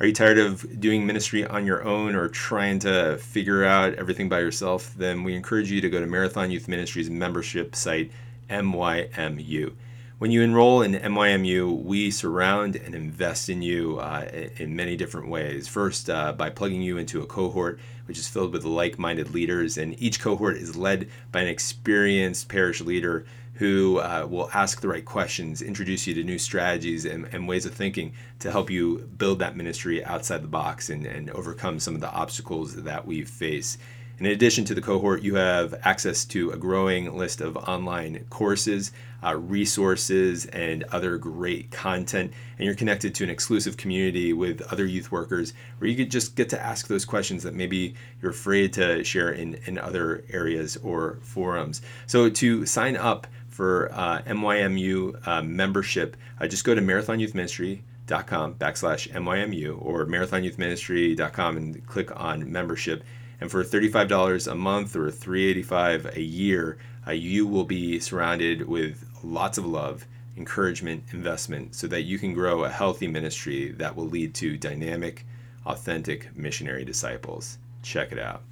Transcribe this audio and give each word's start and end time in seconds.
Are 0.00 0.06
you 0.06 0.12
tired 0.12 0.38
of 0.38 0.80
doing 0.80 1.06
ministry 1.06 1.46
on 1.46 1.66
your 1.66 1.84
own 1.84 2.16
or 2.16 2.28
trying 2.28 2.80
to 2.80 3.16
figure 3.18 3.64
out 3.64 3.94
everything 3.94 4.28
by 4.28 4.40
yourself? 4.40 4.92
Then 4.96 5.22
we 5.22 5.36
encourage 5.36 5.70
you 5.70 5.80
to 5.80 5.88
go 5.88 6.00
to 6.00 6.06
Marathon 6.06 6.50
Youth 6.50 6.66
Ministries 6.66 7.08
membership 7.08 7.76
site, 7.76 8.10
MYMU. 8.50 9.72
When 10.18 10.32
you 10.32 10.42
enroll 10.42 10.82
in 10.82 10.94
MYMU, 10.94 11.84
we 11.84 12.10
surround 12.10 12.74
and 12.74 12.92
invest 12.92 13.48
in 13.48 13.62
you 13.62 14.00
uh, 14.00 14.28
in 14.56 14.74
many 14.74 14.96
different 14.96 15.28
ways. 15.28 15.68
First, 15.68 16.10
uh, 16.10 16.32
by 16.32 16.50
plugging 16.50 16.82
you 16.82 16.98
into 16.98 17.22
a 17.22 17.26
cohort 17.26 17.78
which 18.06 18.18
is 18.18 18.26
filled 18.26 18.52
with 18.52 18.64
like 18.64 18.98
minded 18.98 19.32
leaders, 19.32 19.78
and 19.78 20.00
each 20.02 20.18
cohort 20.18 20.56
is 20.56 20.74
led 20.74 21.08
by 21.30 21.42
an 21.42 21.48
experienced 21.48 22.48
parish 22.48 22.80
leader 22.80 23.26
who 23.54 23.98
uh, 23.98 24.26
will 24.28 24.50
ask 24.52 24.80
the 24.80 24.88
right 24.88 25.04
questions, 25.04 25.62
introduce 25.62 26.06
you 26.06 26.14
to 26.14 26.24
new 26.24 26.38
strategies 26.38 27.04
and, 27.04 27.26
and, 27.32 27.46
ways 27.46 27.66
of 27.66 27.72
thinking 27.74 28.12
to 28.40 28.50
help 28.50 28.68
you 28.68 28.98
build 29.16 29.38
that 29.38 29.56
ministry 29.56 30.04
outside 30.04 30.42
the 30.42 30.48
box 30.48 30.90
and, 30.90 31.06
and 31.06 31.30
overcome 31.30 31.78
some 31.78 31.94
of 31.94 32.00
the 32.00 32.10
obstacles 32.10 32.82
that 32.82 33.06
we 33.06 33.22
face. 33.22 33.78
In 34.18 34.26
addition 34.26 34.64
to 34.66 34.74
the 34.74 34.80
cohort, 34.80 35.22
you 35.22 35.34
have 35.34 35.74
access 35.82 36.24
to 36.26 36.52
a 36.52 36.56
growing 36.56 37.16
list 37.16 37.40
of 37.40 37.56
online 37.56 38.24
courses, 38.30 38.92
uh, 39.24 39.34
resources, 39.36 40.46
and 40.46 40.84
other 40.92 41.18
great 41.18 41.72
content. 41.72 42.32
And 42.56 42.64
you're 42.64 42.76
connected 42.76 43.12
to 43.16 43.24
an 43.24 43.30
exclusive 43.30 43.76
community 43.76 44.32
with 44.32 44.62
other 44.70 44.86
youth 44.86 45.10
workers 45.10 45.52
where 45.78 45.90
you 45.90 45.96
could 45.96 46.12
just 46.12 46.36
get 46.36 46.48
to 46.50 46.60
ask 46.60 46.86
those 46.86 47.04
questions 47.04 47.42
that 47.42 47.54
maybe 47.54 47.94
you're 48.22 48.30
afraid 48.30 48.72
to 48.74 49.02
share 49.02 49.32
in, 49.32 49.58
in 49.64 49.78
other 49.78 50.24
areas 50.30 50.76
or 50.76 51.18
forums. 51.22 51.82
So 52.06 52.30
to 52.30 52.66
sign 52.66 52.96
up 52.96 53.26
for 53.54 53.90
uh, 53.92 54.20
MYMU 54.22 55.26
uh, 55.26 55.42
membership, 55.42 56.16
uh, 56.40 56.46
just 56.46 56.64
go 56.64 56.74
to 56.74 56.80
marathonyouthministry.com 56.80 58.54
backslash 58.54 59.10
MYMU 59.10 59.78
or 59.80 60.06
marathonyouthministry.com 60.06 61.56
and 61.56 61.86
click 61.86 62.10
on 62.20 62.50
membership 62.50 63.04
and 63.40 63.50
for 63.50 63.62
$35 63.62 64.50
a 64.50 64.54
month 64.54 64.96
or 64.96 65.10
$385 65.10 66.16
a 66.16 66.22
year, 66.22 66.78
uh, 67.06 67.10
you 67.10 67.46
will 67.46 67.64
be 67.64 68.00
surrounded 68.00 68.66
with 68.66 69.04
lots 69.22 69.58
of 69.58 69.66
love, 69.66 70.06
encouragement, 70.36 71.04
investment, 71.12 71.74
so 71.74 71.86
that 71.88 72.02
you 72.02 72.18
can 72.18 72.32
grow 72.32 72.64
a 72.64 72.70
healthy 72.70 73.06
ministry 73.06 73.72
that 73.72 73.96
will 73.96 74.06
lead 74.06 74.34
to 74.36 74.56
dynamic, 74.56 75.26
authentic 75.66 76.34
missionary 76.36 76.84
disciples. 76.84 77.58
Check 77.82 78.12
it 78.12 78.18
out. 78.18 78.42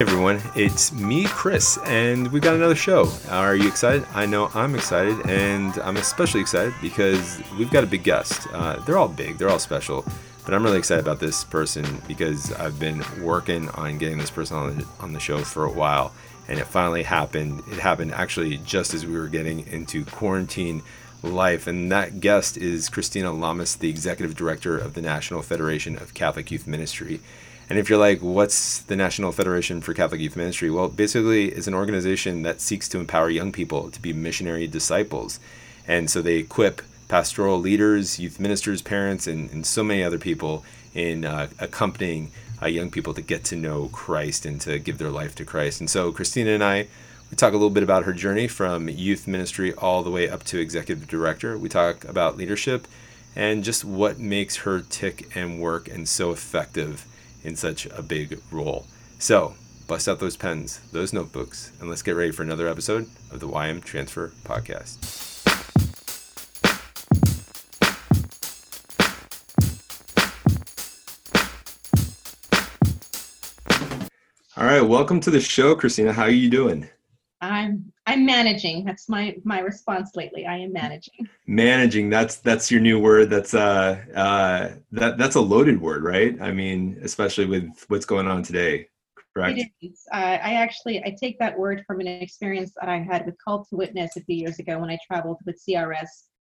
Everyone. 0.00 0.40
It's 0.56 0.92
me, 0.92 1.26
Chris, 1.26 1.78
and 1.84 2.32
we've 2.32 2.40
got 2.40 2.54
another 2.54 2.74
show. 2.74 3.12
Are 3.28 3.54
you 3.54 3.68
excited? 3.68 4.06
I 4.14 4.24
know 4.24 4.50
I'm 4.54 4.74
excited, 4.74 5.28
and 5.28 5.76
I'm 5.80 5.98
especially 5.98 6.40
excited 6.40 6.72
because 6.80 7.42
we've 7.58 7.70
got 7.70 7.84
a 7.84 7.86
big 7.86 8.02
guest. 8.02 8.46
Uh, 8.50 8.76
they're 8.86 8.96
all 8.96 9.08
big, 9.08 9.36
they're 9.36 9.50
all 9.50 9.58
special, 9.58 10.06
but 10.46 10.54
I'm 10.54 10.62
really 10.62 10.78
excited 10.78 11.02
about 11.02 11.20
this 11.20 11.44
person 11.44 12.00
because 12.08 12.50
I've 12.52 12.80
been 12.80 13.04
working 13.22 13.68
on 13.70 13.98
getting 13.98 14.16
this 14.16 14.30
person 14.30 14.56
on 14.56 14.78
the, 14.78 14.86
on 15.00 15.12
the 15.12 15.20
show 15.20 15.36
for 15.38 15.66
a 15.66 15.72
while, 15.72 16.14
and 16.48 16.58
it 16.58 16.66
finally 16.66 17.02
happened. 17.02 17.62
It 17.70 17.78
happened 17.78 18.14
actually 18.14 18.56
just 18.58 18.94
as 18.94 19.04
we 19.04 19.18
were 19.18 19.28
getting 19.28 19.66
into 19.66 20.06
quarantine 20.06 20.82
life, 21.22 21.66
and 21.66 21.92
that 21.92 22.20
guest 22.20 22.56
is 22.56 22.88
Christina 22.88 23.32
Lamas, 23.32 23.76
the 23.76 23.90
executive 23.90 24.34
director 24.34 24.78
of 24.78 24.94
the 24.94 25.02
National 25.02 25.42
Federation 25.42 25.96
of 25.96 26.14
Catholic 26.14 26.50
Youth 26.50 26.66
Ministry. 26.66 27.20
And 27.70 27.78
if 27.78 27.88
you're 27.88 28.00
like, 28.00 28.18
what's 28.20 28.80
the 28.80 28.96
National 28.96 29.30
Federation 29.30 29.80
for 29.80 29.94
Catholic 29.94 30.20
Youth 30.20 30.34
Ministry? 30.34 30.70
Well, 30.70 30.88
basically, 30.88 31.50
it's 31.50 31.68
an 31.68 31.74
organization 31.74 32.42
that 32.42 32.60
seeks 32.60 32.88
to 32.88 32.98
empower 32.98 33.30
young 33.30 33.52
people 33.52 33.92
to 33.92 34.02
be 34.02 34.12
missionary 34.12 34.66
disciples. 34.66 35.38
And 35.86 36.10
so 36.10 36.20
they 36.20 36.38
equip 36.38 36.82
pastoral 37.06 37.60
leaders, 37.60 38.18
youth 38.18 38.40
ministers, 38.40 38.82
parents, 38.82 39.28
and, 39.28 39.48
and 39.52 39.64
so 39.64 39.84
many 39.84 40.02
other 40.02 40.18
people 40.18 40.64
in 40.94 41.24
uh, 41.24 41.46
accompanying 41.60 42.32
uh, 42.60 42.66
young 42.66 42.90
people 42.90 43.14
to 43.14 43.22
get 43.22 43.44
to 43.44 43.56
know 43.56 43.88
Christ 43.92 44.44
and 44.44 44.60
to 44.62 44.80
give 44.80 44.98
their 44.98 45.10
life 45.10 45.36
to 45.36 45.44
Christ. 45.44 45.78
And 45.78 45.88
so 45.88 46.10
Christina 46.10 46.50
and 46.50 46.64
I, 46.64 46.88
we 47.30 47.36
talk 47.36 47.52
a 47.52 47.56
little 47.56 47.70
bit 47.70 47.84
about 47.84 48.02
her 48.02 48.12
journey 48.12 48.48
from 48.48 48.88
youth 48.88 49.28
ministry 49.28 49.72
all 49.74 50.02
the 50.02 50.10
way 50.10 50.28
up 50.28 50.42
to 50.46 50.58
executive 50.58 51.06
director. 51.06 51.56
We 51.56 51.68
talk 51.68 52.04
about 52.04 52.36
leadership 52.36 52.88
and 53.36 53.62
just 53.62 53.84
what 53.84 54.18
makes 54.18 54.56
her 54.56 54.80
tick 54.80 55.30
and 55.36 55.60
work 55.60 55.88
and 55.88 56.08
so 56.08 56.32
effective 56.32 57.06
in 57.44 57.56
such 57.56 57.86
a 57.86 58.02
big 58.02 58.40
role. 58.50 58.86
So, 59.18 59.54
bust 59.86 60.08
out 60.08 60.20
those 60.20 60.36
pens, 60.36 60.80
those 60.92 61.12
notebooks, 61.12 61.72
and 61.80 61.88
let's 61.88 62.02
get 62.02 62.16
ready 62.16 62.30
for 62.30 62.42
another 62.42 62.68
episode 62.68 63.08
of 63.30 63.40
the 63.40 63.48
YM 63.48 63.82
Transfer 63.82 64.32
Podcast. 64.44 65.20
All 74.56 74.66
right, 74.66 74.82
welcome 74.82 75.20
to 75.20 75.30
the 75.30 75.40
show, 75.40 75.74
Christina. 75.74 76.12
How 76.12 76.24
are 76.24 76.30
you 76.30 76.50
doing? 76.50 76.88
I'm 77.40 77.92
I'm 78.10 78.26
managing. 78.26 78.84
That's 78.84 79.08
my 79.08 79.36
my 79.44 79.60
response 79.60 80.16
lately. 80.16 80.44
I 80.44 80.56
am 80.56 80.72
managing. 80.72 81.28
Managing. 81.46 82.10
That's 82.10 82.36
that's 82.38 82.68
your 82.68 82.80
new 82.80 82.98
word. 82.98 83.30
That's 83.30 83.54
uh 83.54 84.02
uh 84.16 84.70
that 84.90 85.16
that's 85.16 85.36
a 85.36 85.40
loaded 85.40 85.80
word, 85.80 86.02
right? 86.02 86.36
I 86.42 86.50
mean, 86.50 86.98
especially 87.04 87.46
with 87.46 87.84
what's 87.86 88.04
going 88.04 88.26
on 88.26 88.42
today. 88.42 88.88
Correct. 89.32 89.58
It 89.58 89.70
is. 89.80 90.02
Uh, 90.12 90.38
I 90.42 90.54
actually 90.54 90.98
I 91.04 91.14
take 91.20 91.38
that 91.38 91.56
word 91.56 91.84
from 91.86 92.00
an 92.00 92.08
experience 92.08 92.72
that 92.80 92.88
I 92.88 92.98
had 92.98 93.26
with 93.26 93.36
Call 93.44 93.64
to 93.66 93.76
Witness 93.76 94.16
a 94.16 94.22
few 94.22 94.34
years 94.34 94.58
ago 94.58 94.80
when 94.80 94.90
I 94.90 94.98
traveled 95.06 95.38
with 95.46 95.62
CRS 95.64 96.08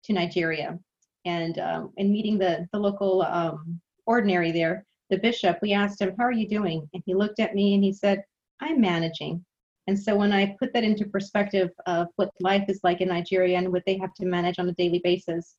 to 0.04 0.12
Nigeria, 0.12 0.78
and 1.24 1.58
um, 1.58 1.92
in 1.96 2.12
meeting 2.12 2.38
the 2.38 2.68
the 2.72 2.78
local 2.78 3.22
um, 3.22 3.80
ordinary 4.06 4.52
there, 4.52 4.86
the 5.10 5.18
bishop, 5.18 5.58
we 5.62 5.72
asked 5.72 6.00
him, 6.00 6.14
"How 6.16 6.26
are 6.26 6.32
you 6.32 6.48
doing?" 6.48 6.88
And 6.94 7.02
he 7.04 7.14
looked 7.14 7.40
at 7.40 7.56
me 7.56 7.74
and 7.74 7.82
he 7.82 7.92
said, 7.92 8.22
"I'm 8.60 8.80
managing." 8.80 9.44
And 9.86 9.98
so 9.98 10.16
when 10.16 10.32
I 10.32 10.56
put 10.58 10.72
that 10.74 10.84
into 10.84 11.06
perspective 11.06 11.70
of 11.86 12.08
what 12.16 12.30
life 12.40 12.64
is 12.68 12.80
like 12.82 13.00
in 13.00 13.08
Nigeria 13.08 13.58
and 13.58 13.72
what 13.72 13.82
they 13.86 13.96
have 13.98 14.14
to 14.14 14.26
manage 14.26 14.58
on 14.58 14.68
a 14.68 14.72
daily 14.72 15.00
basis, 15.02 15.56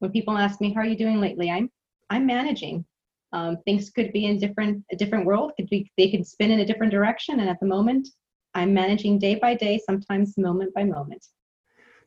when 0.00 0.10
people 0.10 0.36
ask 0.36 0.60
me, 0.60 0.72
"How 0.72 0.80
are 0.80 0.86
you 0.86 0.96
doing 0.96 1.20
lately?" 1.20 1.50
I'm 1.50 1.70
I'm 2.10 2.26
managing. 2.26 2.84
Um, 3.32 3.56
things 3.64 3.90
could 3.90 4.12
be 4.12 4.26
in 4.26 4.38
different 4.38 4.84
a 4.90 4.96
different 4.96 5.26
world. 5.26 5.52
Could 5.56 5.70
be 5.70 5.90
they 5.96 6.10
could 6.10 6.26
spin 6.26 6.50
in 6.50 6.60
a 6.60 6.66
different 6.66 6.92
direction, 6.92 7.40
and 7.40 7.48
at 7.48 7.60
the 7.60 7.66
moment, 7.66 8.08
I'm 8.54 8.74
managing 8.74 9.18
day 9.18 9.36
by 9.36 9.54
day, 9.54 9.78
sometimes 9.78 10.36
moment 10.36 10.74
by 10.74 10.84
moment. 10.84 11.24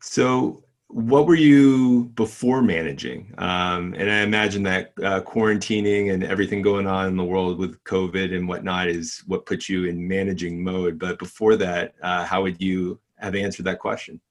So 0.02 0.65
what 0.88 1.26
were 1.26 1.36
you 1.36 2.06
before 2.16 2.62
managing? 2.62 3.34
Um, 3.38 3.96
and 3.98 4.10
I 4.10 4.22
imagine 4.22 4.64
that 4.64 4.94
uh, 5.04 5.22
quarantining 5.22 6.14
and 6.14 6.24
everything 6.24 6.62
going 6.62 6.88
on 6.88 7.08
in 7.08 7.18
the 7.18 7.24
world 7.24 7.58
with 7.58 7.84
COVID 7.84 8.36
and 8.36 8.48
whatnot 8.48 8.88
is 8.88 9.24
what 9.26 9.46
put 9.46 9.68
you 9.68 9.86
in 9.86 10.08
managing 10.08 10.64
mode. 10.64 11.00
But 11.00 11.18
before 11.18 11.56
that, 11.58 11.96
uh, 12.02 12.24
how 12.24 12.44
would 12.44 12.62
you 12.62 13.00
have 13.18 13.36
answered 13.36 13.66
that 13.66 13.80
question? 13.80 14.22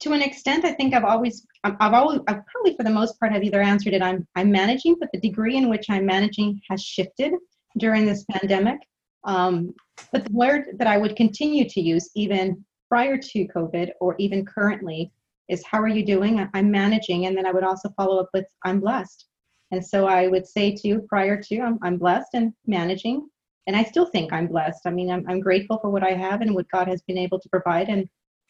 To 0.00 0.12
an 0.12 0.20
extent, 0.20 0.64
I 0.64 0.72
think 0.72 0.94
I've 0.94 1.04
always, 1.04 1.46
I've 1.64 1.94
always, 1.94 2.20
I've 2.26 2.44
probably 2.46 2.76
for 2.76 2.82
the 2.82 2.90
most 2.90 3.18
part 3.18 3.32
have 3.32 3.44
either 3.44 3.62
answered 3.62 3.94
it. 3.94 4.02
I'm, 4.02 4.26
I'm 4.34 4.50
managing, 4.50 4.96
but 4.98 5.08
the 5.12 5.20
degree 5.20 5.56
in 5.56 5.70
which 5.70 5.86
I'm 5.88 6.04
managing 6.04 6.60
has 6.68 6.82
shifted 6.82 7.32
during 7.78 8.04
this 8.04 8.24
pandemic. 8.30 8.80
Um, 9.24 9.74
but 10.12 10.24
the 10.24 10.32
word 10.32 10.64
that 10.78 10.88
I 10.88 10.98
would 10.98 11.16
continue 11.16 11.68
to 11.68 11.80
use, 11.80 12.10
even 12.16 12.64
prior 12.92 13.16
to 13.16 13.48
COVID 13.48 13.88
or 14.02 14.14
even 14.18 14.44
currently 14.44 15.10
is 15.48 15.64
how 15.64 15.80
are 15.80 15.88
you 15.88 16.04
doing? 16.04 16.46
I'm 16.52 16.70
managing. 16.70 17.24
And 17.24 17.34
then 17.34 17.46
I 17.46 17.50
would 17.50 17.64
also 17.64 17.88
follow 17.96 18.20
up 18.20 18.28
with 18.34 18.44
I'm 18.66 18.80
blessed. 18.80 19.28
And 19.70 19.82
so 19.82 20.06
I 20.06 20.28
would 20.28 20.46
say 20.46 20.76
to 20.76 20.88
you 20.88 21.06
prior 21.08 21.42
to 21.42 21.60
I'm, 21.60 21.78
I'm 21.82 21.96
blessed 21.96 22.34
and 22.34 22.52
managing. 22.66 23.26
And 23.66 23.74
I 23.74 23.84
still 23.84 24.04
think 24.04 24.30
I'm 24.30 24.46
blessed. 24.46 24.82
I 24.84 24.90
mean, 24.90 25.10
I'm, 25.10 25.24
I'm 25.26 25.40
grateful 25.40 25.78
for 25.78 25.88
what 25.88 26.02
I 26.02 26.10
have 26.10 26.42
and 26.42 26.54
what 26.54 26.68
God 26.68 26.86
has 26.86 27.00
been 27.00 27.16
able 27.16 27.40
to 27.40 27.48
provide. 27.48 27.88
And 27.88 28.06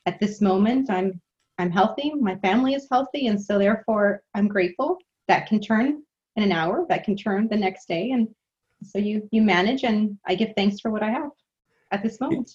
at 0.06 0.19
this 0.19 0.41
moment, 0.41 0.91
I'm 0.91 1.21
I'm 1.59 1.71
healthy. 1.71 2.12
My 2.15 2.35
family 2.37 2.75
is 2.75 2.89
healthy, 2.91 3.29
and 3.29 3.41
so 3.41 3.59
therefore 3.59 4.23
I'm 4.35 4.49
grateful. 4.49 4.99
That 5.29 5.47
can 5.47 5.61
turn 5.61 6.03
in 6.35 6.43
an 6.43 6.50
hour. 6.50 6.85
That 6.89 7.05
can 7.05 7.15
turn 7.15 7.47
the 7.47 7.56
next 7.56 7.87
day, 7.87 8.11
and 8.11 8.27
so 8.83 8.99
you 8.99 9.29
you 9.31 9.43
manage. 9.43 9.85
And 9.85 10.19
I 10.27 10.35
give 10.35 10.53
thanks 10.56 10.81
for 10.81 10.91
what 10.91 11.05
I 11.05 11.11
have 11.11 11.31
at 11.93 12.03
this 12.03 12.19
moment 12.21 12.50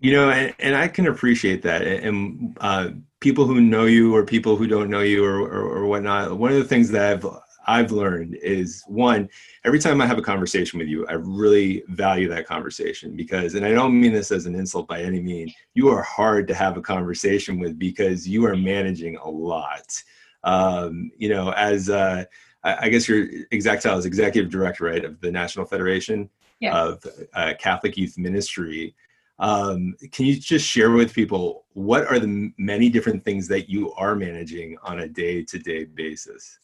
you 0.00 0.12
know 0.12 0.30
and, 0.30 0.54
and 0.58 0.76
i 0.76 0.86
can 0.86 1.06
appreciate 1.06 1.62
that 1.62 1.82
and 1.82 2.56
uh, 2.60 2.90
people 3.20 3.46
who 3.46 3.60
know 3.60 3.84
you 3.84 4.14
or 4.14 4.24
people 4.24 4.56
who 4.56 4.66
don't 4.66 4.90
know 4.90 5.00
you 5.00 5.24
or, 5.24 5.40
or, 5.40 5.62
or 5.62 5.86
whatnot 5.86 6.36
one 6.36 6.52
of 6.52 6.58
the 6.58 6.64
things 6.64 6.90
that 6.90 7.12
i've 7.12 7.26
i've 7.66 7.90
learned 7.90 8.34
is 8.36 8.82
one 8.86 9.28
every 9.64 9.78
time 9.78 10.00
i 10.00 10.06
have 10.06 10.18
a 10.18 10.22
conversation 10.22 10.78
with 10.78 10.88
you 10.88 11.06
i 11.06 11.12
really 11.12 11.82
value 11.88 12.28
that 12.28 12.46
conversation 12.46 13.16
because 13.16 13.54
and 13.54 13.64
i 13.64 13.70
don't 13.70 13.98
mean 13.98 14.12
this 14.12 14.30
as 14.30 14.46
an 14.46 14.54
insult 14.54 14.86
by 14.86 15.00
any 15.00 15.20
means 15.20 15.52
you 15.72 15.88
are 15.88 16.02
hard 16.02 16.46
to 16.46 16.54
have 16.54 16.76
a 16.76 16.82
conversation 16.82 17.58
with 17.58 17.78
because 17.78 18.28
you 18.28 18.44
are 18.46 18.56
managing 18.56 19.16
a 19.16 19.28
lot. 19.28 20.02
Um, 20.44 21.10
you 21.16 21.30
know 21.30 21.52
as 21.52 21.88
uh, 21.88 22.24
I, 22.62 22.90
guess 22.90 23.08
your 23.08 23.26
exact 23.50 23.82
title 23.82 23.98
is 23.98 24.04
executive 24.04 24.50
director 24.50 24.84
right 24.84 25.02
of 25.02 25.18
the 25.22 25.30
national 25.30 25.64
federation 25.64 26.28
of 26.74 27.02
uh, 27.32 27.54
catholic 27.58 27.96
youth 27.96 28.18
ministry 28.18 28.94
Um, 29.38 29.94
can 30.12 30.26
you 30.26 30.38
just 30.38 30.66
share 30.66 30.90
with 30.90 31.12
people 31.12 31.64
what 31.72 32.06
are 32.06 32.18
the 32.18 32.52
many 32.56 32.88
different 32.88 33.24
things 33.24 33.48
that 33.48 33.68
you 33.68 33.92
are 33.94 34.14
managing 34.14 34.76
on 34.82 35.00
a 35.00 35.08
day-to-day 35.08 35.84
basis? 35.84 36.58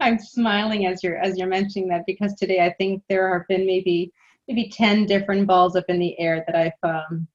I'm 0.00 0.18
smiling 0.18 0.86
as 0.86 1.02
you're 1.02 1.18
as 1.18 1.38
you're 1.38 1.48
mentioning 1.48 1.88
that 1.88 2.04
because 2.06 2.34
today 2.34 2.60
I 2.60 2.74
think 2.74 3.02
there 3.08 3.32
have 3.38 3.46
been 3.48 3.64
maybe 3.66 4.12
maybe 4.48 4.68
10 4.68 5.06
different 5.06 5.46
balls 5.46 5.76
up 5.76 5.84
in 5.88 5.98
the 5.98 6.18
air 6.18 6.44
that 6.46 6.56
I've 6.56 6.90
um, 6.90 7.26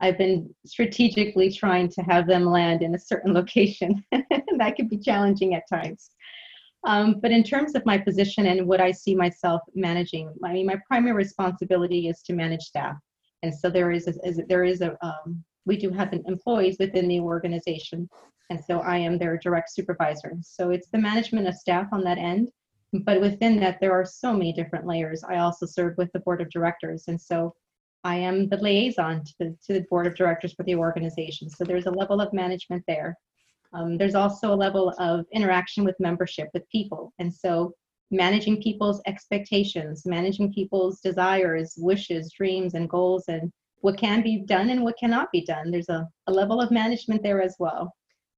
I've 0.00 0.16
been 0.16 0.54
strategically 0.64 1.50
trying 1.50 1.88
to 1.90 2.02
have 2.02 2.26
them 2.26 2.44
land 2.44 2.82
in 2.82 2.94
a 2.94 2.98
certain 2.98 3.34
location. 3.40 4.04
that 4.12 4.76
could 4.76 4.88
be 4.88 4.98
challenging 4.98 5.54
at 5.54 5.68
times. 5.68 6.10
Um, 6.86 7.18
but 7.20 7.32
in 7.32 7.42
terms 7.42 7.74
of 7.74 7.84
my 7.84 7.98
position 7.98 8.46
and 8.46 8.66
what 8.66 8.80
I 8.80 8.92
see 8.92 9.14
myself 9.14 9.62
managing, 9.74 10.32
I 10.44 10.52
mean, 10.52 10.66
my 10.66 10.76
primary 10.86 11.16
responsibility 11.16 12.08
is 12.08 12.22
to 12.22 12.32
manage 12.32 12.62
staff. 12.62 12.96
And 13.42 13.54
so 13.54 13.70
there 13.70 13.90
is, 13.90 14.08
a, 14.08 14.14
is 14.26 14.40
there 14.48 14.64
is 14.64 14.80
a, 14.80 14.96
um, 15.04 15.42
we 15.66 15.76
do 15.76 15.90
have 15.90 16.12
employees 16.12 16.76
within 16.78 17.08
the 17.08 17.20
organization. 17.20 18.08
And 18.50 18.62
so 18.64 18.80
I 18.80 18.96
am 18.98 19.18
their 19.18 19.36
direct 19.38 19.70
supervisor. 19.70 20.32
So 20.40 20.70
it's 20.70 20.88
the 20.88 20.98
management 20.98 21.46
of 21.46 21.54
staff 21.54 21.88
on 21.92 22.02
that 22.04 22.18
end. 22.18 22.50
But 22.92 23.20
within 23.20 23.60
that, 23.60 23.78
there 23.80 23.92
are 23.92 24.04
so 24.06 24.32
many 24.32 24.52
different 24.52 24.86
layers. 24.86 25.22
I 25.22 25.38
also 25.38 25.66
serve 25.66 25.94
with 25.98 26.10
the 26.12 26.20
board 26.20 26.40
of 26.40 26.50
directors. 26.50 27.04
And 27.08 27.20
so 27.20 27.54
I 28.04 28.16
am 28.16 28.48
the 28.48 28.56
liaison 28.56 29.24
to 29.24 29.34
the, 29.38 29.56
to 29.66 29.74
the 29.74 29.86
board 29.90 30.06
of 30.06 30.16
directors 30.16 30.54
for 30.54 30.62
the 30.62 30.76
organization. 30.76 31.50
So 31.50 31.64
there's 31.64 31.86
a 31.86 31.90
level 31.90 32.20
of 32.20 32.32
management 32.32 32.82
there. 32.88 33.14
Um, 33.74 33.98
there's 33.98 34.14
also 34.14 34.54
a 34.54 34.56
level 34.56 34.94
of 34.98 35.26
interaction 35.32 35.84
with 35.84 35.96
membership, 36.00 36.48
with 36.54 36.68
people. 36.70 37.12
And 37.18 37.32
so 37.32 37.74
managing 38.10 38.62
people's 38.62 39.00
expectations, 39.06 40.02
managing 40.06 40.52
people's 40.52 41.00
desires, 41.00 41.74
wishes, 41.76 42.32
dreams, 42.32 42.74
and 42.74 42.88
goals, 42.88 43.24
and 43.28 43.52
what 43.80 43.98
can 43.98 44.22
be 44.22 44.38
done 44.38 44.70
and 44.70 44.82
what 44.82 44.98
cannot 44.98 45.30
be 45.30 45.44
done. 45.44 45.70
There's 45.70 45.88
a, 45.88 46.06
a 46.26 46.32
level 46.32 46.60
of 46.60 46.70
management 46.70 47.22
there 47.22 47.42
as 47.42 47.54
well. 47.58 47.92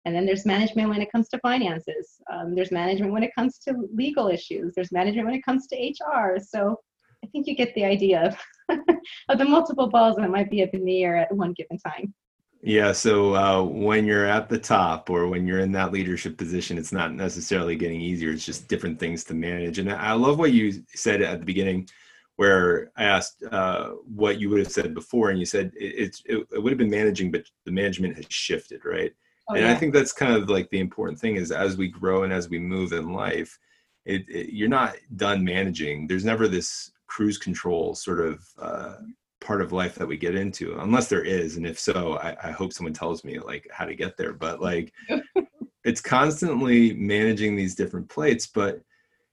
And 0.05 0.15
then 0.15 0.27
there's 0.27 0.47
management 0.47 0.89
when 0.89 1.03
it 1.03 1.13
comes 1.13 1.29
to 1.29 1.39
finances. 1.41 2.17
Um, 2.33 2.55
there's 2.55 2.73
management 2.73 3.13
when 3.13 3.23
it 3.23 3.35
comes 3.35 3.59
to 3.61 3.75
legal 3.95 4.29
issues. 4.29 4.75
There's 4.75 4.93
management 4.93 5.27
when 5.27 5.35
it 5.35 5.45
comes 5.45 5.67
to 5.69 5.77
HR. 5.77 6.39
So 6.41 6.77
I 7.23 7.27
think 7.29 7.47
you 7.47 7.55
get 7.55 7.75
the 7.75 7.85
idea 7.85 8.35
of, 8.69 8.79
of 9.29 9.39
the 9.39 9.45
multiple 9.45 9.89
balls 9.89 10.17
that 10.17 10.31
might 10.31 10.51
be 10.51 10.63
up 10.63 10.71
in 10.73 10.85
the 10.85 11.03
air 11.05 11.17
at 11.17 11.35
one 11.35 11.53
given 11.53 11.79
time. 11.79 12.15
Yeah. 12.62 12.93
So 12.93 13.35
uh, 13.35 13.62
when 13.62 14.05
you're 14.05 14.27
at 14.27 14.49
the 14.49 14.59
top 14.59 15.09
or 15.09 15.29
when 15.29 15.47
you're 15.47 15.61
in 15.61 15.73
that 15.73 15.93
leadership 15.93 16.37
position, 16.37 16.77
it's 16.77 16.93
not 16.93 17.15
necessarily 17.15 17.75
getting 17.75 18.01
easier. 18.01 18.31
It's 18.31 18.45
just 18.45 18.69
different 18.69 18.99
things 18.99 19.25
to 19.25 19.35
manage. 19.35 19.79
And 19.79 19.91
I 19.91 20.12
love 20.12 20.39
what 20.39 20.53
you 20.53 20.83
said 20.95 21.23
at 21.23 21.41
the 21.41 21.47
beginning, 21.47 21.89
where 22.37 22.91
I 22.97 23.05
asked 23.05 23.43
uh, 23.51 23.91
what 24.15 24.39
you 24.39 24.51
would 24.51 24.59
have 24.59 24.73
said 24.73 24.95
before, 24.95 25.31
and 25.31 25.39
you 25.39 25.47
said 25.47 25.73
it, 25.75 25.85
it's 25.87 26.23
it, 26.27 26.47
it, 26.53 26.62
would 26.62 26.73
have 26.73 26.79
been 26.79 26.91
managing, 26.91 27.31
but 27.31 27.45
the 27.65 27.73
management 27.73 28.17
has 28.17 28.27
shifted, 28.29 28.85
right? 28.85 29.12
Oh, 29.49 29.55
and 29.55 29.65
yeah. 29.65 29.73
I 29.73 29.75
think 29.75 29.95
that's 29.95 30.12
kind 30.12 30.35
of 30.35 30.51
like 30.51 30.69
the 30.71 30.81
important 30.81 31.19
thing 31.19 31.37
is 31.37 31.51
as 31.51 31.77
we 31.77 31.89
grow 31.89 32.25
and 32.25 32.33
as 32.33 32.51
we 32.51 32.59
move 32.59 32.93
in 32.93 33.12
life, 33.12 33.59
it, 34.05 34.25
you're 34.29 34.69
not 34.69 34.97
done 35.17 35.45
managing. 35.45 36.07
There's 36.07 36.25
never 36.25 36.47
this 36.47 36.93
cruise 37.07 37.39
control 37.39 37.95
sort 37.95 38.21
of 38.21 38.47
uh, 38.59 38.97
part 39.41 39.63
of 39.63 39.73
life 39.73 39.95
that 39.95 40.07
we 40.07 40.17
get 40.17 40.35
into 40.35 40.79
unless 40.81 41.09
there 41.09 41.25
is 41.25 41.57
and 41.57 41.67
if 41.67 41.79
so 41.79 42.19
I, 42.19 42.37
I, 42.43 42.51
hope 42.51 42.73
someone 42.73 42.93
tells 42.93 43.25
me 43.25 43.39
like 43.39 43.67
how 43.71 43.87
to 43.87 43.95
get 43.95 44.17
there 44.17 44.33
but 44.33 44.61
like 44.61 44.93
it's 45.85 46.01
constantly 46.01 46.93
managing 46.95 47.57
these 47.57 47.75
different 47.75 48.09
plates 48.09 48.47
but 48.47 48.81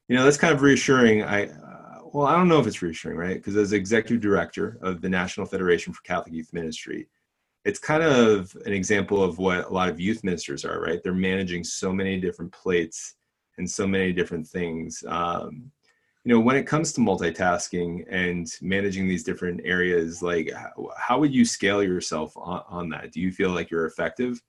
you 0.08 0.16
know 0.16 0.24
that's 0.24 0.38
kind 0.38 0.54
of 0.54 0.62
reassuring. 0.62 1.24
I 1.24 1.48
uh, 1.48 2.00
well 2.14 2.26
i 2.26 2.36
don't 2.36 2.48
know 2.48 2.60
if 2.60 2.68
it's 2.68 2.82
reassuring 2.82 3.18
right? 3.18 3.36
Because 3.36 3.58
as 3.58 3.74
executive 3.74 4.22
director 4.22 4.78
of 4.82 5.02
the 5.02 5.10
national 5.10 5.46
federation 5.46 5.94
for 5.94 6.02
catholic 6.04 6.34
youth 6.34 6.54
ministry 6.54 7.08
it's 7.68 7.80
kind 7.80 8.02
of 8.02 8.56
an 8.66 8.72
example 8.72 9.22
of 9.22 9.40
what 9.40 9.66
a 9.66 9.74
lot 9.74 9.90
of 9.90 10.00
youth 10.00 10.24
ministers 10.24 10.64
are 10.64 10.80
right? 10.80 11.04
They're 11.04 11.14
managing 11.14 11.66
so 11.66 11.92
many 11.92 12.18
different 12.18 12.54
plates 12.54 13.16
and 13.58 13.70
so 13.70 13.86
many 13.86 14.14
different 14.14 14.48
things. 14.48 15.04
Um, 15.06 15.70
you 16.28 16.34
know 16.34 16.42
when 16.42 16.58
it 16.58 16.68
comes 16.68 16.92
to 16.92 17.00
multitasking 17.00 18.04
and 18.10 18.52
managing 18.62 19.08
these 19.08 19.24
different 19.24 19.62
areas 19.64 20.22
like 20.22 20.52
how 20.98 21.18
would 21.20 21.34
you 21.34 21.46
scale 21.46 21.82
yourself 21.82 22.36
on, 22.36 22.64
on 22.68 22.90
that? 22.90 23.14
Do 23.14 23.22
you 23.22 23.32
feel 23.32 23.52
like 23.52 23.72
you're 23.72 23.86
effective 23.86 24.42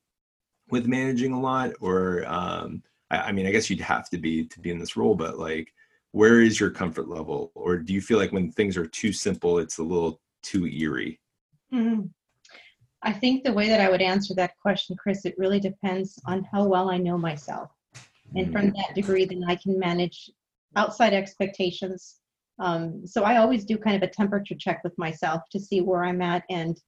with 0.70 0.88
managing 0.88 1.32
a 1.32 1.40
lot? 1.40 1.70
Or 1.80 2.24
um, 2.26 2.82
I, 3.12 3.18
I, 3.18 3.32
mean 3.32 3.46
i 3.46 3.52
guess 3.52 3.70
you'd 3.70 3.80
have 3.80 4.10
to 4.10 4.18
be 4.18 4.44
to 4.46 4.58
be 4.58 4.72
in 4.72 4.80
this 4.80 4.96
role 4.96 5.14
but 5.14 5.38
like 5.38 5.72
where 6.10 6.40
is 6.40 6.58
your 6.58 6.70
comfort 6.70 7.06
level? 7.08 7.52
Or 7.54 7.76
do 7.76 7.92
you 7.92 8.00
feel 8.00 8.18
like 8.18 8.32
when 8.32 8.50
things 8.50 8.76
are 8.76 8.86
too 8.86 9.12
simple 9.12 9.60
it's 9.60 9.78
a 9.78 9.84
little 9.84 10.20
too 10.42 10.66
eerie? 10.66 11.20
Mm-hmm. 11.72 12.06
i 13.02 13.12
think 13.12 13.44
the 13.44 13.52
way 13.52 13.68
that 13.68 13.80
i 13.80 13.88
would 13.88 14.02
answer 14.02 14.34
that 14.34 14.58
question 14.60 14.96
chris 14.96 15.26
it 15.26 15.38
really 15.38 15.60
depends 15.60 16.18
on 16.26 16.42
how 16.50 16.64
well 16.64 16.90
i 16.90 16.98
know 16.98 17.18
myself. 17.18 17.70
And 18.34 18.46
mm-hmm. 18.46 18.52
from 18.52 18.66
that 18.70 18.96
degree 18.96 19.26
then 19.26 19.44
i 19.46 19.54
can 19.54 19.78
manage 19.78 20.30
outside 20.76 21.12
expectations. 21.12 22.16
Um, 22.58 23.06
so 23.06 23.24
I 23.24 23.36
always 23.36 23.64
do 23.64 23.78
kind 23.78 23.96
of 23.96 24.02
a 24.02 24.12
temperature 24.12 24.56
check 24.58 24.82
with 24.82 24.96
myself 24.98 25.42
to 25.52 25.60
see 25.60 25.80
where 25.80 26.04
I'm 26.04 26.22
at 26.22 26.44
and 26.50 26.80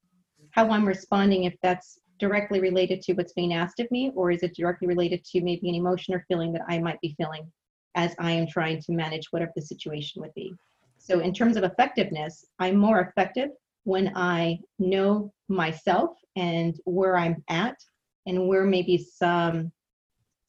how 0.50 0.70
I'm 0.70 0.86
responding, 0.86 1.44
if 1.44 1.54
that's 1.62 1.98
directly 2.18 2.60
related 2.60 3.00
to 3.02 3.12
what's 3.14 3.32
being 3.32 3.54
asked 3.54 3.80
of 3.80 3.90
me, 3.90 4.10
or 4.14 4.30
is 4.30 4.42
it 4.42 4.54
directly 4.54 4.88
related 4.88 5.24
to 5.24 5.40
maybe 5.42 5.68
an 5.68 5.74
emotion 5.74 6.12
or 6.14 6.24
feeling 6.28 6.52
that 6.52 6.62
I 6.68 6.78
might 6.78 7.00
be 7.00 7.14
feeling 7.16 7.50
as 7.94 8.14
I 8.18 8.32
am 8.32 8.46
trying 8.46 8.80
to 8.82 8.92
manage 8.92 9.26
whatever 9.30 9.52
the 9.54 9.62
situation 9.62 10.22
would 10.22 10.34
be. 10.34 10.54
So, 10.98 11.20
in 11.20 11.32
terms 11.32 11.56
of 11.56 11.64
effectiveness, 11.64 12.44
I'm 12.58 12.76
more 12.76 13.00
effective 13.00 13.50
when 13.84 14.12
I 14.14 14.60
know 14.78 15.32
myself 15.48 16.10
and 16.36 16.78
where 16.84 17.16
I'm 17.16 17.42
at 17.48 17.76
and 18.26 18.46
where 18.46 18.64
maybe 18.64 18.98
some 18.98 19.72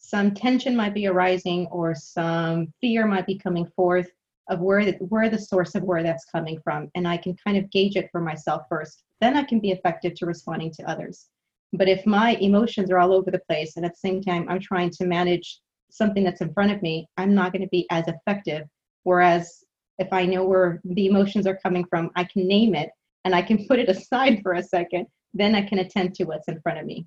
some 0.02 0.34
tension 0.34 0.76
might 0.76 0.96
be 0.96 1.08
arising 1.08 1.68
or 1.68 1.94
some 1.96 2.74
fear 2.82 3.06
might 3.06 3.28
be 3.28 3.38
coming 3.38 3.68
forth 3.76 4.10
of 4.50 4.60
where 4.60 4.84
the, 4.84 4.94
where 4.94 5.30
the 5.30 5.38
source 5.38 5.76
of 5.76 5.84
where 5.84 6.04
that's 6.04 6.26
coming 6.26 6.60
from. 6.64 6.90
And 6.96 7.08
i 7.08 7.16
can 7.16 7.36
kind 7.46 7.56
of 7.56 7.70
gauge 7.70 7.96
it 7.96 8.10
for 8.12 8.20
myself 8.20 8.64
first. 8.68 9.04
Then 9.22 9.38
i 9.38 9.44
can 9.44 9.60
be 9.60 9.72
effective 9.72 10.16
to 10.16 10.26
responding 10.26 10.72
to 10.74 10.90
others. 10.90 11.28
But 11.72 11.88
if 11.88 12.06
my 12.06 12.32
emotions 12.42 12.90
are 12.92 12.98
all 12.98 13.14
over 13.14 13.32
the 13.32 13.46
place 13.48 13.78
and 13.78 13.86
at 13.86 13.94
the 13.94 14.08
same 14.10 14.22
time 14.22 14.48
i'm 14.50 14.60
trying 14.60 14.90
to 14.90 15.06
manage 15.06 15.62
something 15.92 16.24
that's 16.24 16.42
in 16.42 16.54
front 16.54 16.72
of 16.72 16.82
me 16.82 17.08
i'm 17.18 17.36
not 17.36 17.54
going 17.54 17.62
to 17.62 17.70
be 17.70 17.86
as 17.92 18.06
effective. 18.08 18.64
Whereas 19.04 19.64
if 20.00 20.12
i 20.12 20.26
know 20.26 20.44
where 20.46 20.82
the 20.84 21.06
emotions 21.06 21.46
are 21.46 21.60
coming 21.64 21.86
from 21.86 22.10
i 22.16 22.24
can 22.24 22.48
name 22.48 22.74
it 22.74 22.90
and 23.24 23.36
i 23.36 23.42
can 23.42 23.66
put 23.68 23.78
it 23.78 23.88
aside 23.88 24.42
for 24.42 24.54
a 24.54 24.64
second. 24.64 25.06
Then 25.36 25.54
i 25.54 25.62
can 25.62 25.78
attend 25.78 26.16
to 26.16 26.24
what's 26.24 26.48
in 26.48 26.60
front 26.62 26.80
of 26.80 26.88
me. 26.88 27.06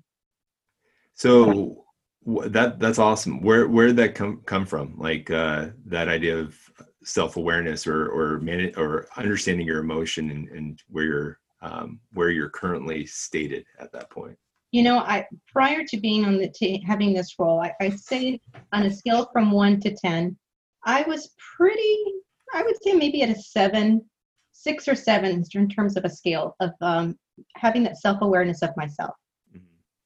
So 1.13 1.84
that 2.25 2.79
that's 2.79 2.99
awesome. 2.99 3.41
Where 3.41 3.67
where 3.67 3.87
did 3.87 3.97
that 3.97 4.15
come 4.15 4.41
come 4.45 4.65
from? 4.65 4.97
Like 4.97 5.29
uh, 5.29 5.67
that 5.85 6.07
idea 6.07 6.37
of 6.37 6.57
self 7.03 7.37
awareness 7.37 7.85
or 7.85 8.09
or 8.09 8.39
man 8.39 8.71
or 8.77 9.07
understanding 9.15 9.67
your 9.67 9.79
emotion 9.79 10.31
and, 10.31 10.47
and 10.49 10.83
where 10.89 11.03
you're 11.03 11.39
um, 11.61 11.99
where 12.13 12.29
you're 12.29 12.49
currently 12.49 13.05
stated 13.05 13.65
at 13.79 13.91
that 13.91 14.09
point. 14.09 14.37
You 14.71 14.83
know, 14.83 14.99
I 14.99 15.25
prior 15.51 15.83
to 15.85 15.97
being 15.97 16.25
on 16.25 16.37
the 16.37 16.81
having 16.85 17.13
this 17.13 17.35
role, 17.37 17.61
I, 17.61 17.73
I 17.79 17.89
say 17.91 18.39
on 18.73 18.83
a 18.83 18.93
scale 18.93 19.29
from 19.31 19.51
one 19.51 19.79
to 19.81 19.95
ten, 19.95 20.35
I 20.85 21.03
was 21.03 21.29
pretty. 21.57 21.97
I 22.53 22.63
would 22.63 22.75
say 22.83 22.93
maybe 22.93 23.21
at 23.21 23.29
a 23.29 23.39
seven, 23.39 24.03
six 24.51 24.87
or 24.87 24.95
seven 24.95 25.43
in 25.53 25.69
terms 25.69 25.97
of 25.97 26.05
a 26.05 26.09
scale 26.09 26.55
of 26.59 26.71
um, 26.81 27.17
having 27.55 27.83
that 27.83 27.97
self 27.97 28.21
awareness 28.21 28.63
of 28.63 28.71
myself 28.77 29.15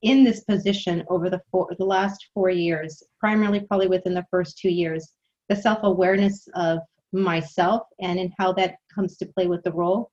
in 0.02 0.24
this 0.24 0.40
position 0.44 1.04
over 1.08 1.28
the 1.28 1.40
four, 1.50 1.68
the 1.78 1.84
last 1.84 2.28
four 2.32 2.50
years, 2.50 3.02
primarily 3.18 3.60
probably 3.60 3.88
within 3.88 4.14
the 4.14 4.26
first 4.30 4.58
two 4.58 4.70
years, 4.70 5.12
the 5.48 5.56
self-awareness 5.56 6.48
of 6.54 6.78
myself 7.12 7.82
and 8.00 8.18
in 8.18 8.32
how 8.38 8.52
that 8.52 8.76
comes 8.94 9.16
to 9.16 9.26
play 9.26 9.46
with 9.46 9.62
the 9.64 9.72
role 9.72 10.10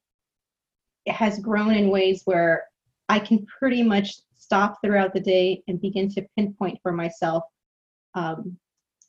it 1.08 1.14
has 1.14 1.40
grown 1.40 1.74
in 1.74 1.90
ways 1.90 2.22
where 2.26 2.66
I 3.08 3.20
can 3.20 3.46
pretty 3.46 3.82
much 3.82 4.18
stop 4.36 4.78
throughout 4.84 5.14
the 5.14 5.22
day 5.22 5.64
and 5.68 5.80
begin 5.80 6.10
to 6.10 6.28
pinpoint 6.36 6.80
for 6.84 6.92
myself 6.92 7.44
um, 8.14 8.58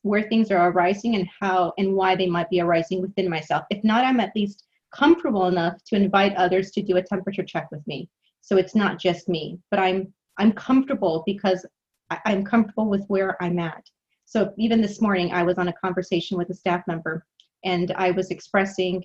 where 0.02 0.22
things 0.22 0.52
are 0.52 0.70
arising 0.70 1.16
and 1.16 1.28
how 1.40 1.72
and 1.76 1.92
why 1.92 2.14
they 2.14 2.28
might 2.28 2.48
be 2.50 2.60
arising 2.60 3.02
within 3.02 3.28
myself. 3.28 3.64
If 3.70 3.82
not, 3.82 4.04
I'm 4.04 4.20
at 4.20 4.34
least 4.36 4.64
comfortable 4.94 5.46
enough 5.46 5.82
to 5.88 5.96
invite 5.96 6.36
others 6.36 6.70
to 6.70 6.82
do 6.82 6.96
a 6.96 7.02
temperature 7.02 7.42
check 7.42 7.68
with 7.72 7.84
me. 7.88 8.08
So 8.42 8.56
it's 8.56 8.76
not 8.76 9.00
just 9.00 9.28
me, 9.28 9.58
but 9.72 9.80
I'm 9.80 10.12
I'm 10.38 10.52
comfortable 10.52 11.22
because 11.26 11.66
I, 12.10 12.18
I'm 12.24 12.44
comfortable 12.44 12.88
with 12.88 13.04
where 13.08 13.40
I'm 13.42 13.58
at. 13.58 13.84
So 14.24 14.52
even 14.58 14.80
this 14.80 15.00
morning, 15.00 15.32
I 15.32 15.42
was 15.42 15.58
on 15.58 15.68
a 15.68 15.72
conversation 15.72 16.36
with 16.36 16.50
a 16.50 16.54
staff 16.54 16.82
member 16.86 17.26
and 17.64 17.92
I 17.92 18.10
was 18.10 18.30
expressing 18.30 19.04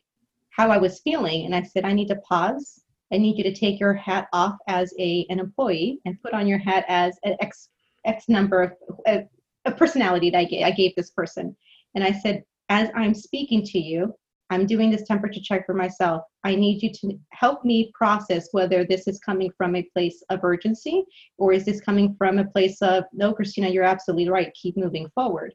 how 0.50 0.70
I 0.70 0.78
was 0.78 1.00
feeling. 1.00 1.46
And 1.46 1.56
I 1.56 1.64
said, 1.64 1.86
I 1.86 1.94
need 1.94 2.10
to 2.10 2.18
pause. 2.18 2.84
I 3.12 3.18
need 3.18 3.38
you 3.38 3.44
to 3.44 3.54
take 3.54 3.80
your 3.80 3.94
hat 3.94 4.28
off 4.34 4.56
as 4.68 4.94
a, 5.00 5.26
an 5.30 5.40
employee 5.40 6.00
and 6.06 6.22
put 6.22 6.34
on 6.34 6.48
your 6.48 6.58
hat 6.58 6.86
as 6.88 7.18
an 7.24 7.38
X, 7.42 7.70
X 8.06 8.26
number 8.28 8.62
of 8.62 8.72
a, 9.08 9.24
a 9.66 9.72
personality 9.72 10.30
that 10.30 10.40
I 10.40 10.44
gave, 10.46 10.66
I 10.66 10.72
gave 10.72 10.96
this 10.96 11.12
person. 11.12 11.56
And 11.96 12.04
I 12.04 12.12
said, 12.12 12.44
as 12.70 12.90
I'm 12.96 13.14
speaking 13.14 13.64
to 13.64 13.80
you, 13.80 14.14
I'm 14.50 14.66
doing 14.66 14.92
this 14.92 15.04
temperature 15.04 15.40
check 15.42 15.66
for 15.66 15.74
myself. 15.74 16.24
I 16.44 16.56
need 16.56 16.84
you 16.84 16.92
to 16.94 17.20
help 17.32 17.64
me 17.66 17.92
process 17.94 18.50
whether 18.52 18.84
this 18.84 19.08
is 19.08 19.20
coming 19.20 19.52
from 19.58 19.76
a 19.76 19.88
place 19.94 20.24
of 20.30 20.44
urgency 20.44 21.04
or 21.38 21.54
is 21.54 21.66
this 21.66 21.82
coming 21.82 22.16
from 22.18 22.38
a 22.38 22.46
place 22.46 22.82
of, 22.82 23.06
no, 23.14 23.34
Christina, 23.34 23.70
you're 23.70 23.84
absolutely 23.84 24.30
right. 24.30 24.54
Keep 24.54 24.78
moving 24.78 25.10
forward. 25.16 25.54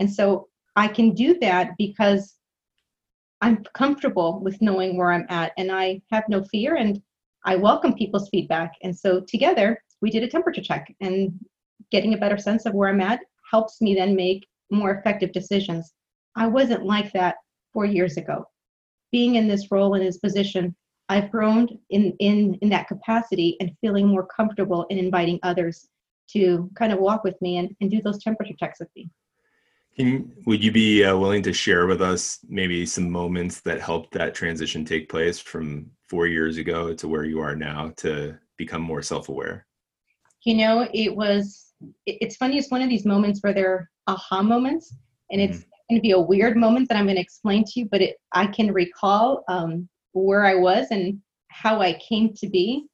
And 0.00 0.12
so 0.12 0.48
I 0.76 0.88
can 0.88 1.14
do 1.14 1.38
that 1.40 1.70
because 1.78 2.36
I'm 3.40 3.62
comfortable 3.74 4.40
with 4.40 4.60
knowing 4.60 4.96
where 4.96 5.12
I'm 5.12 5.26
at 5.28 5.52
and 5.56 5.70
I 5.70 6.02
have 6.10 6.24
no 6.28 6.42
fear 6.44 6.76
and 6.76 7.00
I 7.44 7.56
welcome 7.56 7.94
people's 7.94 8.28
feedback. 8.30 8.72
And 8.82 8.96
so 8.98 9.20
together 9.20 9.80
we 10.00 10.10
did 10.10 10.22
a 10.22 10.28
temperature 10.28 10.62
check 10.62 10.92
and 11.00 11.32
getting 11.90 12.14
a 12.14 12.18
better 12.18 12.38
sense 12.38 12.66
of 12.66 12.74
where 12.74 12.88
I'm 12.88 13.00
at 13.00 13.20
helps 13.50 13.80
me 13.80 13.94
then 13.94 14.16
make 14.16 14.46
more 14.70 14.92
effective 14.92 15.32
decisions. 15.32 15.92
I 16.36 16.46
wasn't 16.46 16.84
like 16.84 17.12
that 17.12 17.36
four 17.74 17.84
years 17.84 18.16
ago. 18.16 18.46
Being 19.12 19.34
in 19.34 19.46
this 19.46 19.70
role 19.70 19.94
in 19.94 20.04
this 20.04 20.16
position, 20.16 20.74
I've 21.10 21.30
grown 21.30 21.68
in, 21.90 22.14
in, 22.20 22.54
in 22.62 22.70
that 22.70 22.88
capacity 22.88 23.56
and 23.60 23.72
feeling 23.82 24.06
more 24.06 24.26
comfortable 24.26 24.86
in 24.88 24.96
inviting 24.96 25.38
others 25.42 25.88
to 26.30 26.70
kind 26.74 26.92
of 26.92 26.98
walk 26.98 27.24
with 27.24 27.40
me 27.42 27.58
and, 27.58 27.76
and 27.82 27.90
do 27.90 28.00
those 28.00 28.22
temperature 28.22 28.54
checks 28.58 28.80
with 28.80 28.88
me. 28.96 29.10
Can, 29.96 30.32
would 30.46 30.64
you 30.64 30.72
be 30.72 31.04
uh, 31.04 31.16
willing 31.16 31.42
to 31.42 31.52
share 31.52 31.86
with 31.86 32.00
us 32.00 32.40
maybe 32.48 32.86
some 32.86 33.10
moments 33.10 33.60
that 33.60 33.80
helped 33.80 34.12
that 34.14 34.34
transition 34.34 34.84
take 34.84 35.08
place 35.08 35.38
from 35.38 35.90
four 36.08 36.26
years 36.26 36.56
ago 36.56 36.94
to 36.94 37.06
where 37.06 37.24
you 37.24 37.40
are 37.40 37.54
now 37.54 37.92
to 37.98 38.36
become 38.56 38.82
more 38.82 39.02
self-aware? 39.02 39.66
You 40.44 40.56
know, 40.56 40.88
it 40.92 41.14
was, 41.14 41.72
it's 42.06 42.36
funny, 42.36 42.58
it's 42.58 42.70
one 42.70 42.82
of 42.82 42.88
these 42.88 43.04
moments 43.04 43.40
where 43.42 43.52
they're 43.52 43.90
aha 44.06 44.42
moments 44.42 44.94
and 45.30 45.40
it's 45.40 45.58
mm-hmm 45.58 45.73
going 45.94 46.02
to 46.02 46.08
be 46.08 46.12
a 46.12 46.18
weird 46.18 46.56
moment 46.56 46.88
that 46.88 46.98
I'm 46.98 47.04
going 47.04 47.16
to 47.16 47.22
explain 47.22 47.64
to 47.64 47.72
you, 47.76 47.88
but 47.88 48.02
it, 48.02 48.16
I 48.32 48.48
can 48.48 48.72
recall 48.72 49.44
um, 49.46 49.88
where 50.12 50.44
I 50.44 50.56
was 50.56 50.88
and 50.90 51.20
how 51.48 51.80
I 51.80 51.92
came 51.94 52.34
to 52.34 52.48
be. 52.48 52.86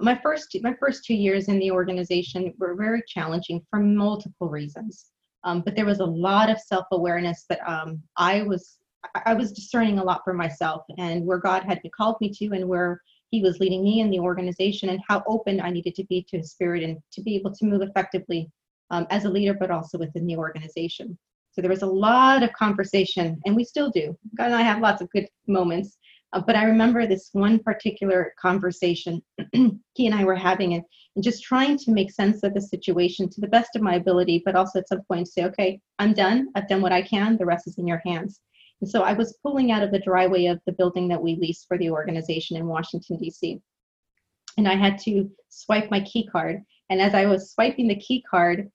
My 0.00 0.18
first 0.22 0.56
my 0.62 0.74
first 0.78 1.04
two 1.04 1.14
years 1.14 1.48
in 1.48 1.58
the 1.58 1.70
organization 1.70 2.54
were 2.58 2.74
very 2.74 3.02
challenging 3.08 3.60
for 3.70 3.80
multiple 3.80 4.48
reasons, 4.48 5.06
um, 5.42 5.62
but 5.62 5.74
there 5.74 5.84
was 5.84 6.00
a 6.00 6.04
lot 6.04 6.48
of 6.48 6.60
self 6.60 6.86
awareness 6.92 7.44
that 7.48 7.60
um, 7.68 8.00
I 8.16 8.42
was 8.42 8.78
I 9.24 9.34
was 9.34 9.52
discerning 9.52 9.98
a 9.98 10.04
lot 10.04 10.22
for 10.24 10.32
myself 10.32 10.82
and 10.96 11.26
where 11.26 11.38
God 11.38 11.64
had 11.64 11.80
called 11.96 12.16
me 12.20 12.30
to 12.38 12.46
and 12.54 12.68
where 12.68 13.02
He 13.30 13.42
was 13.42 13.58
leading 13.58 13.82
me 13.82 14.00
in 14.00 14.10
the 14.10 14.20
organization 14.20 14.90
and 14.90 15.00
how 15.08 15.22
open 15.26 15.60
I 15.60 15.70
needed 15.70 15.94
to 15.96 16.04
be 16.04 16.24
to 16.28 16.38
His 16.38 16.52
Spirit 16.52 16.82
and 16.84 16.98
to 17.12 17.20
be 17.20 17.34
able 17.34 17.52
to 17.54 17.66
move 17.66 17.82
effectively 17.82 18.50
um, 18.90 19.06
as 19.10 19.24
a 19.24 19.30
leader, 19.30 19.54
but 19.54 19.70
also 19.70 19.98
within 19.98 20.26
the 20.26 20.36
organization. 20.36 21.18
So 21.54 21.62
there 21.62 21.70
was 21.70 21.82
a 21.82 21.86
lot 21.86 22.42
of 22.42 22.52
conversation, 22.52 23.40
and 23.46 23.54
we 23.54 23.62
still 23.64 23.88
do. 23.90 24.18
God 24.36 24.46
and 24.46 24.54
I 24.54 24.62
have 24.62 24.82
lots 24.82 25.00
of 25.00 25.10
good 25.10 25.28
moments. 25.46 25.98
Uh, 26.32 26.42
but 26.44 26.56
I 26.56 26.64
remember 26.64 27.06
this 27.06 27.28
one 27.32 27.60
particular 27.60 28.34
conversation 28.42 29.22
he 29.52 30.06
and 30.06 30.14
I 30.14 30.24
were 30.24 30.34
having, 30.34 30.74
and, 30.74 30.82
and 31.14 31.22
just 31.22 31.44
trying 31.44 31.78
to 31.78 31.92
make 31.92 32.10
sense 32.10 32.42
of 32.42 32.54
the 32.54 32.60
situation 32.60 33.28
to 33.30 33.40
the 33.40 33.46
best 33.46 33.76
of 33.76 33.82
my 33.82 33.94
ability, 33.94 34.42
but 34.44 34.56
also 34.56 34.80
at 34.80 34.88
some 34.88 35.02
point 35.02 35.28
say, 35.28 35.44
okay, 35.44 35.80
I'm 36.00 36.12
done. 36.12 36.48
I've 36.56 36.68
done 36.68 36.82
what 36.82 36.90
I 36.90 37.02
can. 37.02 37.36
The 37.36 37.46
rest 37.46 37.68
is 37.68 37.78
in 37.78 37.86
your 37.86 38.02
hands. 38.04 38.40
And 38.80 38.90
so 38.90 39.02
I 39.02 39.12
was 39.12 39.38
pulling 39.44 39.70
out 39.70 39.84
of 39.84 39.92
the 39.92 40.00
driveway 40.00 40.46
of 40.46 40.60
the 40.66 40.72
building 40.72 41.06
that 41.08 41.22
we 41.22 41.36
lease 41.36 41.64
for 41.68 41.78
the 41.78 41.90
organization 41.90 42.56
in 42.56 42.66
Washington, 42.66 43.16
D.C. 43.16 43.60
And 44.58 44.66
I 44.66 44.74
had 44.74 44.98
to 45.04 45.30
swipe 45.50 45.88
my 45.88 46.00
key 46.00 46.26
card. 46.26 46.62
And 46.90 47.00
as 47.00 47.14
I 47.14 47.26
was 47.26 47.52
swiping 47.52 47.86
the 47.86 47.94
key 47.94 48.24
card, 48.28 48.70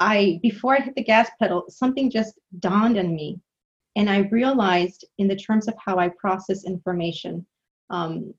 I 0.00 0.40
before 0.42 0.76
I 0.76 0.80
hit 0.80 0.94
the 0.94 1.04
gas 1.04 1.30
pedal, 1.40 1.64
something 1.68 2.10
just 2.10 2.38
dawned 2.58 2.98
on 2.98 3.14
me, 3.14 3.40
and 3.96 4.10
I 4.10 4.28
realized 4.30 5.04
in 5.18 5.28
the 5.28 5.36
terms 5.36 5.68
of 5.68 5.74
how 5.84 5.98
I 5.98 6.08
process 6.08 6.64
information. 6.64 7.46
Um, 7.90 8.34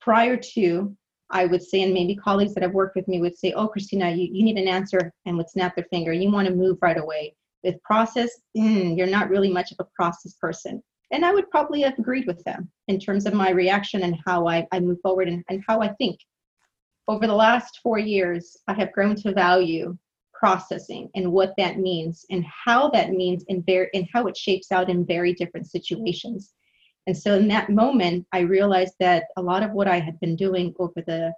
prior 0.00 0.36
to, 0.36 0.96
I 1.30 1.46
would 1.46 1.62
say, 1.62 1.82
and 1.82 1.92
maybe 1.92 2.16
colleagues 2.16 2.54
that 2.54 2.62
have 2.62 2.72
worked 2.72 2.96
with 2.96 3.08
me 3.08 3.20
would 3.20 3.38
say, 3.38 3.52
"Oh, 3.52 3.68
Christina, 3.68 4.10
you, 4.10 4.28
you 4.32 4.44
need 4.44 4.58
an 4.58 4.68
answer," 4.68 5.12
and 5.24 5.36
would 5.36 5.50
snap 5.50 5.76
their 5.76 5.86
finger. 5.90 6.12
You 6.12 6.30
want 6.30 6.48
to 6.48 6.54
move 6.54 6.78
right 6.82 6.98
away. 6.98 7.34
With 7.62 7.82
process, 7.82 8.30
mm, 8.56 8.96
you're 8.96 9.06
not 9.06 9.30
really 9.30 9.50
much 9.50 9.72
of 9.72 9.78
a 9.80 9.88
process 9.96 10.34
person. 10.34 10.82
And 11.12 11.24
I 11.24 11.32
would 11.32 11.50
probably 11.50 11.82
have 11.82 11.98
agreed 11.98 12.26
with 12.26 12.42
them 12.44 12.70
in 12.88 12.98
terms 12.98 13.26
of 13.26 13.34
my 13.34 13.50
reaction 13.50 14.02
and 14.02 14.16
how 14.26 14.48
I, 14.48 14.66
I 14.72 14.80
move 14.80 14.98
forward 15.02 15.28
and, 15.28 15.44
and 15.48 15.62
how 15.66 15.80
I 15.80 15.88
think. 15.94 16.18
Over 17.08 17.26
the 17.26 17.34
last 17.34 17.80
four 17.82 17.98
years, 17.98 18.56
I 18.66 18.74
have 18.74 18.92
grown 18.92 19.14
to 19.16 19.32
value 19.32 19.96
processing 20.38 21.08
and 21.14 21.30
what 21.30 21.54
that 21.56 21.78
means 21.78 22.24
and 22.30 22.44
how 22.44 22.88
that 22.90 23.10
means 23.10 23.44
very 23.66 23.88
and 23.94 24.06
how 24.12 24.26
it 24.26 24.36
shapes 24.36 24.72
out 24.72 24.90
in 24.90 25.06
very 25.06 25.32
different 25.32 25.66
situations 25.66 26.52
and 27.06 27.16
so 27.16 27.34
in 27.34 27.48
that 27.48 27.70
moment 27.70 28.26
i 28.32 28.40
realized 28.40 28.94
that 29.00 29.24
a 29.36 29.42
lot 29.42 29.62
of 29.62 29.72
what 29.72 29.88
i 29.88 29.98
had 29.98 30.18
been 30.20 30.36
doing 30.36 30.74
over 30.78 31.02
the 31.06 31.32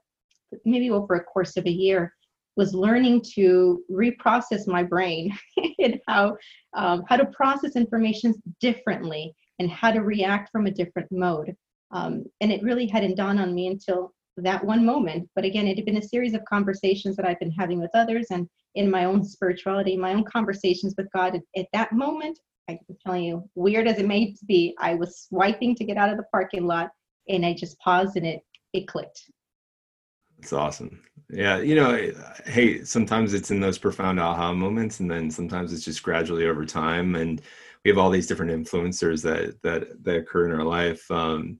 maybe 0.65 0.91
over 0.91 1.15
a 1.15 1.25
course 1.25 1.57
of 1.57 1.67
a 1.67 1.71
year 1.71 2.13
was 2.57 2.75
learning 2.75 3.23
to 3.23 3.83
reprocess 3.91 4.67
my 4.67 4.83
brain 4.83 5.37
and 5.79 6.01
how 6.09 6.37
um, 6.75 7.05
how 7.09 7.17
to 7.17 7.27
process 7.27 7.77
information 7.77 8.35
differently 8.61 9.33
and 9.61 9.71
how 9.71 9.93
to 9.93 10.01
react 10.01 10.51
from 10.51 10.67
a 10.67 10.71
different 10.71 11.09
mode 11.13 11.55
um, 11.91 12.25
and 12.41 12.53
it 12.53 12.63
really 12.63 12.87
hadn't 12.87 13.17
dawned 13.17 13.41
on 13.41 13.55
me 13.55 13.69
until 13.69 14.13
that 14.43 14.65
one 14.65 14.85
moment. 14.85 15.29
But 15.35 15.45
again, 15.45 15.67
it 15.67 15.77
had 15.77 15.87
been 15.87 15.97
a 15.97 16.03
series 16.03 16.35
of 16.35 16.45
conversations 16.45 17.17
that 17.17 17.27
I've 17.27 17.41
been 17.41 17.51
having 17.51 17.81
with 17.81 17.91
others 17.95 18.27
and 18.31 18.49
in 18.75 18.91
my 18.91 19.05
own 19.05 19.25
spirituality, 19.25 19.97
my 19.97 20.15
own 20.15 20.25
conversations 20.25 20.95
with 20.97 21.09
God. 21.13 21.35
At, 21.37 21.43
at 21.57 21.67
that 21.73 21.93
moment, 21.93 22.39
I'm 22.69 22.79
telling 23.05 23.25
you, 23.25 23.49
weird 23.55 23.89
as 23.89 23.99
it 23.99 24.07
may 24.07 24.35
be, 24.47 24.75
I 24.79 24.95
was 24.95 25.27
swiping 25.29 25.75
to 25.77 25.85
get 25.85 25.97
out 25.97 26.11
of 26.11 26.17
the 26.17 26.25
parking 26.31 26.67
lot 26.67 26.91
and 27.29 27.45
I 27.45 27.55
just 27.55 27.79
paused 27.79 28.17
and 28.17 28.27
it 28.27 28.41
it 28.73 28.87
clicked. 28.87 29.23
It's 30.39 30.53
awesome. 30.53 31.01
Yeah, 31.31 31.59
you 31.59 31.75
know, 31.75 32.13
hey, 32.47 32.85
sometimes 32.85 33.35
it's 33.35 33.51
in 33.51 33.61
those 33.61 33.79
profound 33.79 34.21
aha 34.21 34.53
moments, 34.53 35.01
and 35.01 35.11
then 35.11 35.31
sometimes 35.31 35.73
it's 35.73 35.85
just 35.85 36.03
gradually 36.03 36.47
over 36.47 36.65
time. 36.65 37.17
And 37.17 37.43
we 37.85 37.91
have 37.91 37.99
all 37.99 38.11
these 38.11 38.27
different 38.27 38.53
influencers 38.53 39.23
that 39.23 39.61
that 39.63 40.03
that 40.05 40.17
occur 40.17 40.47
in 40.47 40.59
our 40.59 40.65
life. 40.65 41.11
Um, 41.11 41.59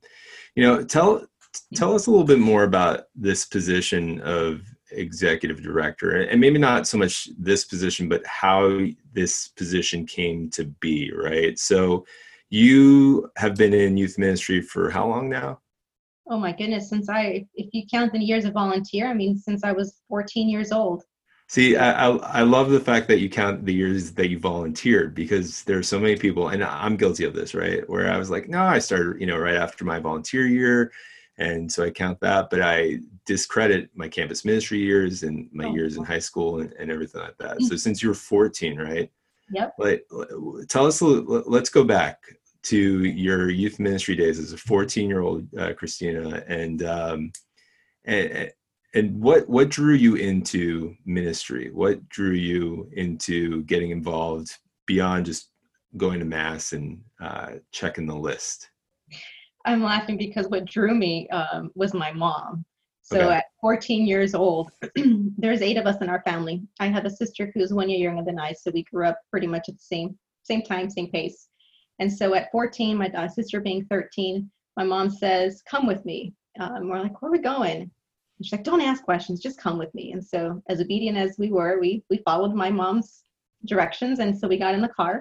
you 0.55 0.63
know, 0.63 0.85
tell 0.85 1.27
tell 1.75 1.95
us 1.95 2.07
a 2.07 2.11
little 2.11 2.27
bit 2.27 2.39
more 2.39 2.65
about 2.65 3.05
this 3.15 3.45
position 3.45 4.21
of 4.21 4.63
executive 4.93 5.63
director 5.63 6.23
and 6.23 6.41
maybe 6.41 6.59
not 6.59 6.87
so 6.87 6.99
much 6.99 7.29
this 7.39 7.65
position 7.65 8.09
but 8.09 8.25
how 8.27 8.79
this 9.13 9.49
position 9.49 10.07
came 10.07 10.49
to 10.51 10.65
be 10.81 11.13
right? 11.13 11.59
So 11.59 12.07
you 12.51 13.31
have 13.37 13.57
been 13.57 13.75
in 13.75 13.97
youth 13.97 14.19
ministry 14.19 14.63
for 14.63 14.91
how 14.91 15.07
long 15.07 15.29
now? 15.29 15.61
Oh 16.31 16.39
my 16.39 16.53
goodness 16.53 16.89
since 16.89 17.09
i 17.09 17.47
if 17.55 17.69
you 17.73 17.85
count 17.91 18.13
the 18.13 18.19
years 18.19 18.45
of 18.45 18.53
volunteer 18.53 19.09
i 19.09 19.15
mean 19.15 19.39
since 19.39 19.65
i 19.65 19.73
was 19.73 20.01
14 20.09 20.49
years 20.49 20.73
old. 20.73 21.05
See 21.51 21.77
I, 21.77 22.09
I, 22.09 22.17
I 22.41 22.43
love 22.43 22.71
the 22.71 22.81
fact 22.81 23.09
that 23.09 23.21
you 23.21 23.31
count 23.31 23.65
the 23.65 23.73
years 23.73 24.13
that 24.13 24.29
you 24.29 24.39
volunteered 24.39 25.15
because 25.15 25.65
there 25.65 25.79
are 25.79 25.83
so 25.83 25.99
many 25.99 26.17
people 26.17 26.49
and 26.49 26.63
i'm 26.63 26.97
guilty 26.97 27.25
of 27.25 27.35
this 27.35 27.55
right? 27.55 27.89
Where 27.89 28.11
i 28.13 28.19
was 28.19 28.31
like 28.31 28.49
no 28.49 28.63
i 28.63 28.79
started 28.79 29.21
you 29.21 29.27
know 29.27 29.39
right 29.39 29.57
after 29.57 29.85
my 29.85 29.99
volunteer 29.99 30.47
year 30.47 30.93
and 31.39 31.71
so 31.71 31.85
I 31.85 31.91
count 31.91 32.19
that, 32.21 32.51
but 32.51 32.61
I 32.61 32.99
discredit 33.25 33.91
my 33.95 34.09
campus 34.09 34.45
ministry 34.45 34.79
years 34.79 35.23
and 35.23 35.49
my 35.53 35.67
oh. 35.67 35.75
years 35.75 35.97
in 35.97 36.05
high 36.05 36.19
school 36.19 36.61
and, 36.61 36.73
and 36.73 36.91
everything 36.91 37.21
like 37.21 37.39
that. 37.39 37.63
So 37.63 37.75
mm. 37.75 37.79
since 37.79 38.03
you 38.03 38.09
were 38.09 38.15
14, 38.15 38.79
right? 38.79 39.11
Yep. 39.51 39.75
Like, 39.79 40.05
tell 40.69 40.85
us, 40.85 41.01
let's 41.01 41.71
go 41.71 41.85
back 41.85 42.19
to 42.65 43.05
your 43.05 43.51
youth 43.51 43.79
ministry 43.79 44.17
days 44.17 44.39
as 44.41 44.53
a 44.53 44.59
14 44.59 45.09
year 45.09 45.21
old 45.21 45.47
uh, 45.57 45.73
Christina 45.75 46.43
and, 46.49 46.83
um, 46.83 47.33
and, 48.05 48.51
and 48.95 49.21
what, 49.21 49.49
what 49.49 49.69
drew 49.69 49.95
you 49.95 50.17
into 50.17 50.97
ministry? 51.07 51.71
What 51.73 52.09
drew 52.09 52.33
you 52.33 52.91
into 52.95 53.63
getting 53.65 53.91
involved 53.91 54.51
beyond 54.87 55.27
just 55.27 55.51
going 55.97 56.19
to 56.19 56.25
mass 56.25 56.73
and 56.73 57.01
uh, 57.21 57.53
checking 57.71 58.07
the 58.07 58.17
list? 58.17 58.71
I'm 59.65 59.83
laughing 59.83 60.17
because 60.17 60.49
what 60.49 60.65
drew 60.65 60.95
me 60.95 61.29
um, 61.31 61.71
was 61.75 61.95
my 61.95 62.13
mom. 62.13 62.65
So 63.03 63.21
okay. 63.21 63.37
at 63.37 63.45
14 63.61 64.07
years 64.07 64.35
old, 64.35 64.71
there's 65.39 65.63
eight 65.63 65.79
of 65.79 65.87
us 65.87 66.01
in 66.03 66.11
our 66.11 66.23
family. 66.23 66.63
I 66.79 66.89
have 66.89 67.07
a 67.07 67.11
sister 67.11 67.51
who's 67.55 67.73
one 67.73 67.89
year 67.89 68.11
younger 68.11 68.25
than 68.25 68.39
I, 68.39 68.53
so 68.53 68.71
we 68.71 68.83
grew 68.85 69.07
up 69.07 69.19
pretty 69.31 69.47
much 69.47 69.69
at 69.69 69.77
the 69.77 69.83
same 69.83 70.19
same 70.43 70.63
time, 70.63 70.89
same 70.89 71.11
pace. 71.11 71.49
And 71.99 72.11
so 72.11 72.35
at 72.35 72.51
14, 72.51 72.97
my 72.97 73.09
uh, 73.09 73.29
sister 73.29 73.61
being 73.61 73.85
13, 73.87 74.51
my 74.77 74.85
mom 74.85 75.11
says, 75.11 75.63
"Come 75.63 75.87
with 75.87 76.05
me." 76.05 76.35
Um, 76.61 76.89
we're 76.89 77.01
like, 77.01 77.21
"Where 77.21 77.31
are 77.31 77.33
we 77.33 77.39
going?" 77.39 77.81
And 77.81 77.91
she's 78.43 78.53
like, 78.53 78.65
"Don't 78.65 78.81
ask 78.81 79.03
questions, 79.03 79.41
just 79.41 79.59
come 79.59 79.79
with 79.79 79.95
me." 79.95 80.13
And 80.13 80.25
so, 80.25 80.63
as 80.69 80.81
obedient 80.81 81.17
as 81.17 81.37
we 81.39 81.51
were, 81.51 81.81
we 81.81 82.05
we 82.11 82.19
followed 82.19 82.55
my 82.55 82.71
mom's 82.71 83.25
directions, 83.65 84.19
and 84.19 84.39
so 84.39 84.49
we 84.49 84.59
got 84.59 84.75
in 84.75 84.83
the 84.83 84.89
car. 84.89 85.21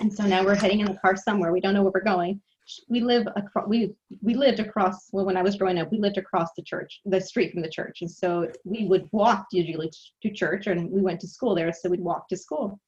And 0.00 0.12
so 0.12 0.26
now 0.26 0.44
we're 0.44 0.54
heading 0.54 0.80
in 0.80 0.86
the 0.86 0.98
car 0.98 1.16
somewhere. 1.16 1.52
We 1.52 1.60
don't 1.60 1.74
know 1.74 1.82
where 1.82 1.92
we're 1.94 2.14
going 2.14 2.40
we 2.88 3.00
live 3.00 3.26
across 3.36 3.66
we 3.66 3.94
we 4.20 4.34
lived 4.34 4.60
across 4.60 5.08
well 5.12 5.24
when 5.24 5.36
i 5.36 5.42
was 5.42 5.56
growing 5.56 5.78
up 5.78 5.90
we 5.90 5.98
lived 5.98 6.18
across 6.18 6.48
the 6.56 6.62
church 6.62 7.00
the 7.04 7.20
street 7.20 7.52
from 7.52 7.62
the 7.62 7.68
church. 7.68 7.98
And 8.00 8.10
so 8.10 8.48
we 8.64 8.86
would 8.86 9.08
walk 9.12 9.46
usually 9.52 9.90
to 10.22 10.30
church 10.30 10.66
and 10.66 10.90
we 10.90 11.00
went 11.00 11.20
to 11.20 11.28
school 11.28 11.54
there 11.54 11.72
so 11.72 11.88
we'd 11.88 12.00
walk 12.00 12.28
to 12.28 12.36
school. 12.36 12.78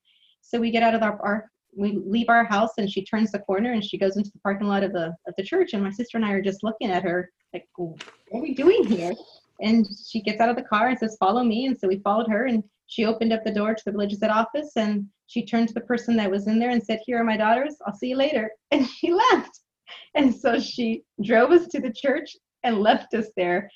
So 0.40 0.58
we 0.58 0.70
get 0.70 0.82
out 0.82 0.94
of 0.94 1.02
our, 1.02 1.20
our 1.22 1.50
we 1.76 1.92
leave 2.04 2.28
our 2.28 2.44
house 2.44 2.72
and 2.78 2.90
she 2.90 3.04
turns 3.04 3.30
the 3.30 3.38
corner 3.38 3.72
and 3.72 3.84
she 3.84 3.96
goes 3.96 4.16
into 4.16 4.30
the 4.32 4.40
parking 4.40 4.66
lot 4.66 4.82
of 4.82 4.92
the 4.92 5.14
of 5.26 5.34
the 5.36 5.44
church. 5.44 5.72
And 5.72 5.82
my 5.82 5.90
sister 5.90 6.16
and 6.16 6.24
I 6.24 6.32
are 6.32 6.42
just 6.42 6.64
looking 6.64 6.90
at 6.90 7.02
her 7.02 7.30
like 7.52 7.66
what 7.76 8.02
are 8.32 8.40
we 8.40 8.54
doing 8.54 8.84
here? 8.84 9.12
And 9.60 9.86
she 10.08 10.22
gets 10.22 10.40
out 10.40 10.48
of 10.48 10.56
the 10.56 10.62
car 10.62 10.88
and 10.88 10.98
says 10.98 11.16
follow 11.20 11.44
me. 11.44 11.66
And 11.66 11.78
so 11.78 11.86
we 11.86 11.98
followed 11.98 12.30
her 12.30 12.46
and 12.46 12.64
she 12.86 13.04
opened 13.04 13.32
up 13.32 13.44
the 13.44 13.52
door 13.52 13.74
to 13.74 13.82
the 13.84 13.92
religious 13.92 14.22
ed 14.22 14.30
office 14.30 14.72
and 14.76 15.06
she 15.28 15.46
turned 15.46 15.68
to 15.68 15.74
the 15.74 15.80
person 15.82 16.16
that 16.16 16.30
was 16.30 16.48
in 16.48 16.58
there 16.58 16.70
and 16.70 16.82
said 16.82 16.98
here 17.06 17.20
are 17.20 17.24
my 17.24 17.36
daughters. 17.36 17.76
I'll 17.86 17.94
see 17.94 18.08
you 18.08 18.16
later. 18.16 18.50
And 18.72 18.88
she 18.88 19.12
left 19.30 19.60
and 20.14 20.34
so 20.34 20.58
she 20.58 21.02
drove 21.22 21.50
us 21.50 21.66
to 21.68 21.80
the 21.80 21.92
church 21.92 22.36
and 22.62 22.80
left 22.80 23.14
us 23.14 23.26
there 23.36 23.70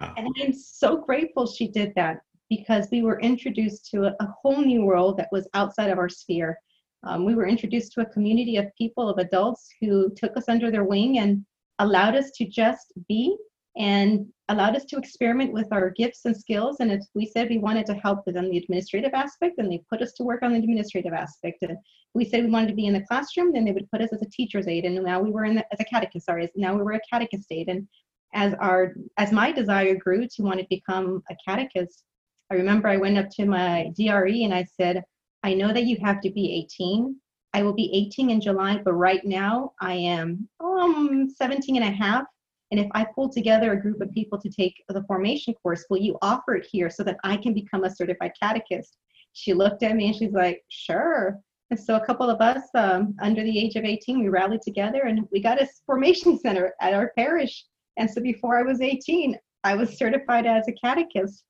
wow. 0.00 0.14
and 0.16 0.28
I'm 0.42 0.52
so 0.52 0.96
grateful 0.96 1.46
she 1.46 1.68
did 1.68 1.92
that 1.96 2.18
because 2.48 2.88
we 2.90 3.02
were 3.02 3.20
introduced 3.20 3.90
to 3.90 4.04
a, 4.04 4.14
a 4.20 4.28
whole 4.40 4.60
new 4.60 4.84
world 4.84 5.18
that 5.18 5.28
was 5.32 5.48
outside 5.54 5.90
of 5.90 5.98
our 5.98 6.08
sphere 6.08 6.58
um, 7.04 7.24
we 7.24 7.34
were 7.34 7.46
introduced 7.46 7.92
to 7.92 8.00
a 8.00 8.06
community 8.06 8.56
of 8.56 8.66
people, 8.76 9.08
of 9.08 9.18
adults 9.18 9.68
who 9.80 10.12
took 10.16 10.36
us 10.36 10.48
under 10.48 10.70
their 10.70 10.84
wing 10.84 11.18
and 11.18 11.44
allowed 11.78 12.16
us 12.16 12.30
to 12.32 12.44
just 12.44 12.92
be 13.08 13.36
and 13.78 14.26
allowed 14.48 14.74
us 14.74 14.84
to 14.86 14.96
experiment 14.96 15.52
with 15.52 15.68
our 15.72 15.90
gifts 15.90 16.24
and 16.24 16.36
skills. 16.36 16.78
And 16.80 16.90
if 16.90 17.02
we 17.14 17.26
said 17.26 17.48
we 17.48 17.58
wanted 17.58 17.86
to 17.86 17.94
help 17.94 18.20
with 18.26 18.36
on 18.36 18.50
the 18.50 18.58
administrative 18.58 19.14
aspect, 19.14 19.54
then 19.56 19.68
they 19.68 19.82
put 19.88 20.02
us 20.02 20.12
to 20.14 20.24
work 20.24 20.42
on 20.42 20.52
the 20.52 20.58
administrative 20.58 21.12
aspect. 21.12 21.58
And 21.62 21.76
we 22.14 22.24
said 22.24 22.44
we 22.44 22.50
wanted 22.50 22.68
to 22.68 22.74
be 22.74 22.86
in 22.86 22.94
the 22.94 23.06
classroom, 23.06 23.52
then 23.52 23.64
they 23.64 23.72
would 23.72 23.90
put 23.90 24.00
us 24.00 24.12
as 24.12 24.22
a 24.22 24.30
teacher's 24.30 24.66
aide. 24.66 24.84
And 24.84 25.02
now 25.04 25.20
we 25.20 25.30
were 25.30 25.44
in 25.44 25.54
the, 25.54 25.64
as 25.72 25.78
a 25.80 25.84
catechist, 25.84 26.26
sorry, 26.26 26.50
now 26.56 26.74
we 26.74 26.82
were 26.82 26.92
a 26.92 27.00
catechist 27.10 27.52
aide. 27.52 27.68
And 27.68 27.86
as 28.34 28.52
our 28.54 28.94
as 29.16 29.32
my 29.32 29.52
desire 29.52 29.94
grew 29.94 30.26
to 30.26 30.42
want 30.42 30.58
to 30.58 30.66
become 30.68 31.22
a 31.30 31.36
catechist, 31.46 32.02
I 32.50 32.54
remember 32.54 32.88
I 32.88 32.96
went 32.96 33.18
up 33.18 33.30
to 33.30 33.46
my 33.46 33.92
DRE 33.96 34.44
and 34.44 34.52
I 34.52 34.64
said, 34.64 35.04
I 35.42 35.54
know 35.54 35.72
that 35.72 35.84
you 35.84 35.98
have 36.02 36.20
to 36.22 36.30
be 36.30 36.66
18. 36.78 37.16
I 37.54 37.62
will 37.62 37.72
be 37.72 37.90
18 37.94 38.30
in 38.30 38.40
July, 38.40 38.80
but 38.84 38.92
right 38.92 39.24
now 39.24 39.72
I 39.80 39.94
am 39.94 40.48
um 40.60 41.28
17 41.30 41.76
and 41.76 41.84
a 41.84 41.96
half. 41.96 42.24
And 42.70 42.78
if 42.78 42.88
I 42.92 43.06
pull 43.14 43.30
together 43.30 43.72
a 43.72 43.80
group 43.80 44.00
of 44.00 44.12
people 44.12 44.38
to 44.40 44.50
take 44.50 44.74
the 44.88 45.02
formation 45.04 45.54
course, 45.54 45.86
will 45.88 45.98
you 45.98 46.18
offer 46.20 46.54
it 46.56 46.66
here 46.70 46.90
so 46.90 47.02
that 47.04 47.16
I 47.24 47.36
can 47.36 47.54
become 47.54 47.84
a 47.84 47.94
certified 47.94 48.32
catechist? 48.40 48.98
She 49.32 49.54
looked 49.54 49.82
at 49.82 49.96
me 49.96 50.08
and 50.08 50.16
she's 50.16 50.32
like, 50.32 50.62
sure. 50.68 51.40
And 51.70 51.78
so 51.78 51.96
a 51.96 52.04
couple 52.04 52.28
of 52.28 52.40
us 52.40 52.62
um, 52.74 53.14
under 53.20 53.42
the 53.42 53.58
age 53.58 53.76
of 53.76 53.84
18, 53.84 54.20
we 54.20 54.28
rallied 54.28 54.62
together 54.62 55.02
and 55.02 55.26
we 55.30 55.42
got 55.42 55.60
a 55.60 55.68
formation 55.86 56.38
center 56.42 56.74
at 56.80 56.94
our 56.94 57.12
parish. 57.16 57.64
And 57.96 58.10
so 58.10 58.20
before 58.20 58.58
I 58.58 58.62
was 58.62 58.80
18, 58.80 59.36
I 59.64 59.74
was 59.74 59.98
certified 59.98 60.46
as 60.46 60.66
a 60.68 60.72
catechist. 60.72 61.44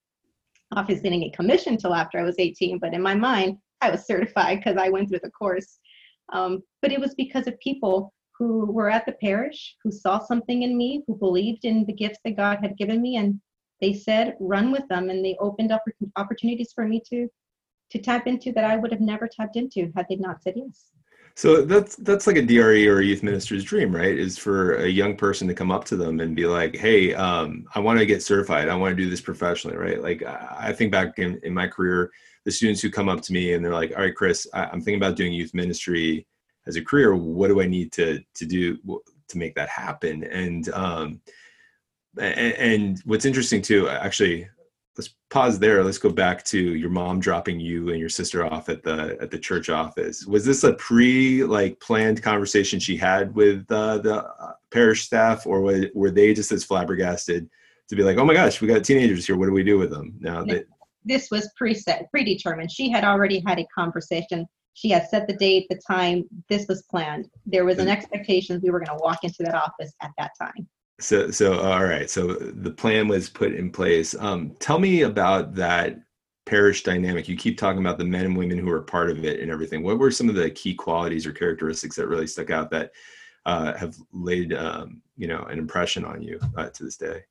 Obviously, 0.77 1.11
didn't 1.11 1.25
get 1.25 1.37
commissioned 1.37 1.81
till 1.81 1.95
after 1.95 2.19
I 2.19 2.25
was 2.25 2.39
18, 2.39 2.79
but 2.79 2.95
in 2.95 3.03
my 3.03 3.15
mind, 3.15 3.57
I 3.81 3.91
was 3.91 4.07
certified 4.07 4.59
because 4.59 4.77
I 4.77 4.89
went 4.89 5.09
through 5.09 5.21
the 5.23 5.31
course. 5.31 5.79
Um, 6.33 6.63
but 6.83 6.93
it 6.93 7.01
was 7.01 7.15
because 7.15 7.47
of 7.47 7.59
people 7.61 8.13
who 8.39 8.71
were 8.71 8.91
at 8.91 9.07
the 9.07 9.13
parish, 9.13 9.77
who 9.83 9.91
saw 9.91 10.19
something 10.19 10.63
in 10.63 10.77
me, 10.77 11.03
who 11.07 11.17
believed 11.17 11.65
in 11.65 11.85
the 11.87 11.93
gifts 11.93 12.19
that 12.25 12.37
God 12.37 12.59
had 12.63 12.77
given 12.77 13.03
me, 13.03 13.17
and 13.17 13.41
they 13.81 13.93
said, 13.93 14.37
run 14.41 14.71
with 14.71 14.87
them. 14.89 15.11
And 15.11 15.25
they 15.25 15.37
opened 15.41 15.73
up 15.73 15.83
opportunities 16.17 16.73
for 16.75 16.87
me 16.87 17.03
to 17.11 17.29
to 17.91 17.99
tap 17.99 18.27
into 18.27 18.53
that 18.53 18.65
I 18.65 18.77
would 18.77 18.93
have 18.93 19.01
never 19.01 19.27
tapped 19.27 19.57
into 19.57 19.91
had 19.97 20.05
they 20.11 20.17
not 20.17 20.43
said 20.43 20.55
yes. 20.57 20.91
So 21.37 21.63
that's 21.63 21.97
that's 21.97 22.27
like 22.27 22.37
a 22.37 22.43
DRE 22.43 22.87
or 22.87 22.99
a 22.99 23.05
youth 23.05 23.23
minister's 23.23 23.65
dream, 23.65 23.95
right? 23.95 24.19
Is 24.19 24.37
for 24.37 24.75
a 24.77 24.89
young 24.89 25.17
person 25.17 25.49
to 25.49 25.55
come 25.55 25.71
up 25.71 25.85
to 25.87 25.97
them 25.97 26.21
and 26.21 26.35
be 26.35 26.47
like, 26.47 26.77
"Hey, 26.77 27.15
um, 27.15 27.65
I 27.75 27.81
want 27.81 27.99
to 27.99 28.07
get 28.07 28.23
certified. 28.23 28.69
I 28.69 28.75
want 28.75 28.97
to 28.97 29.03
do 29.03 29.09
this 29.09 29.21
professionally." 29.21 29.77
Right? 29.77 30.03
Like 30.03 30.23
I 30.25 30.73
think 30.73 30.91
back 30.93 31.19
in, 31.19 31.41
in 31.45 31.55
my 31.55 31.69
career, 31.69 32.11
the 32.45 32.53
students 32.53 32.81
who 32.81 32.91
come 32.91 33.09
up 33.09 33.21
to 33.21 33.33
me 33.33 33.53
and 33.53 33.65
they're 33.65 33.75
like, 33.75 33.93
all 33.95 34.03
right, 34.03 34.15
Chris, 34.15 34.47
I, 34.55 34.65
am 34.73 34.81
thinking 34.81 34.97
about 34.97 35.17
doing 35.17 35.35
youth 35.35 35.53
ministry 35.53 36.27
as 36.69 36.77
a 36.77 36.85
career. 36.85 37.17
What 37.17 37.49
do 37.49 37.61
I 37.61 37.67
need 37.67 37.91
to 37.93 38.21
to 38.35 38.47
do 38.47 38.79
to 39.29 39.39
make 39.39 39.55
that 39.57 39.69
happen? 39.69 40.23
And 40.25 40.69
um, 40.71 41.21
and, 42.19 42.55
and 42.55 43.03
what's 43.05 43.25
interesting 43.25 43.63
too, 43.63 43.89
actually, 43.89 44.49
let's 44.97 45.15
pause 45.31 45.59
there. 45.59 45.83
Let's 45.83 45.99
go 45.99 46.11
back 46.11 46.45
to 46.47 46.59
your 46.59 46.91
mom 46.91 47.21
dropping 47.21 47.59
you 47.59 47.91
and 47.91 47.99
your 47.99 48.09
sister 48.09 48.45
off 48.47 48.69
at 48.69 48.83
the 48.83 49.17
at 49.21 49.31
the 49.31 49.39
church 49.39 49.69
office. 49.71 50.27
Was 50.27 50.45
this 50.45 50.63
a 50.63 50.75
pre 50.75 51.43
like 51.45 51.81
planned 51.81 52.23
conversation 52.23 52.79
she 52.79 52.97
had 52.97 53.35
with 53.35 53.67
uh, 53.71 53.99
the 53.99 54.25
uh, 54.25 54.53
parish 54.71 55.05
staff, 55.05 55.47
or 55.47 55.63
were, 55.63 55.87
were 55.95 56.11
they 56.11 56.35
just 56.35 56.53
as 56.53 56.65
flabbergasted 56.65 57.49
to 57.89 57.97
be 57.97 58.03
like, 58.03 58.19
oh 58.19 58.25
my 58.25 58.35
gosh, 58.35 58.61
we 58.61 58.69
got 58.69 58.85
teenagers 58.85 59.27
here. 59.27 59.37
What 59.37 59.47
do 59.47 59.53
we 59.53 59.65
do 59.65 59.79
with 59.79 59.91
them 59.91 60.15
now? 60.21 60.45
Yeah 60.45 60.61
this 61.09 61.31
was 61.31 61.51
preset, 61.61 62.09
predetermined. 62.11 62.71
She 62.71 62.91
had 62.91 63.03
already 63.03 63.43
had 63.47 63.59
a 63.59 63.67
conversation. 63.75 64.47
She 64.79 64.91
had 64.91 65.09
set 65.09 65.27
the 65.27 65.33
date, 65.33 65.67
the 65.69 65.81
time. 65.85 66.25
This 66.49 66.69
was 66.69 66.83
planned. 66.83 67.29
There 67.45 67.65
was 67.65 67.79
an 67.79 67.89
expectation 67.89 68.61
we 68.63 68.71
were 68.71 68.79
going 68.79 68.97
to 68.97 69.03
walk 69.03 69.25
into 69.25 69.43
that 69.43 69.57
office 69.57 69.93
at 70.03 70.13
that 70.19 70.31
time. 70.41 70.69
So, 71.01 71.33
so 71.33 71.61
all 71.61 71.85
right. 71.85 72.09
So 72.09 72.35
the 72.35 72.71
plan 72.71 73.09
was 73.09 73.29
put 73.29 73.55
in 73.55 73.73
place. 73.73 74.15
Um, 74.15 74.55
tell 74.61 74.79
me 74.79 75.03
about 75.03 75.57
that 75.57 75.99
parish 76.47 76.85
dynamic. 76.85 77.29
You 77.29 77.37
keep 77.37 77.59
talking 77.59 77.81
about 77.81 77.99
the 77.99 78.05
men 78.05 78.25
and 78.25 78.37
women 78.37 78.57
who 78.57 78.71
are 78.71 78.83
part 78.83 79.11
of 79.11 79.25
it 79.25 79.41
and 79.41 79.51
everything. 79.51 79.83
What 79.83 79.99
were 79.99 80.13
some 80.13 80.29
of 80.29 80.37
the 80.37 80.49
key 80.49 80.75
qualities 80.75 81.27
or 81.27 81.33
characteristics 81.33 81.97
that 81.97 82.07
really 82.07 82.29
stuck 82.29 82.51
out 82.51 82.71
that 82.71 82.93
uh, 83.47 83.77
have 83.77 83.97
laid, 84.13 84.55
um, 84.55 85.03
you 85.17 85.27
know, 85.27 85.43
an 85.45 85.59
impression 85.59 86.05
on 86.05 86.23
you 86.23 86.39
uh, 86.57 86.69
to 86.71 86.85
this 86.85 86.97
day? 86.97 87.25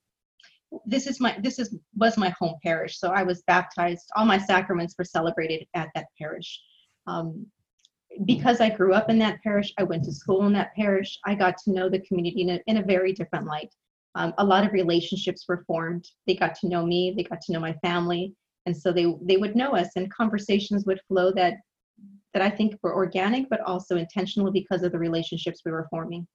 this 0.86 1.08
is 1.08 1.22
my 1.22 1.34
this 1.42 1.60
is 1.60 1.74
was 1.96 2.18
my 2.18 2.28
home 2.38 2.56
parish 2.62 3.00
so 3.00 3.08
i 3.12 3.24
was 3.24 3.42
baptized 3.44 4.10
all 4.18 4.26
my 4.26 4.38
sacraments 4.38 4.96
were 5.00 5.06
celebrated 5.06 5.66
at 5.76 5.88
that 5.96 6.08
parish 6.20 6.60
um, 7.08 7.46
because 8.26 8.62
i 8.62 8.70
grew 8.70 8.94
up 8.94 9.10
in 9.10 9.20
that 9.20 9.42
parish 9.44 9.74
i 9.78 9.84
went 9.84 10.04
to 10.04 10.12
school 10.12 10.46
in 10.46 10.54
that 10.54 10.74
parish 10.76 11.20
i 11.26 11.36
got 11.36 11.56
to 11.58 11.72
know 11.72 11.90
the 11.90 12.00
community 12.00 12.42
in 12.42 12.50
a, 12.52 12.60
in 12.68 12.78
a 12.78 12.84
very 12.84 13.14
different 13.14 13.46
light. 13.46 13.74
Um, 14.16 14.34
a 14.40 14.44
lot 14.44 14.66
of 14.66 14.74
relationships 14.74 15.46
were 15.48 15.64
formed. 15.68 16.10
They 16.26 16.36
got 16.36 16.56
to 16.56 16.68
know 16.68 16.86
me 16.86 17.14
they 17.16 17.24
got 17.24 17.42
to 17.42 17.54
know 17.54 17.60
my 17.60 17.74
family 17.84 18.34
and 18.66 18.76
so 18.76 18.92
they 18.92 19.14
they 19.22 19.38
would 19.38 19.56
know 19.56 19.76
us 19.76 19.90
and 19.96 20.14
conversations 20.14 20.86
would 20.86 21.02
flow 21.08 21.32
that 21.34 21.56
that 22.34 22.42
i 22.42 22.50
think 22.50 22.76
were 22.82 22.96
organic 22.96 23.50
but 23.50 23.62
also 23.62 23.98
intentional 23.98 24.52
because 24.52 24.84
of 24.84 24.92
the 24.92 25.00
relationships 25.00 25.62
we 25.66 25.72
were 25.72 25.88
forming. 25.90 26.28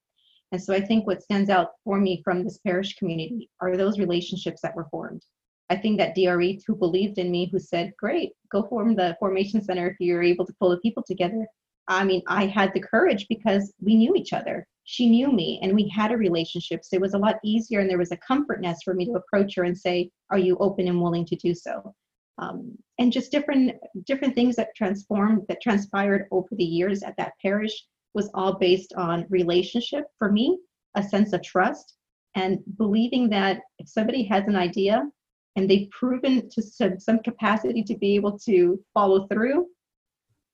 And 0.52 0.62
so 0.62 0.74
I 0.74 0.80
think 0.80 1.06
what 1.06 1.22
stands 1.22 1.48
out 1.48 1.70
for 1.82 1.98
me 1.98 2.20
from 2.22 2.44
this 2.44 2.58
parish 2.58 2.94
community 2.96 3.48
are 3.60 3.76
those 3.76 3.98
relationships 3.98 4.60
that 4.62 4.76
were 4.76 4.86
formed. 4.90 5.24
I 5.72 5.76
think 5.76 5.96
that 5.98 6.14
DRE 6.14 6.60
who 6.66 6.76
believed 6.76 7.16
in 7.16 7.30
me, 7.30 7.48
who 7.50 7.58
said, 7.58 7.94
Great, 7.98 8.32
go 8.50 8.62
form 8.64 8.94
the 8.94 9.16
formation 9.18 9.64
center 9.64 9.88
if 9.88 9.96
you're 10.00 10.22
able 10.22 10.44
to 10.44 10.52
pull 10.60 10.68
the 10.68 10.76
people 10.76 11.02
together. 11.02 11.46
I 11.88 12.04
mean, 12.04 12.20
I 12.28 12.44
had 12.44 12.74
the 12.74 12.80
courage 12.80 13.26
because 13.30 13.72
we 13.80 13.96
knew 13.96 14.14
each 14.14 14.34
other. 14.34 14.66
She 14.84 15.08
knew 15.08 15.32
me 15.32 15.60
and 15.62 15.74
we 15.74 15.88
had 15.88 16.12
a 16.12 16.16
relationship. 16.18 16.84
So 16.84 16.96
it 16.96 17.00
was 17.00 17.14
a 17.14 17.18
lot 17.18 17.36
easier 17.42 17.80
and 17.80 17.88
there 17.88 17.96
was 17.96 18.12
a 18.12 18.18
comfort 18.18 18.60
nest 18.60 18.82
for 18.84 18.92
me 18.92 19.06
to 19.06 19.12
approach 19.12 19.54
her 19.56 19.64
and 19.64 19.76
say, 19.76 20.10
Are 20.30 20.38
you 20.38 20.58
open 20.58 20.88
and 20.88 21.00
willing 21.00 21.24
to 21.24 21.36
do 21.36 21.54
so? 21.54 21.94
Um, 22.36 22.76
and 22.98 23.10
just 23.10 23.32
different 23.32 23.72
different 24.06 24.34
things 24.34 24.56
that 24.56 24.76
transformed 24.76 25.44
that 25.48 25.62
transpired 25.62 26.26
over 26.32 26.48
the 26.52 26.64
years 26.64 27.02
at 27.02 27.16
that 27.16 27.32
parish 27.40 27.86
was 28.12 28.30
all 28.34 28.58
based 28.58 28.92
on 28.98 29.24
relationship 29.30 30.04
for 30.18 30.30
me, 30.30 30.58
a 30.96 31.02
sense 31.02 31.32
of 31.32 31.42
trust, 31.42 31.94
and 32.34 32.58
believing 32.76 33.30
that 33.30 33.60
if 33.78 33.88
somebody 33.88 34.22
has 34.24 34.46
an 34.48 34.56
idea 34.56 35.08
and 35.56 35.68
they've 35.68 35.90
proven 35.90 36.48
to 36.50 36.62
some, 36.62 36.98
some 36.98 37.18
capacity 37.20 37.82
to 37.84 37.96
be 37.96 38.14
able 38.14 38.38
to 38.40 38.82
follow 38.94 39.26
through, 39.26 39.66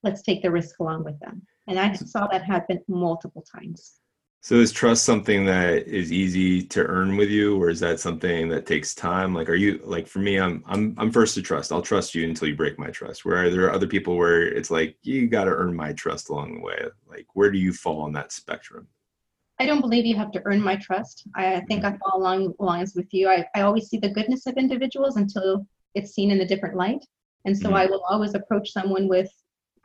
let's 0.03 0.21
take 0.21 0.41
the 0.41 0.51
risk 0.51 0.79
along 0.79 1.03
with 1.03 1.19
them. 1.19 1.41
And 1.67 1.79
I 1.79 1.93
saw 1.93 2.27
that 2.27 2.43
happen 2.43 2.79
multiple 2.87 3.43
times. 3.55 3.99
So 4.41 4.55
is 4.55 4.71
trust 4.71 5.03
something 5.03 5.45
that 5.45 5.85
is 5.85 6.13
easy 6.13 6.63
to 6.63 6.85
earn 6.85 7.17
with 7.17 7.29
you, 7.29 7.61
or 7.61 7.69
is 7.69 7.81
that 7.81 7.99
something 7.99 8.47
that 8.49 8.65
takes 8.65 8.95
time? 8.95 9.33
Like, 9.33 9.49
are 9.49 9.55
you 9.55 9.81
like 9.83 10.07
for 10.07 10.19
me? 10.19 10.39
I'm 10.39 10.63
I'm 10.65 10.95
I'm 10.97 11.11
first 11.11 11.35
to 11.35 11.41
trust. 11.41 11.73
I'll 11.73 11.81
trust 11.81 12.15
you 12.15 12.23
until 12.23 12.47
you 12.47 12.55
break 12.55 12.79
my 12.79 12.89
trust. 12.89 13.25
Where 13.25 13.43
are 13.43 13.49
there 13.49 13.65
are 13.65 13.73
other 13.73 13.85
people 13.85 14.15
where 14.15 14.41
it's 14.41 14.71
like 14.71 14.97
you 15.03 15.27
got 15.27 15.43
to 15.43 15.51
earn 15.51 15.75
my 15.75 15.91
trust 15.91 16.29
along 16.29 16.55
the 16.55 16.61
way. 16.61 16.79
Like, 17.05 17.27
where 17.33 17.51
do 17.51 17.57
you 17.57 17.73
fall 17.73 18.01
on 18.01 18.13
that 18.13 18.31
spectrum? 18.31 18.87
I 19.59 19.65
don't 19.65 19.81
believe 19.81 20.05
you 20.05 20.15
have 20.15 20.31
to 20.31 20.41
earn 20.45 20.61
my 20.61 20.77
trust. 20.77 21.27
I, 21.35 21.61
think 21.67 21.83
I 21.83 21.97
fall 21.97 22.21
along 22.21 22.53
lines 22.59 22.93
with 22.95 23.07
you. 23.11 23.29
I, 23.29 23.45
I 23.55 23.61
always 23.61 23.87
see 23.87 23.97
the 23.97 24.09
goodness 24.09 24.45
of 24.45 24.55
individuals 24.55 25.17
until 25.17 25.65
it's 25.95 26.13
seen 26.13 26.31
in 26.31 26.39
a 26.41 26.47
different 26.47 26.77
light, 26.77 27.05
and 27.45 27.57
so 27.57 27.67
mm-hmm. 27.67 27.75
I 27.75 27.85
will 27.87 28.03
always 28.09 28.35
approach 28.35 28.71
someone 28.71 29.07
with 29.07 29.29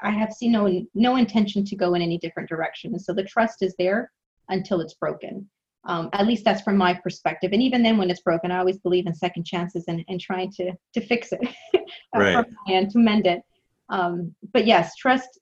I 0.00 0.10
have 0.10 0.32
seen 0.32 0.52
no 0.52 0.86
no 0.94 1.16
intention 1.16 1.64
to 1.64 1.76
go 1.76 1.94
in 1.94 2.02
any 2.02 2.18
different 2.18 2.48
direction, 2.48 2.92
and 2.92 3.02
so 3.02 3.12
the 3.12 3.24
trust 3.24 3.62
is 3.62 3.74
there 3.78 4.12
until 4.48 4.80
it's 4.80 4.94
broken. 4.94 5.48
Um, 5.86 6.08
at 6.12 6.26
least 6.26 6.44
that's 6.44 6.62
from 6.62 6.76
my 6.78 6.94
perspective. 6.94 7.52
And 7.52 7.62
even 7.62 7.82
then, 7.82 7.98
when 7.98 8.10
it's 8.10 8.20
broken, 8.20 8.50
I 8.50 8.58
always 8.58 8.78
believe 8.78 9.06
in 9.06 9.14
second 9.14 9.44
chances 9.44 9.84
and, 9.88 10.04
and 10.08 10.20
trying 10.20 10.50
to 10.52 10.72
to 10.94 11.00
fix 11.00 11.32
it 11.32 11.40
right. 12.14 12.44
and 12.68 12.90
to 12.90 12.98
mend 12.98 13.26
it. 13.26 13.42
Um, 13.88 14.34
but 14.52 14.66
yes, 14.66 14.94
trust. 14.96 15.38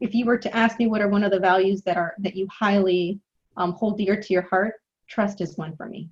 If 0.00 0.14
you 0.14 0.26
were 0.26 0.38
to 0.38 0.56
ask 0.56 0.78
me 0.78 0.86
what 0.86 1.00
are 1.00 1.08
one 1.08 1.24
of 1.24 1.30
the 1.30 1.40
values 1.40 1.82
that 1.82 1.96
are 1.96 2.14
that 2.18 2.36
you 2.36 2.46
highly 2.50 3.20
um, 3.56 3.72
hold 3.72 3.98
dear 3.98 4.20
to 4.20 4.32
your 4.32 4.42
heart, 4.42 4.74
trust 5.08 5.40
is 5.40 5.56
one 5.56 5.76
for 5.76 5.86
me. 5.86 6.08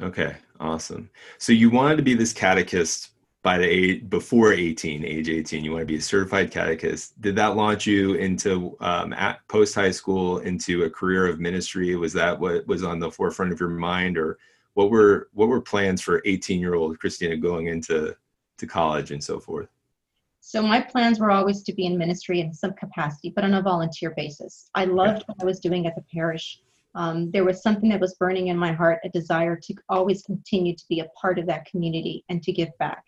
Okay, 0.00 0.36
awesome. 0.60 1.10
So 1.38 1.52
you 1.52 1.70
wanted 1.70 1.96
to 1.96 2.02
be 2.02 2.14
this 2.14 2.32
catechist 2.32 3.10
by 3.42 3.58
the 3.58 3.64
age 3.64 4.10
before 4.10 4.52
18 4.52 5.04
age 5.04 5.28
18 5.28 5.64
you 5.64 5.72
want 5.72 5.82
to 5.82 5.86
be 5.86 5.96
a 5.96 6.00
certified 6.00 6.50
catechist 6.50 7.18
did 7.20 7.36
that 7.36 7.56
launch 7.56 7.86
you 7.86 8.14
into 8.14 8.76
um, 8.80 9.12
at 9.12 9.38
post 9.48 9.74
high 9.74 9.90
school 9.90 10.38
into 10.40 10.84
a 10.84 10.90
career 10.90 11.26
of 11.26 11.38
ministry 11.38 11.94
was 11.94 12.12
that 12.12 12.38
what 12.38 12.66
was 12.66 12.82
on 12.82 12.98
the 12.98 13.10
forefront 13.10 13.52
of 13.52 13.60
your 13.60 13.68
mind 13.68 14.18
or 14.18 14.38
what 14.74 14.90
were 14.90 15.28
what 15.32 15.48
were 15.48 15.60
plans 15.60 16.02
for 16.02 16.20
18 16.24 16.60
year 16.60 16.74
old 16.74 16.98
christina 16.98 17.36
going 17.36 17.68
into 17.68 18.14
to 18.58 18.66
college 18.66 19.12
and 19.12 19.22
so 19.22 19.38
forth 19.38 19.68
so 20.50 20.62
my 20.62 20.80
plans 20.80 21.18
were 21.18 21.30
always 21.30 21.62
to 21.62 21.74
be 21.74 21.86
in 21.86 21.98
ministry 21.98 22.40
in 22.40 22.52
some 22.52 22.72
capacity 22.74 23.32
but 23.34 23.44
on 23.44 23.54
a 23.54 23.62
volunteer 23.62 24.12
basis 24.16 24.70
i 24.74 24.84
loved 24.84 25.22
what 25.26 25.40
i 25.40 25.44
was 25.44 25.60
doing 25.60 25.86
at 25.86 25.94
the 25.94 26.04
parish 26.14 26.60
um, 26.94 27.30
there 27.32 27.44
was 27.44 27.62
something 27.62 27.90
that 27.90 28.00
was 28.00 28.14
burning 28.14 28.48
in 28.48 28.56
my 28.56 28.72
heart 28.72 28.98
a 29.04 29.08
desire 29.10 29.56
to 29.56 29.74
always 29.88 30.22
continue 30.22 30.74
to 30.74 30.84
be 30.88 31.00
a 31.00 31.08
part 31.20 31.38
of 31.38 31.46
that 31.46 31.66
community 31.66 32.24
and 32.28 32.42
to 32.42 32.52
give 32.52 32.70
back 32.78 33.04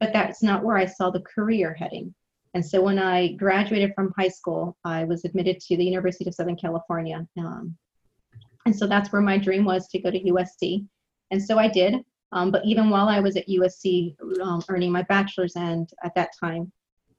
but 0.00 0.14
that's 0.14 0.42
not 0.42 0.64
where 0.64 0.78
I 0.78 0.86
saw 0.86 1.10
the 1.10 1.20
career 1.20 1.74
heading. 1.74 2.12
And 2.54 2.64
so 2.66 2.82
when 2.82 2.98
I 2.98 3.34
graduated 3.34 3.92
from 3.94 4.12
high 4.18 4.28
school, 4.28 4.76
I 4.84 5.04
was 5.04 5.24
admitted 5.24 5.60
to 5.60 5.76
the 5.76 5.84
University 5.84 6.26
of 6.26 6.34
Southern 6.34 6.56
California. 6.56 7.24
Um, 7.38 7.76
and 8.66 8.74
so 8.74 8.86
that's 8.86 9.12
where 9.12 9.22
my 9.22 9.38
dream 9.38 9.64
was 9.64 9.86
to 9.88 10.00
go 10.00 10.10
to 10.10 10.18
USC. 10.18 10.84
And 11.30 11.40
so 11.40 11.58
I 11.58 11.68
did. 11.68 11.96
Um, 12.32 12.50
but 12.50 12.64
even 12.64 12.90
while 12.90 13.08
I 13.08 13.20
was 13.20 13.36
at 13.36 13.48
USC 13.48 14.16
um, 14.40 14.62
earning 14.68 14.90
my 14.90 15.02
bachelor's 15.02 15.54
and 15.54 15.88
at 16.02 16.14
that 16.14 16.30
time, 16.42 16.72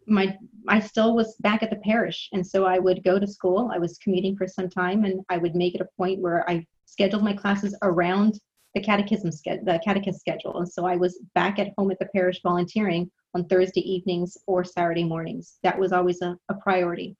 my 0.07 0.37
I 0.67 0.79
still 0.79 1.15
was 1.15 1.35
back 1.39 1.63
at 1.63 1.69
the 1.69 1.77
parish. 1.77 2.29
And 2.33 2.45
so 2.45 2.65
I 2.65 2.79
would 2.79 3.03
go 3.03 3.19
to 3.19 3.27
school. 3.27 3.71
I 3.73 3.79
was 3.79 3.97
commuting 3.97 4.35
for 4.35 4.47
some 4.47 4.69
time 4.69 5.05
and 5.05 5.21
I 5.29 5.37
would 5.37 5.55
make 5.55 5.75
it 5.75 5.81
a 5.81 5.97
point 5.97 6.19
where 6.19 6.47
I 6.49 6.65
scheduled 6.85 7.23
my 7.23 7.33
classes 7.33 7.75
around 7.81 8.39
the 8.75 8.81
catechism 8.81 9.31
schedule, 9.31 9.65
the 9.65 9.81
catechist 9.83 10.19
schedule. 10.19 10.59
And 10.59 10.69
so 10.69 10.85
I 10.85 10.95
was 10.95 11.19
back 11.33 11.59
at 11.59 11.73
home 11.77 11.91
at 11.91 11.99
the 11.99 12.09
parish 12.15 12.41
volunteering 12.41 13.09
on 13.33 13.45
Thursday 13.45 13.81
evenings 13.81 14.37
or 14.45 14.63
Saturday 14.63 15.03
mornings. 15.03 15.57
That 15.63 15.77
was 15.77 15.91
always 15.91 16.21
a, 16.21 16.37
a 16.49 16.53
priority, 16.55 17.15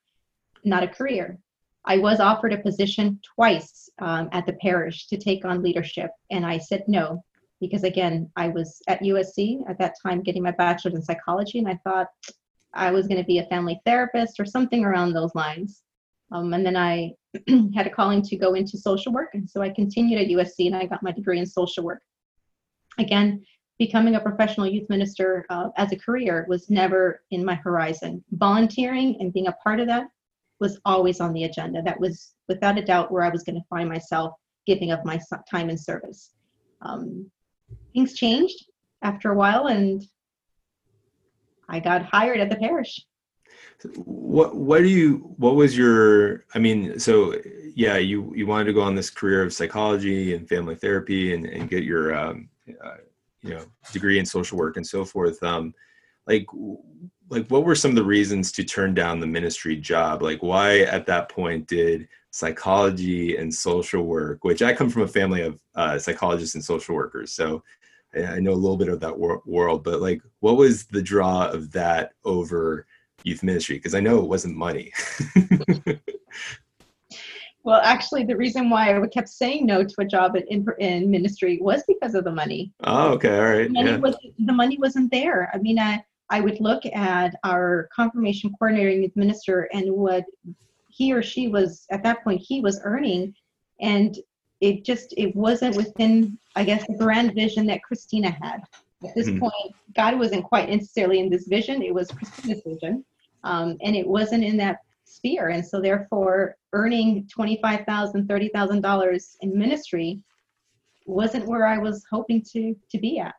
not 0.64 0.84
a 0.84 0.88
career. 0.88 1.40
I 1.84 1.98
was 1.98 2.20
offered 2.20 2.54
a 2.54 2.60
position 2.60 3.20
twice 3.36 3.90
um, 4.00 4.30
at 4.32 4.46
the 4.46 4.54
parish 4.54 5.08
to 5.08 5.18
take 5.18 5.46
on 5.46 5.64
leadership, 5.64 6.12
and 6.30 6.46
I 6.46 6.60
said 6.60 6.84
no 6.88 7.24
because 7.60 7.84
again, 7.84 8.30
I 8.36 8.50
was 8.50 8.82
at 8.88 9.02
USC 9.02 9.62
at 9.70 9.78
that 9.78 9.96
time 10.04 10.22
getting 10.22 10.44
my 10.44 10.52
bachelor's 10.52 10.96
in 10.96 11.02
psychology, 11.02 11.60
and 11.60 11.68
I 11.68 11.80
thought 11.84 12.08
I 12.74 12.92
was 12.92 13.08
going 13.08 13.20
to 13.20 13.26
be 13.26 13.40
a 13.40 13.46
family 13.46 13.82
therapist 13.86 14.40
or 14.40 14.46
something 14.46 14.86
around 14.86 15.14
those 15.14 15.36
lines. 15.36 15.84
Um, 16.32 16.54
and 16.54 16.66
then 16.66 16.78
I 16.78 17.14
had 17.76 17.88
a 17.88 17.90
calling 17.90 18.22
to 18.24 18.36
go 18.38 18.54
into 18.54 18.78
social 18.78 19.12
work. 19.12 19.32
And 19.34 19.50
so 19.50 19.62
I 19.62 19.70
continued 19.70 20.22
at 20.22 20.28
USC 20.28 20.68
and 20.68 20.76
I 20.76 20.86
got 20.86 21.04
my 21.04 21.12
degree 21.12 21.40
in 21.40 21.46
social 21.46 21.84
work. 21.84 22.02
Again, 22.98 23.44
becoming 23.78 24.16
a 24.16 24.20
professional 24.20 24.68
youth 24.68 24.88
minister 24.90 25.46
uh, 25.50 25.70
as 25.78 25.92
a 25.92 25.98
career 25.98 26.46
was 26.48 26.70
never 26.70 27.24
in 27.32 27.44
my 27.44 27.56
horizon. 27.56 28.24
Volunteering 28.32 29.18
and 29.20 29.34
being 29.34 29.48
a 29.48 29.58
part 29.64 29.80
of 29.80 29.88
that 29.88 30.08
was 30.60 30.80
always 30.86 31.20
on 31.20 31.34
the 31.34 31.46
agenda. 31.46 31.82
That 31.82 32.00
was 32.00 32.36
without 32.48 32.78
a 32.78 32.84
doubt 32.84 33.12
where 33.12 33.24
I 33.24 33.30
was 33.30 33.44
going 33.44 33.56
to 33.56 33.68
find 33.70 33.90
myself 33.90 34.34
giving 34.68 34.92
of 34.92 35.04
my 35.04 35.20
time 35.50 35.70
and 35.70 35.80
service. 35.80 36.32
Um, 36.82 37.30
things 37.94 38.14
changed 38.14 38.66
after 39.02 39.32
a 39.32 39.36
while 39.36 39.68
and 39.68 40.04
I 41.72 41.80
got 41.80 42.04
hired 42.04 42.40
at 42.40 42.50
the 42.50 42.58
parish. 42.58 43.04
What 43.96 44.56
what 44.56 44.80
do 44.80 44.90
you 44.90 45.34
what 45.38 45.56
was 45.56 45.76
your 45.76 46.46
i 46.54 46.60
mean 46.60 47.00
so 47.00 47.34
yeah 47.76 47.98
you 47.98 48.32
you 48.36 48.46
wanted 48.46 48.66
to 48.66 48.74
go 48.74 48.82
on 48.82 48.94
this 48.94 49.10
career 49.10 49.42
of 49.42 49.54
psychology 49.54 50.36
and 50.36 50.48
family 50.48 50.76
therapy 50.76 51.34
and, 51.34 51.48
and 51.48 51.68
get 51.68 51.84
your 51.84 52.16
um, 52.16 52.48
uh, 52.84 52.98
you 53.42 53.56
know 53.56 53.66
degree 53.92 54.20
in 54.20 54.26
social 54.26 54.58
work 54.58 54.78
and 54.78 54.86
so 54.86 55.04
forth. 55.04 55.42
Um 55.42 55.74
like 56.28 56.46
like 57.30 57.48
what 57.48 57.64
were 57.64 57.76
some 57.76 57.90
of 57.90 57.96
the 57.96 58.04
reasons 58.04 58.52
to 58.52 58.64
turn 58.64 58.94
down 58.94 59.20
the 59.20 59.26
ministry 59.26 59.76
job? 59.76 60.22
Like 60.22 60.44
why 60.44 60.82
at 60.82 61.08
that 61.08 61.30
point 61.30 61.68
did 61.68 62.08
psychology 62.32 63.36
and 63.36 63.54
social 63.54 64.04
work 64.04 64.46
which 64.46 64.62
i 64.62 64.74
come 64.74 64.90
from 64.90 65.02
a 65.02 65.08
family 65.08 65.42
of 65.42 65.62
uh, 65.76 66.00
psychologists 66.00 66.56
and 66.56 66.64
social 66.64 66.96
workers 66.96 67.34
so 67.34 67.62
I 68.16 68.40
know 68.40 68.52
a 68.52 68.54
little 68.54 68.78
bit 68.78 68.90
of 68.90 69.00
that 69.00 69.18
wor- 69.18 69.42
world 69.46 69.84
but 69.84 70.02
like 70.02 70.22
what 70.40 70.58
was 70.58 70.86
the 70.86 71.02
draw 71.02 71.48
of 71.48 71.72
that 71.72 72.14
over 72.26 72.86
youth 73.24 73.44
ministry? 73.44 73.78
Because 73.78 73.96
I 73.96 74.00
know 74.00 74.20
it 74.20 74.28
wasn't 74.28 74.56
money. 74.56 74.92
well, 77.64 77.82
actually, 77.82 78.24
the 78.24 78.38
reason 78.38 78.70
why 78.70 78.98
I 78.98 79.08
kept 79.08 79.30
saying 79.30 79.66
no 79.66 79.84
to 79.84 79.96
a 80.00 80.06
job 80.06 80.36
in, 80.36 80.66
in 80.80 81.10
ministry 81.12 81.60
was 81.62 81.84
because 81.88 82.16
of 82.16 82.24
the 82.24 82.32
money. 82.32 82.74
Oh, 82.84 83.14
okay, 83.14 83.38
all 83.38 83.46
right. 83.46 83.68
The 83.68 83.74
money, 83.74 83.92
yeah. 83.92 83.98
was, 83.98 84.16
the 84.40 84.54
money 84.54 84.78
wasn't 84.78 85.12
there. 85.12 85.52
I 85.54 85.58
mean, 85.58 85.80
I, 85.80 86.04
I 86.30 86.42
would 86.42 86.60
look 86.60 86.86
at 86.86 87.36
our 87.44 87.90
confirmation 87.94 88.54
coordinator 88.58 88.92
youth 88.92 89.16
minister 89.16 89.70
and 89.74 89.92
what 89.92 90.26
he 90.90 91.14
or 91.14 91.22
she 91.22 91.48
was 91.48 91.86
at 91.90 92.04
that 92.04 92.24
point 92.24 92.42
he 92.42 92.62
was 92.62 92.80
earning, 92.84 93.34
and 93.80 94.18
it 94.62 94.86
just 94.86 95.14
it 95.18 95.36
wasn't 95.36 95.76
within 95.76 96.38
I 96.56 96.64
guess 96.64 96.86
the 96.88 96.96
grand 96.96 97.34
vision 97.34 97.66
that 97.68 97.84
Christina 97.84 98.30
had. 98.42 98.62
At 99.04 99.16
this 99.16 99.28
mm-hmm. 99.28 99.40
point, 99.40 99.76
God 99.96 100.18
wasn't 100.20 100.46
quite 100.46 100.70
necessarily 100.70 101.20
in 101.20 101.30
this 101.30 101.48
vision; 101.48 101.82
it 101.82 101.94
was 101.94 102.12
Christina's 102.12 102.62
vision, 102.66 103.04
um, 103.44 103.78
and 103.82 103.96
it 103.96 104.08
wasn't 104.08 104.44
in 104.44 104.58
that 104.58 104.78
sphere. 105.06 105.50
And 105.50 105.66
so, 105.66 105.82
therefore, 105.82 106.56
earning 106.74 107.28
twenty-five 107.28 107.86
thousand, 107.86 108.28
thirty 108.28 108.50
thousand 108.50 108.82
dollars 108.82 109.38
in 109.42 109.58
ministry 109.58 110.22
wasn't 111.08 111.48
where 111.48 111.66
I 111.66 111.80
was 111.80 112.06
hoping 112.12 112.44
to 112.54 112.76
to 112.92 112.98
be 113.00 113.18
at. 113.18 113.34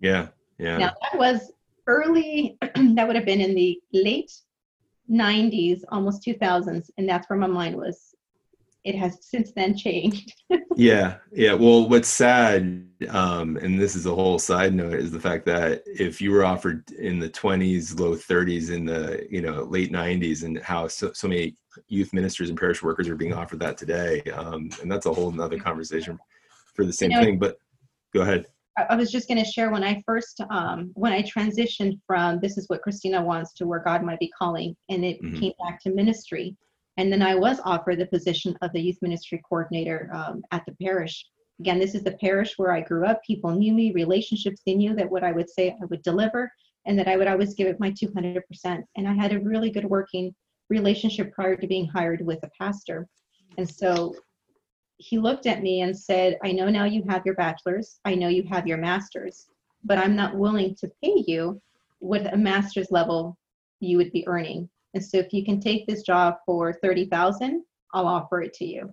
Yeah, 0.00 0.28
yeah. 0.58 0.78
Now 0.78 0.92
that 1.02 1.18
was 1.18 1.52
early. 1.86 2.56
that 2.60 3.06
would 3.06 3.16
have 3.16 3.26
been 3.26 3.42
in 3.42 3.54
the 3.54 3.78
late 3.92 4.32
'90s, 5.10 5.82
almost 5.90 6.24
2000s, 6.24 6.88
and 6.96 7.06
that's 7.06 7.28
where 7.28 7.38
my 7.38 7.46
mind 7.46 7.76
was 7.76 8.11
it 8.84 8.96
has 8.96 9.18
since 9.20 9.52
then 9.52 9.76
changed. 9.76 10.32
yeah, 10.76 11.16
yeah. 11.32 11.54
Well, 11.54 11.88
what's 11.88 12.08
sad, 12.08 12.86
um, 13.08 13.56
and 13.56 13.80
this 13.80 13.94
is 13.94 14.06
a 14.06 14.14
whole 14.14 14.38
side 14.38 14.74
note, 14.74 14.94
is 14.94 15.12
the 15.12 15.20
fact 15.20 15.46
that 15.46 15.82
if 15.86 16.20
you 16.20 16.32
were 16.32 16.44
offered 16.44 16.90
in 16.92 17.18
the 17.18 17.30
20s, 17.30 17.98
low 17.98 18.14
30s, 18.14 18.70
in 18.70 18.84
the 18.84 19.26
you 19.30 19.40
know 19.40 19.62
late 19.62 19.92
90s, 19.92 20.42
and 20.44 20.58
how 20.60 20.88
so, 20.88 21.12
so 21.12 21.28
many 21.28 21.56
youth 21.88 22.12
ministers 22.12 22.48
and 22.48 22.58
parish 22.58 22.82
workers 22.82 23.08
are 23.08 23.16
being 23.16 23.32
offered 23.32 23.60
that 23.60 23.78
today, 23.78 24.20
um, 24.34 24.70
and 24.80 24.90
that's 24.90 25.06
a 25.06 25.12
whole 25.12 25.30
nother 25.30 25.58
conversation 25.58 26.18
for 26.74 26.84
the 26.84 26.92
same 26.92 27.10
you 27.10 27.18
know, 27.18 27.24
thing. 27.24 27.38
But 27.38 27.56
go 28.12 28.22
ahead. 28.22 28.46
I 28.88 28.96
was 28.96 29.12
just 29.12 29.28
going 29.28 29.42
to 29.42 29.48
share 29.48 29.70
when 29.70 29.84
I 29.84 30.02
first, 30.06 30.40
um, 30.48 30.92
when 30.94 31.12
I 31.12 31.22
transitioned 31.22 32.00
from 32.06 32.40
this 32.40 32.56
is 32.56 32.66
what 32.68 32.80
Christina 32.80 33.22
wants 33.22 33.52
to 33.54 33.66
where 33.66 33.80
God 33.80 34.02
might 34.02 34.18
be 34.18 34.32
calling, 34.36 34.74
and 34.88 35.04
it 35.04 35.22
mm-hmm. 35.22 35.38
came 35.38 35.52
back 35.62 35.80
to 35.82 35.90
ministry 35.90 36.56
and 36.96 37.12
then 37.12 37.22
I 37.22 37.34
was 37.34 37.60
offered 37.64 37.98
the 37.98 38.06
position 38.06 38.56
of 38.62 38.72
the 38.72 38.80
youth 38.80 38.98
ministry 39.00 39.40
coordinator 39.48 40.10
um, 40.12 40.42
at 40.50 40.64
the 40.66 40.76
parish. 40.82 41.26
Again, 41.60 41.78
this 41.78 41.94
is 41.94 42.02
the 42.02 42.18
parish 42.18 42.54
where 42.56 42.72
I 42.72 42.80
grew 42.80 43.06
up. 43.06 43.22
People 43.26 43.50
knew 43.50 43.72
me, 43.72 43.92
relationships, 43.92 44.62
they 44.66 44.74
knew 44.74 44.94
that 44.96 45.10
what 45.10 45.24
I 45.24 45.32
would 45.32 45.48
say 45.48 45.70
I 45.70 45.84
would 45.86 46.02
deliver 46.02 46.50
and 46.86 46.98
that 46.98 47.08
I 47.08 47.16
would 47.16 47.28
always 47.28 47.54
give 47.54 47.68
it 47.68 47.80
my 47.80 47.90
200%. 47.90 48.42
And 48.96 49.08
I 49.08 49.12
had 49.14 49.32
a 49.32 49.40
really 49.40 49.70
good 49.70 49.84
working 49.84 50.34
relationship 50.68 51.32
prior 51.32 51.56
to 51.56 51.66
being 51.66 51.86
hired 51.86 52.20
with 52.24 52.40
a 52.42 52.50
pastor. 52.58 53.06
And 53.58 53.68
so 53.68 54.14
he 54.96 55.18
looked 55.18 55.46
at 55.46 55.62
me 55.62 55.82
and 55.82 55.96
said, 55.96 56.38
I 56.44 56.52
know 56.52 56.68
now 56.68 56.84
you 56.84 57.02
have 57.08 57.24
your 57.24 57.34
bachelor's, 57.34 57.98
I 58.04 58.14
know 58.14 58.28
you 58.28 58.44
have 58.44 58.66
your 58.66 58.78
master's, 58.78 59.46
but 59.84 59.98
I'm 59.98 60.16
not 60.16 60.36
willing 60.36 60.74
to 60.76 60.90
pay 61.02 61.24
you 61.26 61.60
what 61.98 62.32
a 62.32 62.36
master's 62.36 62.90
level 62.90 63.36
you 63.80 63.96
would 63.96 64.12
be 64.12 64.26
earning. 64.26 64.68
And 64.94 65.04
so 65.04 65.18
if 65.18 65.32
you 65.32 65.44
can 65.44 65.60
take 65.60 65.86
this 65.86 66.02
job 66.02 66.36
for 66.44 66.72
30,000, 66.82 67.64
I'll 67.94 68.06
offer 68.06 68.42
it 68.42 68.54
to 68.54 68.64
you. 68.64 68.92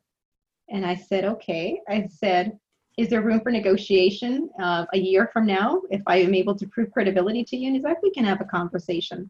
And 0.69 0.85
I 0.85 0.95
said, 0.95 1.25
okay. 1.25 1.81
I 1.89 2.07
said, 2.07 2.57
is 2.97 3.09
there 3.09 3.21
room 3.21 3.41
for 3.41 3.51
negotiation 3.51 4.49
uh, 4.61 4.85
a 4.93 4.97
year 4.97 5.29
from 5.31 5.45
now 5.45 5.81
if 5.89 6.01
I 6.05 6.17
am 6.17 6.35
able 6.35 6.55
to 6.55 6.67
prove 6.67 6.91
credibility 6.91 7.43
to 7.45 7.57
you? 7.57 7.67
And 7.67 7.75
he's 7.75 7.83
like, 7.83 8.01
we 8.03 8.11
can 8.11 8.25
have 8.25 8.41
a 8.41 8.45
conversation. 8.45 9.29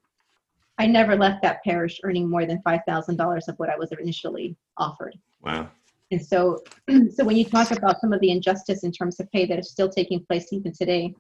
I 0.80 0.88
never 0.88 1.16
left 1.16 1.42
that 1.44 1.64
parish 1.64 2.00
earning 2.04 2.30
more 2.30 2.46
than 2.46 2.62
$5,000 2.66 3.48
of 3.48 3.60
what 3.60 3.70
I 3.70 3.78
was 3.78 3.92
initially 3.92 4.56
offered. 4.78 5.16
Wow. 5.42 5.70
And 6.12 6.26
so, 6.26 6.64
so 7.14 7.24
when 7.24 7.38
you 7.38 7.46
talk 7.46 7.72
about 7.72 8.02
some 8.02 8.14
of 8.14 8.22
the 8.22 8.32
injustice 8.32 8.84
in 8.84 8.92
terms 8.92 9.20
of 9.20 9.32
pay 9.32 9.46
that 9.46 9.60
is 9.60 9.70
still 9.70 9.90
taking 9.90 10.26
place 10.26 10.52
even 10.52 10.74
today, 10.74 11.14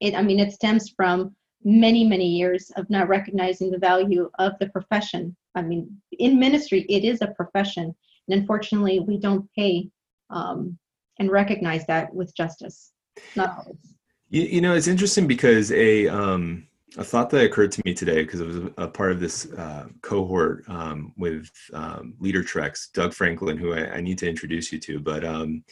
it, 0.00 0.14
I 0.14 0.22
mean, 0.22 0.40
it 0.40 0.52
stems 0.52 0.90
from 0.90 1.36
many, 1.64 2.04
many 2.04 2.26
years 2.26 2.70
of 2.76 2.88
not 2.90 3.08
recognizing 3.08 3.70
the 3.70 3.78
value 3.78 4.30
of 4.38 4.52
the 4.60 4.68
profession. 4.68 5.34
I 5.54 5.62
mean, 5.62 6.00
in 6.18 6.38
ministry, 6.38 6.82
it 6.88 7.04
is 7.04 7.22
a 7.22 7.28
profession. 7.28 7.94
And 8.28 8.40
unfortunately, 8.40 9.00
we 9.00 9.18
don't 9.18 9.48
pay 9.56 9.88
um, 10.30 10.78
and 11.18 11.30
recognize 11.30 11.86
that 11.86 12.14
with 12.14 12.36
justice. 12.36 12.92
Not 13.34 13.58
always. 13.58 13.96
You, 14.28 14.42
you 14.42 14.60
know, 14.60 14.74
it's 14.74 14.88
interesting 14.88 15.26
because 15.26 15.72
a, 15.72 16.08
um, 16.08 16.66
a 16.96 17.04
thought 17.04 17.30
that 17.30 17.44
occurred 17.44 17.72
to 17.72 17.82
me 17.84 17.94
today, 17.94 18.22
because 18.24 18.40
it 18.40 18.46
was 18.46 18.56
a 18.76 18.88
part 18.88 19.12
of 19.12 19.20
this 19.20 19.50
uh, 19.52 19.86
cohort 20.02 20.64
um, 20.68 21.12
with 21.16 21.50
um, 21.72 22.14
LeaderTreks, 22.20 22.92
Doug 22.92 23.14
Franklin, 23.14 23.56
who 23.56 23.72
I, 23.72 23.96
I, 23.96 24.00
need 24.00 24.18
to 24.18 24.28
introduce 24.28 24.72
you 24.72 24.78
to. 24.80 25.00
But 25.00 25.24
um, 25.24 25.64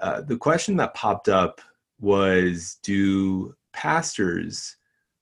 uh, 0.00 0.22
the 0.22 0.36
question 0.36 0.76
that 0.76 0.94
popped 0.94 1.28
up 1.28 1.60
was 2.00 2.78
do 2.82 3.54
pastors 3.72 4.75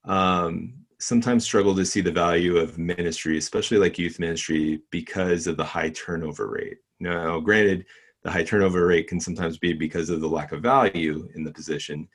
um, 0.05 0.75
sometimes 0.99 1.45
struggle 1.45 1.75
to 1.75 1.85
see 1.85 2.01
the 2.01 2.13
value 2.13 2.57
of 2.57 2.79
ministry, 2.79 3.39
especially 3.39 3.79
like 3.79 3.99
youth 3.99 4.19
ministry, 4.19 4.81
because 4.91 5.47
of 5.47 5.57
the 5.57 5.65
high 5.65 5.91
turnover 5.91 6.49
rate. 6.49 6.79
Now, 7.01 7.41
granted, 7.41 7.87
the 8.23 8.31
high 8.31 8.45
turnover 8.45 8.87
rate 8.87 9.09
can 9.09 9.21
sometimes 9.21 9.59
be 9.59 9.73
because 9.73 10.11
of 10.11 10.21
the 10.21 10.29
lack 10.29 10.53
of 10.53 10.63
value 10.63 11.29
in 11.35 11.45
the 11.45 11.53
position, 11.53 12.09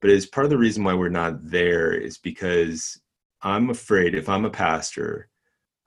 but 0.00 0.10
it's 0.10 0.26
part 0.26 0.46
of 0.46 0.50
the 0.50 0.58
reason 0.58 0.82
why 0.84 0.94
we're 0.94 1.10
not 1.10 1.50
there 1.50 1.92
is 1.92 2.16
because 2.18 3.00
I'm 3.42 3.70
afraid 3.70 4.14
if 4.14 4.28
I'm 4.28 4.44
a 4.44 4.50
pastor 4.50 5.28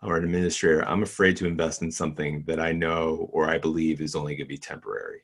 or 0.03 0.17
an 0.17 0.25
administrator, 0.25 0.85
I'm 0.87 1.03
afraid 1.03 1.37
to 1.37 1.47
invest 1.47 1.81
in 1.81 1.91
something 1.91 2.43
that 2.45 2.59
I 2.59 2.71
know 2.71 3.29
or 3.31 3.49
I 3.49 3.57
believe 3.57 4.01
is 4.01 4.15
only 4.15 4.35
going 4.35 4.45
to 4.45 4.49
be 4.49 4.57
temporary. 4.57 5.21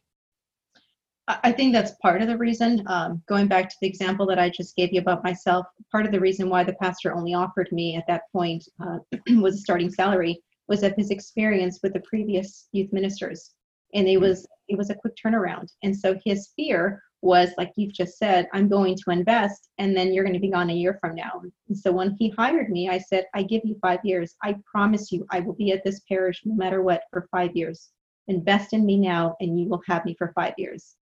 I 1.44 1.52
think 1.52 1.74
that's 1.74 1.92
part 2.02 2.24
of 2.24 2.28
the 2.28 2.38
reason. 2.38 2.84
Um, 2.88 3.22
going 3.28 3.48
back 3.48 3.70
to 3.70 3.76
the 3.82 3.88
example 3.88 4.26
that 4.26 4.40
I 4.40 4.50
just 4.50 4.76
gave 4.76 4.92
you 4.92 5.00
about 5.00 5.24
myself, 5.24 5.68
part 5.92 6.08
of 6.08 6.12
the 6.12 6.20
reason 6.20 6.50
why 6.50 6.64
the 6.64 6.74
pastor 6.74 7.14
only 7.14 7.36
offered 7.36 7.72
me 7.72 7.96
at 7.96 8.08
that 8.08 8.24
point 8.34 8.68
uh, 8.84 8.98
was 9.40 9.56
a 9.56 9.60
starting 9.60 9.92
salary 9.92 10.42
was 10.68 10.82
of 10.82 10.96
his 10.96 11.12
experience 11.12 11.82
with 11.84 11.94
the 11.94 12.02
previous 12.02 12.68
youth 12.72 12.92
ministers, 12.92 13.54
and 13.94 14.08
it 14.08 14.18
was 14.18 14.48
it 14.70 14.78
was 14.78 14.90
a 14.90 14.96
quick 14.96 15.14
turnaround. 15.24 15.68
And 15.84 15.96
so 15.96 16.20
his 16.26 16.50
fear 16.56 17.04
was 17.22 17.52
like 17.60 17.74
you've 17.76 17.94
just 17.94 18.18
said, 18.18 18.48
I'm 18.52 18.68
going 18.68 18.96
to 18.96 19.12
invest, 19.12 19.70
and 19.78 19.96
then 19.96 20.12
you're 20.14 20.24
going 20.24 20.34
to 20.34 20.40
be 20.40 20.50
gone 20.50 20.72
a 20.72 20.76
year 20.76 20.98
from 21.00 21.14
now. 21.14 21.44
And 21.68 21.78
so 21.78 21.92
when 21.92 22.16
he 22.18 22.30
hired 22.30 22.72
me, 22.72 22.90
I 22.90 22.98
said, 22.98 23.26
I 23.36 23.44
give 23.44 23.62
you 23.66 23.78
five 23.84 24.00
years. 24.04 24.36
I 24.42 24.56
promise 24.66 25.12
you, 25.12 25.28
I 25.30 25.42
will 25.42 25.56
be 25.56 25.74
at 25.74 25.84
this 25.84 26.02
parish 26.10 26.42
no 26.44 26.56
matter 26.56 26.82
what 26.82 27.04
for 27.12 27.28
five 27.30 27.56
years. 27.56 27.90
Invest 28.28 28.74
in 28.74 28.84
me 28.84 28.98
now, 28.98 29.36
and 29.42 29.60
you 29.60 29.68
will 29.68 29.82
have 29.88 30.06
me 30.06 30.16
for 30.18 30.32
five 30.36 30.54
years 30.58 30.96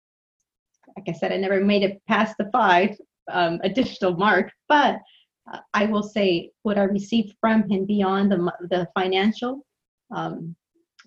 like 0.96 1.10
I 1.10 1.18
said, 1.18 1.32
I 1.32 1.38
never 1.38 1.64
made 1.64 1.84
it 1.84 2.02
past 2.08 2.36
the 2.38 2.50
five 2.52 2.98
um, 3.32 3.60
additional 3.64 4.16
mark, 4.16 4.52
but 4.70 5.00
uh, 5.52 5.60
I 5.74 5.86
will 5.86 6.04
say 6.04 6.52
what 6.64 6.78
I 6.78 6.84
received 6.84 7.36
from 7.40 7.70
him 7.70 7.86
beyond 7.86 8.32
the, 8.32 8.52
the 8.70 8.88
financial 8.94 9.66
um, 10.16 10.56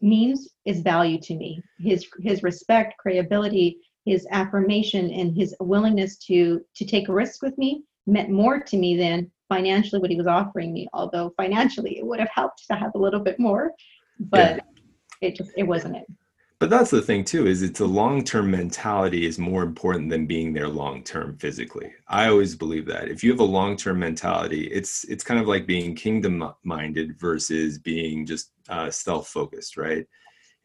means 0.00 0.48
is 0.64 0.80
value 0.80 1.20
to 1.20 1.34
me. 1.34 1.62
His 1.78 2.06
his 2.20 2.42
respect, 2.42 2.94
credibility, 2.98 3.78
his 4.04 4.26
affirmation, 4.30 5.10
and 5.10 5.36
his 5.36 5.54
willingness 5.60 6.16
to 6.26 6.60
to 6.76 6.84
take 6.84 7.08
a 7.08 7.12
risk 7.12 7.42
with 7.42 7.56
me 7.58 7.82
meant 8.06 8.30
more 8.30 8.60
to 8.60 8.76
me 8.76 8.96
than 8.96 9.30
financially 9.48 10.00
what 10.00 10.10
he 10.10 10.16
was 10.16 10.26
offering 10.26 10.72
me. 10.72 10.88
Although 10.92 11.34
financially 11.36 11.98
it 11.98 12.06
would 12.06 12.20
have 12.20 12.30
helped 12.34 12.66
to 12.68 12.74
have 12.74 12.92
a 12.94 12.98
little 12.98 13.20
bit 13.20 13.38
more, 13.38 13.72
but 14.18 14.56
yeah. 14.56 15.28
it 15.28 15.36
just 15.36 15.50
it 15.56 15.64
wasn't 15.64 15.96
it 15.96 16.06
but 16.60 16.68
that's 16.68 16.90
the 16.90 17.02
thing 17.02 17.24
too 17.24 17.46
is 17.46 17.62
it's 17.62 17.80
a 17.80 17.86
long-term 17.86 18.50
mentality 18.50 19.26
is 19.26 19.38
more 19.38 19.62
important 19.62 20.10
than 20.10 20.26
being 20.26 20.52
there 20.52 20.68
long-term 20.68 21.36
physically. 21.38 21.90
I 22.06 22.28
always 22.28 22.54
believe 22.54 22.86
that. 22.86 23.08
If 23.08 23.24
you 23.24 23.30
have 23.30 23.40
a 23.40 23.44
long-term 23.44 23.98
mentality 23.98 24.66
it's 24.66 25.04
it's 25.04 25.24
kind 25.24 25.40
of 25.40 25.48
like 25.48 25.66
being 25.66 25.96
kingdom 25.96 26.52
minded 26.62 27.18
versus 27.18 27.78
being 27.78 28.26
just 28.26 28.52
uh, 28.68 28.90
self-focused 28.90 29.76
right? 29.76 30.06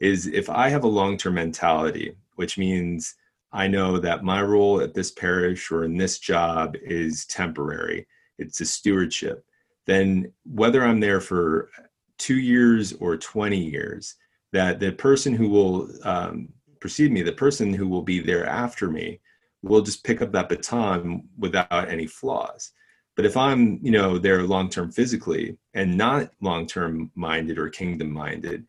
Is 0.02 0.28
if 0.28 0.50
i 0.50 0.68
have 0.70 0.84
a 0.84 0.88
long-term 1.00 1.36
mentality 1.36 2.18
which 2.36 2.58
means 2.58 3.16
i 3.54 3.66
know 3.66 3.98
that 3.98 4.26
my 4.26 4.42
role 4.42 4.82
at 4.82 4.94
this 4.94 5.12
parish 5.12 5.72
or 5.72 5.86
in 5.86 5.96
this 5.96 6.20
job 6.20 6.76
is 6.84 7.26
temporary 7.28 8.06
it's 8.38 8.60
a 8.60 8.66
stewardship 8.66 9.46
then 9.86 10.32
whether 10.44 10.84
i'm 10.84 11.00
there 11.00 11.22
for 11.22 11.70
two 12.18 12.40
years 12.40 12.92
or 13.00 13.16
20 13.16 13.58
years 13.58 14.16
that 14.56 14.80
the 14.80 14.92
person 14.94 15.34
who 15.34 15.50
will 15.50 15.90
um, 16.04 16.48
precede 16.80 17.12
me, 17.12 17.22
the 17.22 17.32
person 17.46 17.74
who 17.74 17.88
will 17.88 18.02
be 18.02 18.20
there 18.20 18.46
after 18.46 18.90
me, 18.90 19.20
will 19.62 19.82
just 19.82 20.04
pick 20.04 20.22
up 20.22 20.32
that 20.32 20.48
baton 20.48 21.28
without 21.38 21.90
any 21.90 22.08
flaws. 22.08 22.72
But 23.16 23.26
if 23.26 23.36
I'm, 23.36 23.80
you 23.82 23.92
know, 23.92 24.18
there 24.18 24.44
long 24.44 24.70
term 24.70 24.92
physically 24.92 25.58
and 25.74 25.98
not 25.98 26.30
long 26.40 26.68
term 26.68 27.12
minded 27.16 27.58
or 27.58 27.70
kingdom 27.70 28.12
minded, 28.12 28.66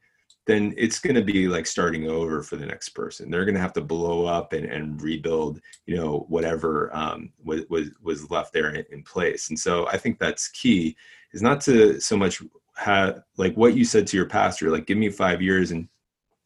then 0.47 0.75
it's 0.77 0.99
going 0.99 1.17
to 1.17 1.23
be 1.23 1.47
like 1.47 1.67
starting 1.67 2.09
over 2.09 2.43
for 2.43 2.57
the 2.57 2.67
next 2.67 2.91
person. 2.91 3.31
They're 3.31 3.45
going 3.45 3.57
to 3.57 3.61
have 3.61 3.73
to 3.75 3.81
blow 3.81 4.27
up 4.27 4.53
and, 4.55 4.65
and 4.67 5.01
rebuild, 5.01 5.61
you 5.87 5.97
know, 5.97 6.25
whatever 6.29 6.95
um, 6.97 7.33
was, 7.45 7.63
was 7.69 7.91
was 8.03 8.31
left 8.31 8.53
there 8.53 8.71
in, 8.71 8.85
in 8.91 9.03
place. 9.03 9.51
And 9.51 9.59
so 9.59 9.87
I 9.89 9.99
think 9.99 10.19
that's 10.19 10.49
key 10.49 10.97
is 11.33 11.43
not 11.43 11.61
to 11.63 12.01
so 12.01 12.17
much 12.17 12.43
had 12.77 13.23
like 13.37 13.55
what 13.55 13.77
you 13.77 13.85
said 13.85 14.07
to 14.09 14.17
your 14.17 14.27
pastor, 14.27 14.71
like 14.71 14.87
give 14.87 14.99
me 14.99 15.09
five 15.11 15.43
years 15.43 15.71
and 15.71 15.89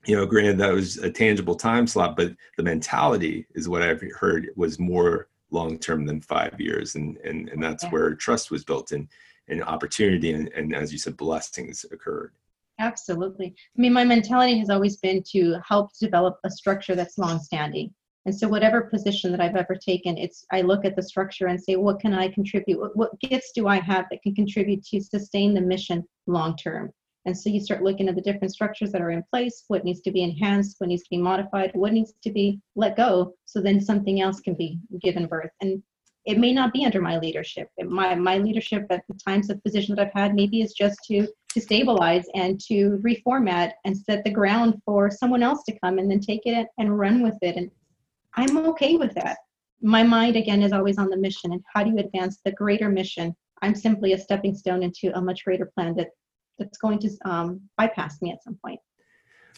you 0.07 0.17
know, 0.17 0.25
granted 0.25 0.57
that 0.59 0.73
was 0.73 0.97
a 0.99 1.11
tangible 1.11 1.55
time 1.55 1.87
slot, 1.87 2.17
but 2.17 2.35
the 2.57 2.63
mentality 2.63 3.47
is 3.55 3.69
what 3.69 3.83
I've 3.83 4.03
heard 4.19 4.49
was 4.57 4.79
more 4.79 5.29
long 5.51 5.79
term 5.79 6.07
than 6.07 6.21
five 6.21 6.59
years. 6.59 6.95
And 6.95 7.17
and 7.19 7.49
and 7.51 7.63
that's 7.63 7.85
yeah. 7.85 7.91
where 7.91 8.15
trust 8.15 8.51
was 8.51 8.65
built 8.65 8.93
and 8.93 9.09
and 9.49 9.63
opportunity 9.65 10.33
and, 10.33 10.49
and 10.55 10.75
as 10.75 10.93
you 10.93 10.99
said, 10.99 11.17
blessings 11.17 11.85
occurred. 11.93 12.33
Absolutely. 12.79 13.55
I 13.77 13.81
mean, 13.81 13.93
my 13.93 14.05
mentality 14.05 14.59
has 14.59 14.71
always 14.71 14.97
been 14.97 15.23
to 15.33 15.59
help 15.67 15.91
develop 15.99 16.39
a 16.45 16.51
structure 16.51 16.95
that's 16.95 17.19
long 17.19 17.39
standing. 17.39 17.93
And 18.27 18.35
so 18.35 18.49
whatever 18.49 18.83
position 18.83 19.31
that 19.33 19.41
I've 19.41 19.57
ever 19.57 19.75
taken, 19.75 20.19
it's 20.19 20.45
I 20.53 20.61
look 20.61 20.85
at 20.85 20.95
the 20.95 21.03
structure 21.03 21.47
and 21.47 21.63
say, 21.63 21.77
what 21.77 22.01
can 22.01 22.13
I 22.13 22.29
contribute? 22.29 22.79
What, 22.79 22.97
what 22.97 23.21
gifts 23.21 23.53
do 23.55 23.67
I 23.67 23.77
have 23.81 24.07
that 24.11 24.23
can 24.23 24.35
contribute 24.35 24.85
to 24.85 25.01
sustain 25.01 25.55
the 25.55 25.61
mission 25.61 26.05
long 26.27 26.57
term? 26.57 26.91
And 27.27 27.37
so 27.37 27.51
you 27.51 27.61
start 27.61 27.83
looking 27.83 28.09
at 28.09 28.15
the 28.15 28.23
different 28.23 28.53
structures 28.53 28.93
that 28.93 29.03
are 29.03 29.11
in 29.11 29.23
place, 29.31 29.65
what 29.69 29.85
needs 29.85 30.01
to 30.03 30.11
be 30.11 30.23
enhanced, 30.23 30.77
what 30.79 30.89
needs 30.89 31.03
to 31.03 31.11
be 31.11 31.19
modified, 31.19 31.71
what 31.75 31.93
needs 31.93 32.15
to 32.23 32.31
be 32.31 32.61
let 32.77 32.97
go, 32.97 33.35
so 33.45 33.61
then 33.61 33.81
something 33.81 34.21
else 34.21 34.41
can 34.41 34.55
be 34.55 34.79
given 35.03 35.27
birth. 35.27 35.51
And 35.61 35.83
it 36.27 36.39
may 36.39 36.53
not 36.53 36.73
be 36.73 36.85
under 36.85 37.01
my 37.01 37.19
leadership. 37.19 37.69
It, 37.79 37.89
my 37.89 38.15
my 38.15 38.39
leadership 38.39 38.87
at 38.91 39.03
the 39.09 39.19
times 39.27 39.49
of 39.49 39.63
position 39.63 39.95
that 39.95 40.07
I've 40.07 40.13
had 40.13 40.35
maybe 40.35 40.61
is 40.61 40.75
just 40.75 40.99
to 41.09 41.27
to 41.53 41.61
stabilize 41.61 42.27
and 42.35 42.61
to 42.69 43.01
reformat 43.03 43.73
and 43.85 43.97
set 43.97 44.23
the 44.25 44.31
ground 44.31 44.81
for 44.85 45.11
someone 45.11 45.43
else 45.43 45.63
to 45.65 45.79
come 45.81 45.99
and 45.99 46.11
then 46.11 46.21
take 46.21 46.43
it 46.45 46.69
and 46.79 46.99
run 46.99 47.23
with 47.23 47.39
it 47.43 47.57
and 47.57 47.71
I'm 48.35 48.57
okay 48.69 48.97
with 48.97 49.15
that. 49.15 49.39
My 49.83 50.03
mind, 50.03 50.37
again, 50.37 50.63
is 50.63 50.73
always 50.73 50.99
on 50.99 51.09
the 51.09 51.17
mission 51.17 51.53
and 51.53 51.63
how 51.73 51.83
do 51.83 51.91
you 51.91 51.99
advance 51.99 52.41
the 52.45 52.53
greater 52.53 52.89
mission? 52.89 53.35
I'm 53.63 53.75
simply 53.75 54.13
a 54.13 54.19
stepping 54.19 54.55
stone 54.55 54.83
into 54.83 55.17
a 55.17 55.21
much 55.21 55.45
greater 55.45 55.71
plan 55.75 55.95
that, 55.97 56.09
that's 56.59 56.79
going 56.79 56.99
to 57.01 57.11
um, 57.25 57.61
bypass 57.77 58.21
me 58.23 58.31
at 58.33 58.43
some 58.43 58.59
point. 58.65 58.81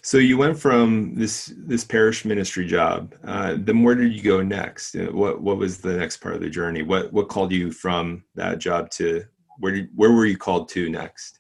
So 0.04 0.18
you 0.18 0.36
went 0.36 0.58
from 0.58 1.14
this 1.14 1.52
this 1.56 1.84
parish 1.84 2.24
ministry 2.24 2.66
job. 2.66 3.14
Uh, 3.24 3.54
then 3.56 3.84
where 3.84 3.94
did 3.94 4.12
you 4.12 4.22
go 4.22 4.42
next? 4.42 4.96
Uh, 4.96 5.06
what 5.12 5.40
what 5.40 5.58
was 5.58 5.78
the 5.78 5.96
next 5.96 6.16
part 6.16 6.34
of 6.34 6.40
the 6.40 6.50
journey? 6.50 6.82
What 6.82 7.12
what 7.12 7.28
called 7.28 7.52
you 7.52 7.70
from 7.70 8.24
that 8.34 8.58
job 8.58 8.90
to 8.90 9.24
where 9.58 9.72
did 9.72 9.90
where 9.94 10.10
were 10.10 10.26
you 10.26 10.36
called 10.36 10.68
to 10.70 10.90
next? 10.90 11.38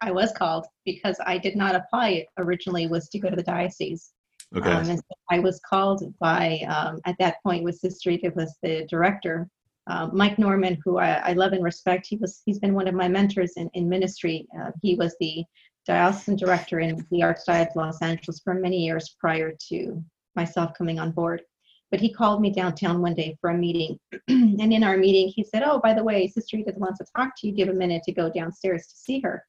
I 0.00 0.10
was 0.10 0.32
called 0.32 0.66
because 0.84 1.16
I 1.24 1.38
did 1.38 1.54
not 1.54 1.76
apply 1.76 2.26
originally 2.38 2.88
was 2.88 3.08
to 3.10 3.20
go 3.20 3.30
to 3.30 3.36
the 3.36 3.42
diocese. 3.42 4.10
Okay. 4.54 4.70
Um, 4.70 4.90
and 4.90 4.98
so 4.98 5.14
I 5.30 5.38
was 5.38 5.60
called 5.68 6.02
by, 6.18 6.60
um, 6.68 7.00
at 7.06 7.16
that 7.18 7.36
point, 7.42 7.64
was 7.64 7.80
Sister 7.80 8.10
Edith 8.10 8.36
was 8.36 8.54
the 8.62 8.86
director. 8.88 9.48
Uh, 9.88 10.08
Mike 10.12 10.38
Norman, 10.38 10.78
who 10.84 10.98
I, 10.98 11.30
I, 11.30 11.32
love 11.32 11.52
and 11.52 11.64
respect, 11.64 12.06
he 12.06 12.16
was 12.16 12.42
he's 12.44 12.58
been 12.58 12.74
one 12.74 12.86
of 12.86 12.94
my 12.94 13.08
mentors 13.08 13.54
in, 13.56 13.68
in 13.74 13.88
ministry. 13.88 14.46
Uh, 14.58 14.70
he 14.80 14.94
was 14.94 15.16
the 15.18 15.44
diocesan 15.86 16.36
director 16.36 16.80
in 16.80 17.04
the 17.10 17.20
Archdiocese 17.20 17.70
of 17.70 17.76
Los 17.76 18.00
Angeles 18.02 18.40
for 18.44 18.54
many 18.54 18.84
years 18.84 19.16
prior 19.18 19.52
to 19.70 20.04
myself 20.36 20.72
coming 20.78 21.00
on 21.00 21.10
board. 21.10 21.42
But 21.90 22.00
he 22.00 22.12
called 22.12 22.40
me 22.40 22.52
downtown 22.52 23.02
one 23.02 23.14
day 23.14 23.36
for 23.40 23.50
a 23.50 23.58
meeting, 23.58 23.98
and 24.28 24.72
in 24.72 24.84
our 24.84 24.96
meeting, 24.96 25.28
he 25.34 25.42
said, 25.44 25.62
"Oh, 25.64 25.80
by 25.82 25.94
the 25.94 26.04
way, 26.04 26.28
Sister 26.28 26.58
Edith 26.58 26.78
wants 26.78 26.98
to 26.98 27.06
talk 27.16 27.32
to 27.38 27.48
you. 27.48 27.52
Give 27.52 27.68
a 27.68 27.74
minute 27.74 28.02
to 28.04 28.12
go 28.12 28.30
downstairs 28.30 28.86
to 28.86 28.96
see 28.96 29.20
her." 29.20 29.44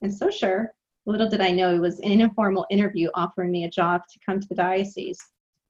And 0.00 0.14
so 0.14 0.30
sure, 0.30 0.72
little 1.06 1.28
did 1.28 1.40
I 1.40 1.50
know 1.50 1.74
it 1.74 1.80
was 1.80 1.98
an 2.00 2.20
informal 2.20 2.66
interview 2.70 3.08
offering 3.14 3.50
me 3.50 3.64
a 3.64 3.70
job 3.70 4.02
to 4.10 4.18
come 4.24 4.40
to 4.40 4.48
the 4.48 4.54
diocese. 4.54 5.18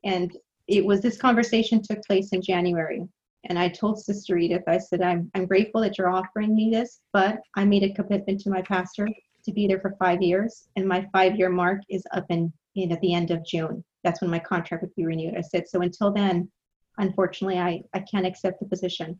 And 0.04 0.36
it 0.68 0.84
was 0.84 1.00
this 1.00 1.18
conversation 1.18 1.82
took 1.82 2.02
place 2.04 2.32
in 2.32 2.42
January. 2.42 3.06
And 3.44 3.58
I 3.58 3.68
told 3.68 3.98
Sister 3.98 4.36
Edith, 4.36 4.62
I 4.68 4.78
said, 4.78 5.02
I'm, 5.02 5.30
I'm 5.34 5.46
grateful 5.46 5.80
that 5.80 5.98
you're 5.98 6.10
offering 6.10 6.54
me 6.54 6.70
this, 6.70 7.00
but 7.12 7.40
I 7.56 7.64
made 7.64 7.82
a 7.82 7.94
commitment 7.94 8.40
to 8.42 8.50
my 8.50 8.62
pastor 8.62 9.08
to 9.44 9.52
be 9.52 9.66
there 9.66 9.80
for 9.80 9.96
five 9.98 10.22
years. 10.22 10.68
And 10.76 10.86
my 10.86 11.08
five 11.12 11.36
year 11.36 11.48
mark 11.48 11.80
is 11.88 12.04
up 12.12 12.26
in, 12.28 12.52
in 12.76 12.92
at 12.92 13.00
the 13.00 13.14
end 13.14 13.30
of 13.30 13.44
June. 13.44 13.82
That's 14.04 14.20
when 14.20 14.30
my 14.30 14.38
contract 14.38 14.82
would 14.82 14.94
be 14.94 15.06
renewed. 15.06 15.36
I 15.36 15.40
said, 15.40 15.68
so 15.68 15.80
until 15.80 16.12
then, 16.12 16.50
unfortunately, 16.98 17.58
I, 17.58 17.82
I 17.94 18.00
can't 18.00 18.26
accept 18.26 18.60
the 18.60 18.66
position. 18.66 19.18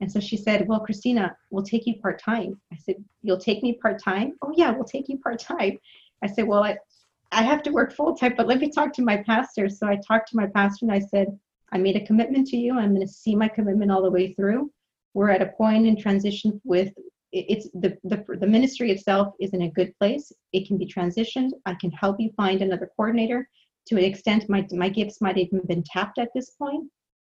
And 0.00 0.10
so 0.10 0.20
she 0.20 0.36
said, 0.36 0.66
Well, 0.68 0.80
Christina, 0.80 1.36
we'll 1.50 1.64
take 1.64 1.86
you 1.86 1.96
part 1.96 2.20
time. 2.20 2.60
I 2.72 2.76
said, 2.76 2.96
You'll 3.22 3.38
take 3.38 3.62
me 3.62 3.74
part 3.74 4.02
time? 4.02 4.34
Oh, 4.42 4.52
yeah, 4.56 4.70
we'll 4.70 4.84
take 4.84 5.08
you 5.08 5.18
part 5.18 5.38
time. 5.38 5.78
I 6.22 6.26
said, 6.26 6.46
Well, 6.46 6.64
I, 6.64 6.76
I 7.32 7.42
have 7.42 7.62
to 7.64 7.70
work 7.70 7.92
full 7.92 8.14
time, 8.14 8.34
but 8.36 8.46
let 8.46 8.60
me 8.60 8.70
talk 8.70 8.92
to 8.94 9.02
my 9.02 9.18
pastor. 9.18 9.68
So 9.68 9.86
I 9.86 9.96
talked 9.96 10.30
to 10.30 10.36
my 10.36 10.46
pastor 10.46 10.86
and 10.86 10.92
I 10.92 11.00
said, 11.00 11.38
I 11.72 11.78
made 11.78 11.96
a 11.96 12.06
commitment 12.06 12.46
to 12.48 12.56
you. 12.56 12.78
I'm 12.78 12.94
going 12.94 13.06
to 13.06 13.12
see 13.12 13.34
my 13.34 13.48
commitment 13.48 13.90
all 13.90 14.02
the 14.02 14.10
way 14.10 14.32
through. 14.32 14.70
We're 15.14 15.30
at 15.30 15.42
a 15.42 15.46
point 15.46 15.86
in 15.86 15.96
transition 15.96 16.60
with 16.64 16.92
it's 17.32 17.68
the, 17.74 17.98
the 18.04 18.24
the 18.38 18.46
ministry 18.46 18.92
itself 18.92 19.34
is 19.40 19.54
in 19.54 19.62
a 19.62 19.70
good 19.70 19.92
place. 19.98 20.32
It 20.52 20.68
can 20.68 20.78
be 20.78 20.86
transitioned. 20.86 21.50
I 21.66 21.74
can 21.74 21.90
help 21.90 22.20
you 22.20 22.30
find 22.36 22.62
another 22.62 22.90
coordinator. 22.96 23.48
To 23.88 23.96
an 23.96 24.04
extent, 24.04 24.48
my 24.48 24.66
my 24.70 24.88
gifts 24.88 25.20
might 25.20 25.36
have 25.36 25.48
even 25.48 25.62
been 25.66 25.82
tapped 25.82 26.18
at 26.18 26.28
this 26.32 26.50
point 26.50 26.88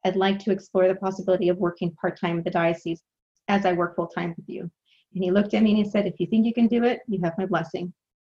I'd 0.05 0.15
like 0.15 0.37
to 0.39 0.51
explore 0.51 0.87
the 0.87 0.95
possibility 0.95 1.49
of 1.49 1.57
working 1.57 1.91
part 1.99 2.19
time 2.19 2.37
at 2.37 2.43
the 2.43 2.51
diocese 2.51 3.01
as 3.47 3.65
I 3.65 3.73
work 3.73 3.95
full 3.95 4.07
time 4.07 4.35
with 4.37 4.47
you. 4.47 4.69
And 5.13 5.23
he 5.23 5.31
looked 5.31 5.53
at 5.55 5.63
me 5.63 5.71
and 5.71 5.83
he 5.83 5.89
said, 5.89 6.05
If 6.05 6.19
you 6.19 6.27
think 6.27 6.45
you 6.45 6.53
can 6.53 6.67
do 6.67 6.83
it, 6.83 6.99
you 7.07 7.19
have 7.23 7.37
my 7.37 7.47
blessing. 7.47 7.91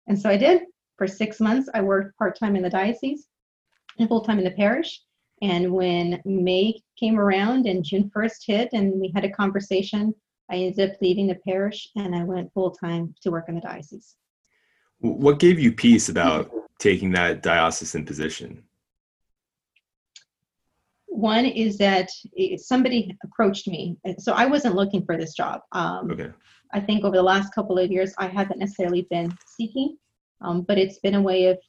And 0.08 0.20
so 0.20 0.30
I 0.30 0.38
did. 0.38 0.64
For 0.98 1.08
six 1.08 1.40
months, 1.40 1.70
I 1.74 1.82
worked 1.82 2.18
part 2.18 2.38
time 2.38 2.56
in 2.56 2.62
the 2.62 2.70
diocese 2.70 3.28
and 3.98 4.10
full 4.10 4.22
time 4.22 4.38
in 4.38 4.44
the 4.44 4.52
parish. 4.52 5.02
And 5.42 5.72
when 5.72 6.22
May 6.26 6.80
came 7.00 7.18
around 7.18 7.66
and 7.66 7.84
June 7.84 8.12
1st 8.16 8.46
hit, 8.46 8.70
and 8.74 9.00
we 9.00 9.12
had 9.16 9.26
a 9.26 9.32
conversation, 9.32 10.14
I 10.52 10.58
ended 10.58 10.92
up 10.92 10.98
leaving 11.02 11.28
the 11.28 11.40
parish 11.48 11.88
and 11.96 12.14
I 12.14 12.24
went 12.24 12.54
full 12.54 12.72
time 12.72 13.16
to 13.22 13.32
work 13.32 13.46
in 13.48 13.56
the 13.56 13.62
diocese. 13.62 14.18
What 15.00 15.40
gave 15.40 15.58
you 15.58 15.72
peace 15.72 16.10
about 16.10 16.52
taking 16.78 17.12
that 17.14 17.42
diocesan 17.42 18.06
position? 18.06 18.64
One 21.14 21.46
is 21.46 21.78
that 21.78 22.10
somebody 22.58 23.18
approached 23.24 23.68
me. 23.68 23.98
So 24.18 24.32
I 24.32 24.46
wasn't 24.46 24.76
looking 24.76 25.06
for 25.06 25.18
this 25.18 25.34
job. 25.34 25.60
Um, 25.74 26.10
okay. 26.12 26.30
I 26.74 26.80
think 26.80 27.04
over 27.04 27.18
the 27.18 27.22
last 27.22 27.54
couple 27.54 27.78
of 27.78 27.92
years, 27.92 28.14
I 28.18 28.28
haven't 28.28 28.60
necessarily 28.60 29.06
been 29.10 29.38
seeking, 29.46 29.98
um, 30.40 30.62
but 30.62 30.78
it's 30.78 31.00
been 31.00 31.16
a 31.16 31.22
way 31.22 31.48
of 31.48 31.60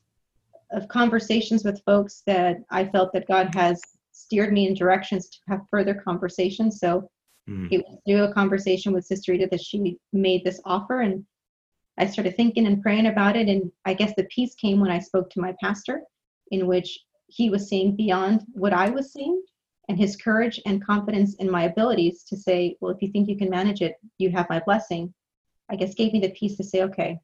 of 0.71 0.89
conversations 0.89 1.65
with 1.65 1.83
folks 1.85 2.23
that 2.27 2.57
I 2.71 2.87
felt 2.87 3.13
that 3.13 3.29
God 3.29 3.55
has 3.55 3.81
steered 4.13 4.53
me 4.53 4.67
in 4.69 4.75
directions 4.75 5.29
to 5.29 5.39
have 5.49 5.61
further 5.71 5.95
conversations. 5.95 6.79
So 6.81 7.11
mm. 7.49 7.69
it 7.71 7.85
was 7.87 7.99
through 8.07 8.23
a 8.25 8.33
conversation 8.33 8.93
with 8.93 9.05
Sister 9.05 9.33
Rita 9.33 9.49
that 9.51 9.61
she 9.61 9.99
made 10.13 10.45
this 10.45 10.61
offer, 10.65 11.01
and 11.01 11.27
I 11.99 12.07
started 12.07 12.37
thinking 12.37 12.67
and 12.67 12.81
praying 12.81 13.07
about 13.07 13.37
it. 13.37 13.49
And 13.49 13.71
I 13.85 13.95
guess 13.95 14.15
the 14.17 14.25
peace 14.25 14.55
came 14.55 14.81
when 14.81 14.91
I 14.91 14.99
spoke 15.01 15.29
to 15.31 15.41
my 15.41 15.55
pastor, 15.61 16.03
in 16.53 16.67
which 16.67 16.99
he 17.35 17.51
was 17.51 17.69
seeing 17.69 17.97
beyond 17.97 18.45
what 18.53 18.73
I 18.73 18.91
was 18.91 19.13
seeing, 19.13 19.43
and 19.89 19.99
his 19.99 20.17
courage 20.17 20.61
and 20.67 20.85
confidence 20.85 21.35
in 21.37 21.51
my 21.51 21.65
abilities 21.65 22.25
to 22.25 22.37
say, 22.37 22.77
"Well, 22.81 22.93
if 22.93 23.03
you 23.03 23.11
think 23.11 23.29
you 23.29 23.37
can 23.37 23.51
manage 23.51 23.83
it, 23.83 23.97
you 24.19 24.31
have 24.31 24.51
my 24.51 24.61
blessing." 24.61 25.13
I 25.71 25.77
guess 25.77 25.95
gave 25.95 26.13
me 26.13 26.21
the 26.21 26.31
peace 26.31 26.57
to 26.59 26.65
say, 26.65 26.83
"Okay, 26.83 27.19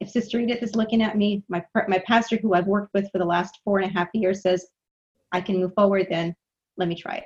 if 0.00 0.10
Sister 0.10 0.40
Edith 0.40 0.62
is 0.62 0.74
looking 0.76 1.02
at 1.02 1.16
me, 1.16 1.44
my 1.48 1.64
my 1.88 1.98
pastor 2.00 2.36
who 2.36 2.54
I've 2.54 2.66
worked 2.66 2.92
with 2.94 3.10
for 3.10 3.18
the 3.18 3.24
last 3.24 3.60
four 3.64 3.78
and 3.78 3.88
a 3.90 3.92
half 3.92 4.08
years 4.12 4.42
says 4.42 4.66
I 5.32 5.40
can 5.40 5.58
move 5.58 5.74
forward, 5.74 6.06
then 6.10 6.34
let 6.76 6.88
me 6.88 6.94
try 6.94 7.16
it. 7.16 7.24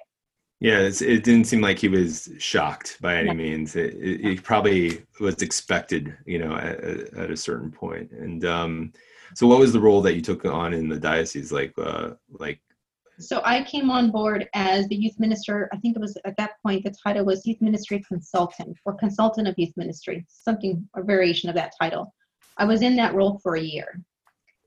Yeah, 0.61 0.81
it 0.81 1.23
didn't 1.23 1.45
seem 1.45 1.61
like 1.61 1.79
he 1.79 1.89
was 1.89 2.29
shocked 2.39 2.99
by 3.01 3.17
any 3.17 3.33
means. 3.33 3.77
It, 3.77 3.95
it, 3.95 4.27
it, 4.27 4.43
probably 4.43 5.05
was 5.21 5.41
expected, 5.41 6.17
you 6.27 6.41
know, 6.41 6.57
at, 6.57 6.81
at 7.15 7.31
a 7.31 7.37
certain 7.37 7.71
point. 7.71 8.11
And 8.11 8.45
um, 8.45 8.93
so, 9.35 9.47
what 9.47 9.59
was 9.59 9.73
the 9.73 9.81
role 9.81 10.01
that 10.03 10.15
you 10.15 10.21
took 10.21 10.45
on 10.45 10.73
in 10.75 10.89
the 10.89 10.99
diocese? 10.99 11.53
Like, 11.53 11.73
uh, 11.79 12.11
like. 12.31 12.61
So 13.21 13.43
I 13.45 13.65
came 13.65 13.91
on 13.91 14.13
board 14.13 14.49
as 14.55 14.87
the 14.87 14.95
youth 14.95 15.19
minister. 15.19 15.69
I 15.73 15.77
think 15.79 15.97
it 15.97 16.01
was 16.01 16.17
at 16.25 16.37
that 16.37 16.53
point 16.65 16.85
the 16.85 16.95
title 17.03 17.25
was 17.25 17.45
youth 17.45 17.61
ministry 17.61 18.05
consultant 18.07 18.77
or 18.85 18.95
consultant 18.95 19.49
of 19.49 19.57
youth 19.59 19.73
ministry, 19.77 20.25
something 20.29 20.89
a 20.95 21.03
variation 21.03 21.49
of 21.49 21.57
that 21.57 21.73
title. 21.81 22.15
I 22.59 22.65
was 22.65 22.83
in 22.83 22.95
that 22.97 23.15
role 23.15 23.41
for 23.43 23.57
a 23.57 23.61
year. 23.61 24.01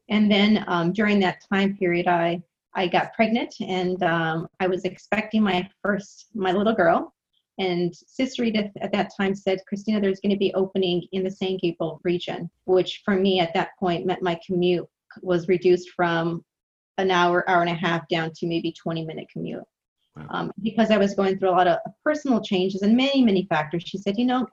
And 0.10 0.30
then 0.30 0.66
um, 0.68 0.92
during 0.92 1.20
that 1.22 1.42
time 1.52 1.78
period, 1.78 2.08
I, 2.08 2.44
I 2.74 2.88
got 2.88 3.14
pregnant 3.14 3.56
and 3.62 4.04
um, 4.04 4.48
I 4.60 4.68
was 4.68 4.84
expecting 4.84 5.42
my 5.42 5.68
first, 5.82 6.28
my 6.36 6.52
little 6.52 6.74
girl. 6.74 7.14
And 7.62 7.96
Sister 7.96 8.44
Edith 8.44 8.72
at 8.82 8.92
that 8.92 9.12
time 9.16 9.36
said, 9.36 9.62
Christina, 9.68 10.02
there's 10.02 10.20
going 10.20 10.32
to 10.32 10.38
be 10.38 10.52
opening 10.56 11.04
in 11.12 11.24
the 11.24 11.30
San 11.30 11.58
Gabriel 11.58 12.02
region, 12.04 12.50
which 12.66 13.04
for 13.06 13.16
me 13.16 13.40
at 13.40 13.54
that 13.54 13.78
point 13.80 14.08
meant 14.08 14.24
my 14.24 14.40
commute 14.44 14.88
was 15.22 15.48
reduced 15.48 15.92
from 15.92 16.44
an 16.98 17.12
hour, 17.12 17.48
hour 17.48 17.62
and 17.62 17.70
a 17.70 17.76
half 17.76 18.08
down 18.08 18.32
to 18.38 18.48
maybe 18.48 18.74
20 18.74 19.06
minute 19.06 19.28
commute. 19.32 19.64
Wow. 20.16 20.26
Um, 20.32 20.52
because 20.64 20.90
I 20.90 20.98
was 20.98 21.14
going 21.14 21.38
through 21.38 21.52
a 21.52 21.60
lot 21.60 21.68
of 21.68 21.78
personal 22.04 22.42
changes 22.42 22.82
and 22.82 22.98
many, 22.98 23.22
many 23.22 23.46
factors. 23.46 23.84
She 23.86 24.00
said, 24.00 24.18
you 24.18 24.26
know, 24.26 24.48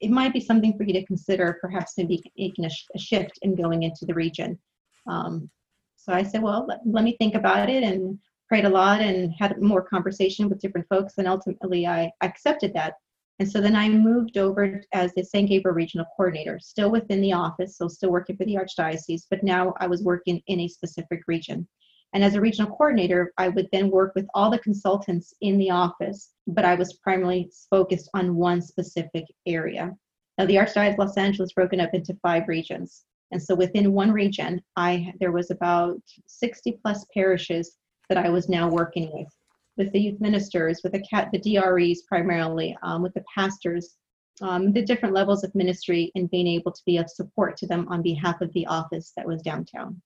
it 0.00 0.10
might 0.10 0.32
be 0.32 0.40
something 0.40 0.78
for 0.78 0.84
you 0.84 0.94
to 0.94 1.04
consider, 1.04 1.58
perhaps 1.60 1.92
maybe 1.98 2.22
making 2.38 2.64
a, 2.64 2.70
sh- 2.70 2.86
a 2.94 2.98
shift 2.98 3.38
in 3.42 3.54
going 3.54 3.82
into 3.82 4.06
the 4.06 4.14
region. 4.14 4.58
Um, 5.06 5.50
so 5.96 6.14
I 6.14 6.22
said, 6.22 6.40
well, 6.40 6.64
let, 6.66 6.80
let, 6.86 7.04
me 7.04 7.16
think 7.18 7.34
about 7.34 7.68
it 7.68 7.82
and 7.82 8.18
prayed 8.48 8.64
a 8.64 8.70
lot 8.70 9.00
and 9.00 9.32
had 9.38 9.60
more 9.60 9.82
conversation 9.82 10.48
with 10.48 10.60
different 10.60 10.86
folks. 10.88 11.14
And 11.18 11.26
ultimately, 11.26 11.86
I 11.86 12.10
accepted 12.22 12.72
that. 12.74 12.94
And 13.38 13.50
so 13.50 13.60
then 13.60 13.76
I 13.76 13.88
moved 13.88 14.38
over 14.38 14.80
as 14.92 15.12
the 15.12 15.22
San 15.22 15.44
Gabriel 15.44 15.74
Regional 15.74 16.06
Coordinator, 16.16 16.58
still 16.58 16.90
within 16.90 17.20
the 17.20 17.34
office, 17.34 17.76
so 17.76 17.86
still 17.86 18.10
working 18.10 18.36
for 18.36 18.46
the 18.46 18.54
Archdiocese, 18.54 19.24
but 19.28 19.42
now 19.42 19.74
I 19.78 19.86
was 19.86 20.02
working 20.02 20.40
in 20.46 20.60
a 20.60 20.68
specific 20.68 21.20
region. 21.26 21.68
And 22.14 22.24
as 22.24 22.34
a 22.34 22.40
regional 22.40 22.70
coordinator, 22.70 23.32
I 23.36 23.48
would 23.48 23.68
then 23.72 23.90
work 23.90 24.14
with 24.14 24.26
all 24.32 24.50
the 24.50 24.58
consultants 24.60 25.34
in 25.42 25.58
the 25.58 25.70
office, 25.70 26.30
but 26.46 26.64
I 26.64 26.76
was 26.76 26.94
primarily 26.94 27.50
focused 27.68 28.08
on 28.14 28.36
one 28.36 28.62
specific 28.62 29.24
area. 29.44 29.94
Now, 30.38 30.46
the 30.46 30.54
Archdiocese 30.54 30.92
of 30.92 30.98
Los 30.98 31.18
Angeles 31.18 31.52
broken 31.52 31.80
up 31.80 31.92
into 31.92 32.16
five 32.22 32.48
regions. 32.48 33.04
And 33.32 33.42
so 33.42 33.54
within 33.54 33.92
one 33.92 34.12
region, 34.12 34.62
I 34.76 35.12
there 35.20 35.32
was 35.32 35.50
about 35.50 36.00
60 36.26 36.78
plus 36.82 37.04
parishes 37.12 37.76
that 38.08 38.18
I 38.18 38.28
was 38.28 38.48
now 38.48 38.68
working 38.68 39.10
with, 39.12 39.28
with 39.76 39.92
the 39.92 40.00
youth 40.00 40.20
ministers, 40.20 40.80
with 40.82 40.92
the 40.92 41.02
cat, 41.10 41.28
the 41.32 41.38
DREs 41.38 42.02
primarily, 42.02 42.76
um, 42.82 43.02
with 43.02 43.14
the 43.14 43.24
pastors, 43.32 43.96
um, 44.42 44.72
the 44.72 44.82
different 44.82 45.14
levels 45.14 45.44
of 45.44 45.54
ministry, 45.54 46.12
and 46.14 46.30
being 46.30 46.46
able 46.46 46.72
to 46.72 46.82
be 46.86 46.98
of 46.98 47.10
support 47.10 47.56
to 47.58 47.66
them 47.66 47.86
on 47.88 48.02
behalf 48.02 48.40
of 48.40 48.52
the 48.52 48.66
office 48.66 49.12
that 49.16 49.26
was 49.26 49.42
downtown. 49.42 50.00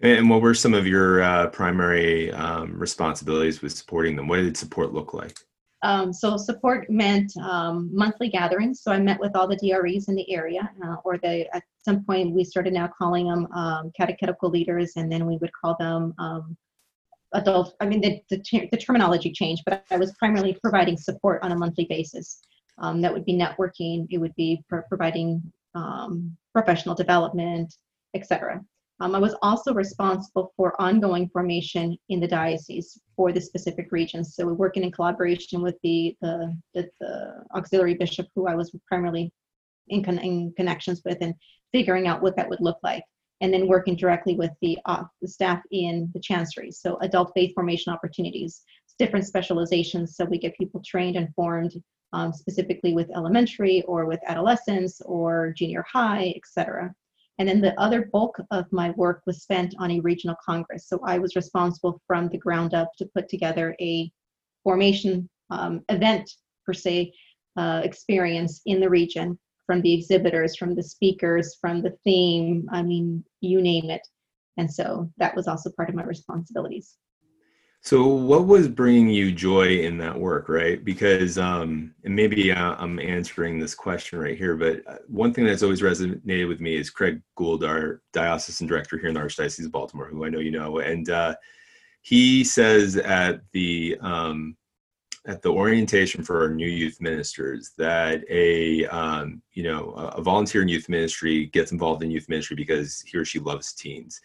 And 0.00 0.30
what 0.30 0.42
were 0.42 0.54
some 0.54 0.74
of 0.74 0.86
your 0.86 1.22
uh, 1.22 1.48
primary 1.48 2.32
um, 2.32 2.78
responsibilities 2.78 3.62
with 3.62 3.72
supporting 3.72 4.14
them? 4.14 4.28
What 4.28 4.36
did 4.36 4.56
support 4.56 4.92
look 4.92 5.12
like? 5.12 5.36
Um, 5.82 6.12
so 6.12 6.36
support 6.36 6.90
meant 6.90 7.32
um, 7.38 7.90
monthly 7.92 8.28
gatherings. 8.28 8.82
So 8.82 8.90
I 8.90 8.98
met 8.98 9.20
with 9.20 9.36
all 9.36 9.46
the 9.46 9.56
DREs 9.56 10.08
in 10.08 10.14
the 10.16 10.30
area, 10.30 10.70
uh, 10.84 10.96
or 11.04 11.18
the 11.18 11.48
at 11.54 11.62
some 11.84 12.04
point 12.04 12.34
we 12.34 12.44
started 12.44 12.72
now 12.72 12.90
calling 12.98 13.28
them 13.28 13.46
um, 13.52 13.92
catechetical 13.96 14.50
leaders, 14.50 14.92
and 14.96 15.10
then 15.10 15.26
we 15.26 15.36
would 15.36 15.52
call 15.52 15.76
them 15.78 16.14
um, 16.18 16.56
adult. 17.34 17.74
I 17.80 17.86
mean, 17.86 18.00
the, 18.00 18.20
the, 18.30 18.68
the, 18.70 18.76
terminology 18.76 19.32
changed, 19.32 19.62
but 19.66 19.84
I 19.90 19.96
was 19.96 20.12
primarily 20.18 20.56
providing 20.62 20.96
support 20.96 21.42
on 21.42 21.52
a 21.52 21.56
monthly 21.56 21.86
basis. 21.88 22.40
Um, 22.78 23.00
that 23.02 23.12
would 23.12 23.24
be 23.24 23.34
networking. 23.34 24.06
It 24.10 24.18
would 24.18 24.34
be 24.36 24.62
pro- 24.68 24.82
providing 24.82 25.42
um, 25.74 26.36
professional 26.52 26.94
development, 26.94 27.74
etc. 28.14 28.64
Um, 29.00 29.14
I 29.14 29.18
was 29.18 29.34
also 29.42 29.72
responsible 29.72 30.52
for 30.56 30.80
ongoing 30.80 31.28
formation 31.28 31.96
in 32.08 32.18
the 32.18 32.26
diocese 32.26 32.98
for 33.14 33.32
the 33.32 33.40
specific 33.40 33.92
regions. 33.92 34.34
So 34.34 34.46
we're 34.46 34.54
working 34.54 34.82
in 34.82 34.90
collaboration 34.90 35.62
with 35.62 35.76
the, 35.82 36.16
the, 36.20 36.56
the, 36.74 36.90
the 36.98 37.44
auxiliary 37.54 37.94
bishop 37.94 38.26
who 38.34 38.48
I 38.48 38.56
was 38.56 38.74
primarily 38.88 39.32
in, 39.88 40.02
con- 40.02 40.18
in, 40.18 40.52
connections 40.56 41.02
with 41.04 41.18
and 41.20 41.34
figuring 41.72 42.08
out 42.08 42.22
what 42.22 42.36
that 42.36 42.48
would 42.48 42.60
look 42.60 42.78
like. 42.82 43.04
And 43.40 43.54
then 43.54 43.68
working 43.68 43.94
directly 43.94 44.34
with 44.34 44.50
the, 44.62 44.78
uh, 44.86 45.04
the 45.22 45.28
staff 45.28 45.62
in 45.70 46.10
the 46.12 46.20
chancery. 46.20 46.72
So 46.72 46.98
adult 47.02 47.30
faith 47.34 47.54
formation 47.54 47.92
opportunities, 47.92 48.62
different 48.98 49.26
specializations. 49.26 50.16
So 50.16 50.24
we 50.24 50.38
get 50.38 50.56
people 50.56 50.82
trained 50.84 51.16
and 51.16 51.32
formed 51.34 51.72
um, 52.12 52.32
specifically 52.32 52.94
with 52.94 53.14
elementary 53.14 53.82
or 53.82 54.06
with 54.06 54.20
adolescents 54.26 55.00
or 55.04 55.52
junior 55.56 55.84
high, 55.92 56.34
etc. 56.36 56.92
And 57.38 57.48
then 57.48 57.60
the 57.60 57.78
other 57.80 58.08
bulk 58.12 58.36
of 58.50 58.64
my 58.72 58.90
work 58.90 59.22
was 59.26 59.42
spent 59.42 59.74
on 59.78 59.92
a 59.92 60.00
regional 60.00 60.36
congress. 60.44 60.88
So 60.88 61.00
I 61.04 61.18
was 61.18 61.36
responsible 61.36 62.00
from 62.06 62.28
the 62.28 62.38
ground 62.38 62.74
up 62.74 62.90
to 62.98 63.06
put 63.14 63.28
together 63.28 63.76
a 63.80 64.10
formation 64.64 65.28
um, 65.50 65.82
event, 65.88 66.28
per 66.66 66.72
se, 66.72 67.12
uh, 67.56 67.82
experience 67.84 68.60
in 68.66 68.80
the 68.80 68.88
region 68.88 69.38
from 69.68 69.82
the 69.82 69.92
exhibitors, 69.92 70.56
from 70.56 70.74
the 70.74 70.82
speakers, 70.82 71.58
from 71.60 71.82
the 71.82 71.94
theme, 72.02 72.66
I 72.72 72.80
mean, 72.80 73.22
you 73.42 73.60
name 73.60 73.90
it. 73.90 74.00
And 74.56 74.72
so 74.72 75.12
that 75.18 75.36
was 75.36 75.46
also 75.46 75.70
part 75.76 75.90
of 75.90 75.94
my 75.94 76.04
responsibilities. 76.04 76.96
So, 77.82 78.06
what 78.06 78.46
was 78.46 78.66
bringing 78.66 79.10
you 79.10 79.30
joy 79.30 79.80
in 79.80 79.98
that 79.98 80.18
work, 80.18 80.48
right? 80.48 80.82
Because, 80.82 81.38
um, 81.38 81.94
and 82.02 82.16
maybe 82.16 82.50
uh, 82.50 82.74
I'm 82.76 82.98
answering 82.98 83.58
this 83.58 83.74
question 83.74 84.18
right 84.18 84.36
here, 84.36 84.56
but 84.56 84.80
uh, 84.88 84.96
one 85.06 85.32
thing 85.32 85.44
that's 85.44 85.62
always 85.62 85.82
resonated 85.82 86.48
with 86.48 86.60
me 86.60 86.74
is 86.74 86.90
Craig 86.90 87.20
Gould, 87.36 87.62
our 87.62 88.00
diocesan 88.12 88.66
director 88.66 88.98
here 88.98 89.08
in 89.08 89.14
the 89.14 89.20
Archdiocese 89.20 89.66
of 89.66 89.70
Baltimore, 89.70 90.08
who 90.08 90.24
I 90.24 90.28
know 90.28 90.40
you 90.40 90.50
know, 90.50 90.78
and 90.78 91.08
uh, 91.08 91.36
he 92.02 92.42
says 92.42 92.96
at 92.96 93.42
the 93.52 93.96
um, 94.00 94.56
at 95.28 95.42
the 95.42 95.52
orientation 95.52 96.24
for 96.24 96.40
our 96.40 96.50
new 96.50 96.66
youth 96.66 97.00
ministers 97.00 97.70
that 97.78 98.24
a 98.28 98.86
um, 98.86 99.40
you 99.52 99.62
know 99.62 99.90
a 100.16 100.20
volunteer 100.20 100.62
in 100.62 100.68
youth 100.68 100.88
ministry 100.88 101.46
gets 101.46 101.70
involved 101.70 102.02
in 102.02 102.10
youth 102.10 102.28
ministry 102.28 102.56
because 102.56 103.00
he 103.06 103.16
or 103.16 103.24
she 103.24 103.38
loves 103.38 103.72
teens 103.72 104.20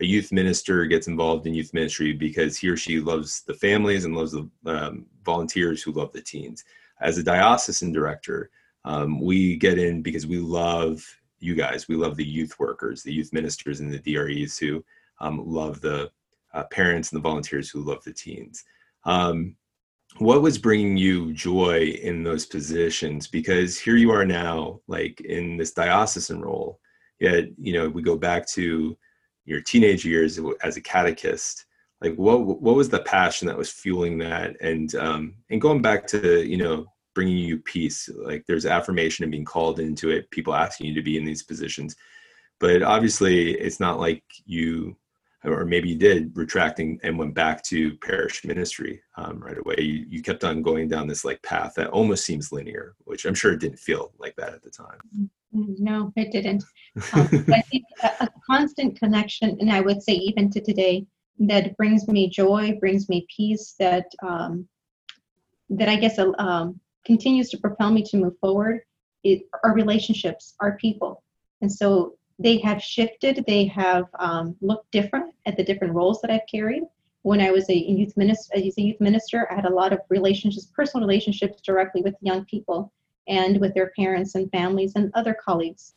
a 0.00 0.04
youth 0.04 0.30
minister 0.30 0.86
gets 0.86 1.08
involved 1.08 1.46
in 1.46 1.54
youth 1.54 1.74
ministry 1.74 2.12
because 2.12 2.56
he 2.56 2.68
or 2.68 2.76
she 2.76 3.00
loves 3.00 3.42
the 3.42 3.54
families 3.54 4.04
and 4.04 4.16
loves 4.16 4.32
the 4.32 4.48
um, 4.66 5.06
volunteers 5.24 5.82
who 5.82 5.92
love 5.92 6.12
the 6.12 6.22
teens. 6.22 6.64
As 7.00 7.18
a 7.18 7.22
diocesan 7.22 7.92
director, 7.92 8.50
um, 8.84 9.20
we 9.20 9.56
get 9.56 9.78
in 9.78 10.02
because 10.02 10.26
we 10.26 10.38
love 10.38 11.04
you 11.40 11.54
guys. 11.54 11.88
We 11.88 11.96
love 11.96 12.16
the 12.16 12.24
youth 12.24 12.58
workers, 12.58 13.02
the 13.02 13.12
youth 13.12 13.32
ministers, 13.32 13.80
and 13.80 13.92
the 13.92 13.98
DREs 13.98 14.56
who 14.56 14.84
um, 15.20 15.42
love 15.44 15.80
the 15.80 16.10
uh, 16.54 16.64
parents 16.64 17.10
and 17.10 17.18
the 17.18 17.28
volunteers 17.28 17.68
who 17.68 17.82
love 17.82 18.02
the 18.04 18.12
teens. 18.12 18.64
Um, 19.04 19.56
what 20.16 20.42
was 20.42 20.58
bringing 20.58 20.96
you 20.96 21.32
joy 21.32 21.96
in 22.02 22.22
those 22.22 22.46
positions? 22.46 23.28
Because 23.28 23.78
here 23.78 23.96
you 23.96 24.10
are 24.10 24.24
now, 24.24 24.80
like 24.88 25.20
in 25.20 25.56
this 25.56 25.72
diocesan 25.72 26.40
role. 26.40 26.80
Yet, 27.20 27.46
you 27.58 27.72
know, 27.72 27.88
we 27.88 28.02
go 28.02 28.16
back 28.16 28.48
to 28.50 28.96
your 29.44 29.60
teenage 29.60 30.04
years 30.04 30.40
as 30.62 30.76
a 30.76 30.80
catechist. 30.80 31.66
Like, 32.00 32.14
what 32.14 32.40
what 32.40 32.76
was 32.76 32.88
the 32.88 33.00
passion 33.00 33.48
that 33.48 33.58
was 33.58 33.70
fueling 33.70 34.18
that? 34.18 34.56
And 34.60 34.94
um, 34.94 35.34
and 35.50 35.60
going 35.60 35.82
back 35.82 36.06
to 36.08 36.44
you 36.44 36.56
know 36.56 36.86
bringing 37.14 37.38
you 37.38 37.58
peace. 37.58 38.08
Like, 38.16 38.44
there's 38.46 38.66
affirmation 38.66 39.24
and 39.24 39.32
being 39.32 39.44
called 39.44 39.80
into 39.80 40.10
it. 40.10 40.30
People 40.30 40.54
asking 40.54 40.86
you 40.86 40.94
to 40.94 41.02
be 41.02 41.16
in 41.16 41.24
these 41.24 41.42
positions, 41.42 41.96
but 42.60 42.82
obviously, 42.82 43.52
it's 43.52 43.80
not 43.80 43.98
like 43.98 44.22
you 44.46 44.96
or 45.44 45.64
maybe 45.64 45.88
you 45.88 45.96
did 45.96 46.36
retracting 46.36 46.98
and 47.02 47.18
went 47.18 47.34
back 47.34 47.62
to 47.62 47.96
parish 47.98 48.44
ministry 48.44 49.00
um, 49.16 49.38
right 49.38 49.58
away. 49.58 49.76
You, 49.78 50.04
you 50.08 50.22
kept 50.22 50.44
on 50.44 50.62
going 50.62 50.88
down 50.88 51.06
this 51.06 51.24
like 51.24 51.42
path 51.42 51.74
that 51.76 51.88
almost 51.88 52.24
seems 52.24 52.52
linear 52.52 52.94
which 53.04 53.24
i'm 53.24 53.34
sure 53.34 53.52
it 53.52 53.60
didn't 53.60 53.78
feel 53.78 54.12
like 54.18 54.34
that 54.36 54.52
at 54.52 54.62
the 54.62 54.70
time. 54.70 55.30
No 55.52 56.12
it 56.16 56.32
didn't. 56.32 56.64
Um, 57.12 57.28
i 57.52 57.62
think 57.62 57.84
a, 58.02 58.10
a, 58.20 58.28
constant 58.50 58.98
connection 58.98 59.56
and 59.60 59.70
i 59.70 59.80
would 59.80 60.02
say 60.02 60.12
even 60.14 60.50
to 60.50 60.60
today 60.60 61.06
that 61.38 61.76
brings 61.76 62.08
me 62.08 62.28
joy 62.28 62.76
brings 62.80 63.08
me 63.08 63.26
peace 63.34 63.74
that 63.78 64.06
um, 64.22 64.68
that 65.70 65.88
i 65.88 65.96
guess 65.96 66.18
uh, 66.18 66.32
um, 66.38 66.80
continues 67.08 67.48
to 67.48 67.58
propel 67.58 67.90
me 67.90 68.02
to 68.02 68.18
move 68.18 68.34
forward. 68.38 68.80
It, 69.24 69.42
our 69.64 69.74
relationships 69.74 70.54
our 70.60 70.76
people. 70.76 71.24
And 71.62 71.72
so 71.72 72.14
they 72.38 72.58
have 72.58 72.82
shifted. 72.82 73.44
They 73.46 73.66
have 73.66 74.04
um, 74.18 74.56
looked 74.60 74.90
different 74.92 75.34
at 75.46 75.56
the 75.56 75.64
different 75.64 75.94
roles 75.94 76.20
that 76.20 76.30
I've 76.30 76.46
carried. 76.50 76.84
When 77.22 77.40
I 77.40 77.50
was 77.50 77.68
a 77.68 77.76
youth 77.76 78.16
minister, 78.16 78.56
as 78.56 78.78
a 78.78 78.82
youth 78.82 79.00
minister, 79.00 79.48
I 79.50 79.56
had 79.56 79.64
a 79.64 79.74
lot 79.74 79.92
of 79.92 80.00
relationships, 80.08 80.66
personal 80.66 81.06
relationships 81.06 81.60
directly 81.60 82.00
with 82.02 82.14
young 82.20 82.44
people 82.44 82.92
and 83.26 83.60
with 83.60 83.74
their 83.74 83.90
parents 83.96 84.36
and 84.36 84.50
families 84.52 84.92
and 84.94 85.10
other 85.14 85.34
colleagues 85.34 85.94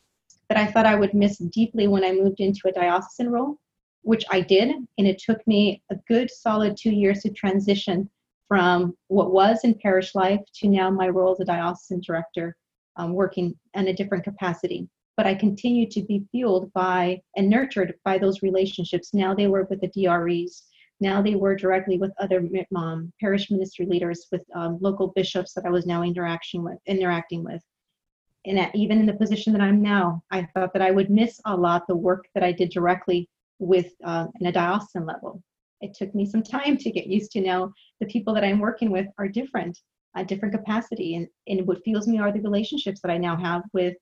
that 0.48 0.58
I 0.58 0.66
thought 0.66 0.84
I 0.84 0.96
would 0.96 1.14
miss 1.14 1.38
deeply 1.38 1.86
when 1.86 2.04
I 2.04 2.12
moved 2.12 2.40
into 2.40 2.68
a 2.68 2.72
diocesan 2.72 3.30
role, 3.30 3.58
which 4.02 4.24
I 4.30 4.40
did. 4.40 4.70
And 4.98 5.06
it 5.06 5.18
took 5.18 5.46
me 5.46 5.82
a 5.90 5.96
good 6.08 6.30
solid 6.30 6.76
two 6.76 6.90
years 6.90 7.20
to 7.22 7.30
transition 7.30 8.10
from 8.48 8.94
what 9.06 9.32
was 9.32 9.60
in 9.62 9.74
parish 9.74 10.14
life 10.14 10.40
to 10.56 10.68
now 10.68 10.90
my 10.90 11.08
role 11.08 11.32
as 11.32 11.40
a 11.40 11.44
diocesan 11.44 12.00
director, 12.00 12.56
um, 12.96 13.14
working 13.14 13.54
in 13.74 13.88
a 13.88 13.94
different 13.94 14.24
capacity 14.24 14.88
but 15.16 15.26
I 15.26 15.34
continue 15.34 15.88
to 15.90 16.02
be 16.02 16.24
fueled 16.30 16.72
by 16.72 17.20
and 17.36 17.48
nurtured 17.48 17.94
by 18.04 18.18
those 18.18 18.42
relationships. 18.42 19.12
Now 19.12 19.34
they 19.34 19.46
work 19.46 19.68
with 19.70 19.80
the 19.80 19.88
DREs. 19.88 20.64
Now 21.00 21.20
they 21.20 21.34
work 21.34 21.58
directly 21.58 21.98
with 21.98 22.12
other 22.18 22.48
um, 22.76 23.12
parish 23.20 23.50
ministry 23.50 23.86
leaders, 23.86 24.26
with 24.30 24.44
um, 24.54 24.78
local 24.80 25.08
bishops 25.08 25.52
that 25.54 25.64
I 25.66 25.70
was 25.70 25.86
now 25.86 26.02
interacting 26.02 26.62
with. 26.62 26.78
Interacting 26.86 27.44
with, 27.44 27.62
and 28.44 28.58
at, 28.58 28.74
even 28.74 28.98
in 28.98 29.06
the 29.06 29.14
position 29.14 29.52
that 29.52 29.62
I'm 29.62 29.82
now, 29.82 30.22
I 30.30 30.46
thought 30.54 30.72
that 30.72 30.82
I 30.82 30.90
would 30.90 31.10
miss 31.10 31.40
a 31.46 31.56
lot 31.56 31.86
the 31.86 31.96
work 31.96 32.26
that 32.34 32.42
I 32.42 32.52
did 32.52 32.70
directly 32.70 33.28
with 33.58 33.92
uh, 34.04 34.26
in 34.40 34.46
a 34.46 34.52
diocesan 34.52 35.06
level. 35.06 35.42
It 35.80 35.94
took 35.94 36.14
me 36.14 36.26
some 36.26 36.42
time 36.42 36.76
to 36.78 36.90
get 36.90 37.06
used 37.06 37.32
to 37.32 37.40
now 37.40 37.72
the 38.00 38.06
people 38.06 38.34
that 38.34 38.44
I'm 38.44 38.58
working 38.58 38.90
with 38.90 39.06
are 39.18 39.28
different, 39.28 39.78
a 40.16 40.24
different 40.24 40.54
capacity, 40.54 41.16
and, 41.16 41.28
and 41.46 41.66
what 41.66 41.82
fuels 41.84 42.08
me 42.08 42.18
are 42.18 42.32
the 42.32 42.40
relationships 42.40 43.00
that 43.02 43.10
I 43.10 43.18
now 43.18 43.36
have 43.36 43.62
with 43.72 43.94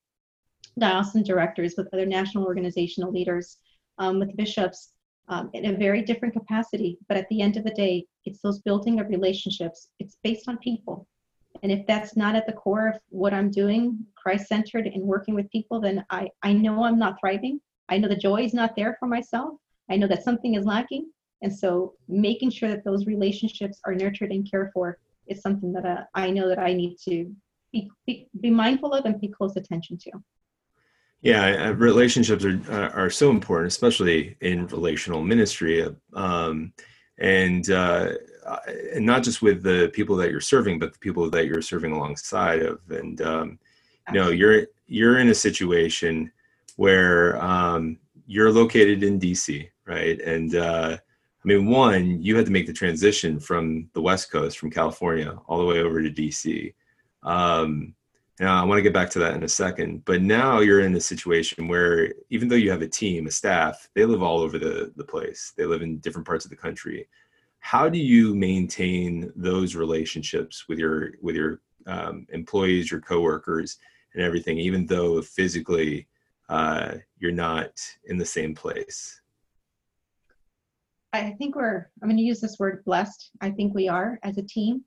diocesan 0.81 1.23
directors, 1.23 1.75
with 1.77 1.89
other 1.93 2.07
national 2.07 2.45
organizational 2.45 3.13
leaders, 3.13 3.59
um, 3.99 4.19
with 4.19 4.37
bishops 4.37 4.93
um, 5.29 5.51
in 5.53 5.67
a 5.67 5.77
very 5.77 6.03
different 6.03 6.35
capacity. 6.35 6.99
But 7.09 7.17
at 7.17 7.29
the 7.29 7.41
end 7.41 7.57
of 7.57 7.65
the 7.65 7.71
day, 7.71 8.07
it's 8.25 8.41
those 8.41 8.61
building 8.61 8.99
of 8.99 9.09
relationships. 9.09 9.89
It's 10.01 10.17
based 10.25 10.49
on 10.49 10.59
people. 10.59 11.07
And 11.63 11.71
if 11.71 11.87
that's 11.87 12.17
not 12.17 12.35
at 12.35 12.47
the 12.47 12.53
core 12.53 12.89
of 12.89 13.01
what 13.11 13.35
I'm 13.35 13.51
doing, 13.51 13.99
Christ 14.17 14.49
centered 14.49 14.87
and 14.87 15.03
working 15.03 15.35
with 15.35 15.51
people, 15.51 15.81
then 15.81 16.05
I, 16.11 16.29
I 16.43 16.53
know 16.53 16.85
I'm 16.85 16.99
not 16.99 17.19
thriving. 17.21 17.61
I 17.89 17.99
know 17.99 18.09
the 18.09 18.17
joy 18.17 18.43
is 18.43 18.55
not 18.55 18.77
there 18.77 18.97
for 18.99 19.07
myself. 19.07 19.55
I 19.91 19.97
know 19.97 20.07
that 20.07 20.25
something 20.25 20.55
is 20.55 20.65
lacking. 20.65 21.11
And 21.43 21.57
so 21.57 21.95
making 22.09 22.51
sure 22.51 22.69
that 22.69 22.85
those 22.85 23.07
relationships 23.07 23.81
are 23.85 23.95
nurtured 23.95 24.31
and 24.31 24.49
cared 24.49 24.71
for 24.73 24.99
is 25.27 25.41
something 25.41 25.73
that 25.73 25.85
uh, 25.85 26.03
I 26.15 26.31
know 26.31 26.49
that 26.49 26.59
I 26.59 26.73
need 26.73 26.97
to 27.09 27.33
be, 27.73 27.91
be, 28.07 28.29
be 28.41 28.51
mindful 28.51 28.93
of 28.93 29.05
and 29.05 29.21
pay 29.21 29.29
close 29.29 29.57
attention 29.57 29.99
to. 29.99 30.11
Yeah, 31.23 31.69
uh, 31.69 31.73
relationships 31.73 32.45
are 32.45 32.61
uh, 32.71 32.89
are 32.91 33.11
so 33.11 33.31
important, 33.31 33.69
especially 33.69 34.37
in 34.41 34.67
relational 34.69 35.23
ministry, 35.23 35.87
um, 36.15 36.73
and 37.19 37.71
uh, 37.71 38.13
not 38.97 39.23
just 39.23 39.43
with 39.43 39.63
the 39.63 39.91
people 39.93 40.17
that 40.17 40.31
you're 40.31 40.41
serving, 40.41 40.79
but 40.79 40.95
the 40.95 40.99
people 40.99 41.29
that 41.31 41.47
you're 41.47 41.61
serving 41.61 41.93
alongside 41.93 42.63
of. 42.63 42.81
And 42.89 43.21
um, 43.21 43.59
you 44.09 44.15
know, 44.15 44.31
you're 44.31 44.67
you're 44.87 45.19
in 45.19 45.29
a 45.29 45.35
situation 45.35 46.33
where 46.77 47.43
um, 47.45 47.99
you're 48.27 48.51
located 48.51 49.03
in 49.03 49.21
DC, 49.21 49.69
right? 49.87 50.19
And 50.23 50.55
uh, 50.55 50.97
I 50.97 51.49
mean, 51.49 51.67
one, 51.67 52.23
you 52.23 52.37
had 52.37 52.47
to 52.47 52.53
make 52.53 52.67
the 52.67 52.73
transition 52.73 53.39
from 53.41 53.91
the 53.93 54.01
West 54.01 54.31
Coast, 54.33 54.59
from 54.59 54.71
California, 54.71 55.39
all 55.47 55.59
the 55.59 55.65
way 55.65 55.81
over 55.81 56.03
to 56.03 56.11
DC. 56.11 56.73
Um, 57.23 57.95
now, 58.41 58.59
I 58.59 58.65
want 58.65 58.79
to 58.79 58.83
get 58.83 58.95
back 58.95 59.11
to 59.11 59.19
that 59.19 59.35
in 59.35 59.43
a 59.43 59.49
second, 59.49 60.03
but 60.07 60.23
now 60.23 60.61
you're 60.61 60.81
in 60.81 60.97
a 60.97 61.01
situation 61.01 61.69
where 61.69 62.15
even 62.31 62.49
though 62.49 62.57
you 62.57 62.71
have 62.71 62.81
a 62.81 62.89
team, 62.89 63.27
a 63.27 63.31
staff, 63.31 63.91
they 63.95 64.07
live 64.07 64.23
all 64.23 64.41
over 64.41 64.59
the, 64.59 64.91
the 64.97 65.05
place. 65.05 65.53
They 65.59 65.67
live 65.67 65.83
in 65.83 65.99
different 65.99 66.27
parts 66.27 66.47
of 66.47 66.51
the 66.51 66.57
country. 66.57 67.07
How 67.59 67.91
do 67.91 67.99
you 67.99 68.35
maintain 68.35 69.31
those 69.37 69.77
relationships 69.77 70.67
with 70.71 70.79
your 70.79 71.11
with 71.21 71.37
your 71.37 71.61
um, 71.87 72.27
employees, 72.31 72.91
your 72.91 73.03
coworkers, 73.03 73.77
and 74.15 74.23
everything, 74.23 74.59
even 74.59 74.87
though 74.87 75.21
physically 75.21 76.09
uh, 76.49 76.95
you're 77.19 77.33
not 77.33 77.73
in 78.07 78.17
the 78.17 78.25
same 78.25 78.55
place? 78.55 79.21
I 81.13 81.33
think 81.33 81.57
we're. 81.57 81.91
I'm 82.03 82.09
going 82.09 82.17
to 82.17 82.23
use 82.23 82.41
this 82.41 82.59
word 82.59 82.83
blessed. 82.87 83.33
I 83.43 83.51
think 83.51 83.75
we 83.75 83.87
are 83.87 84.19
as 84.23 84.39
a 84.39 84.43
team. 84.43 84.83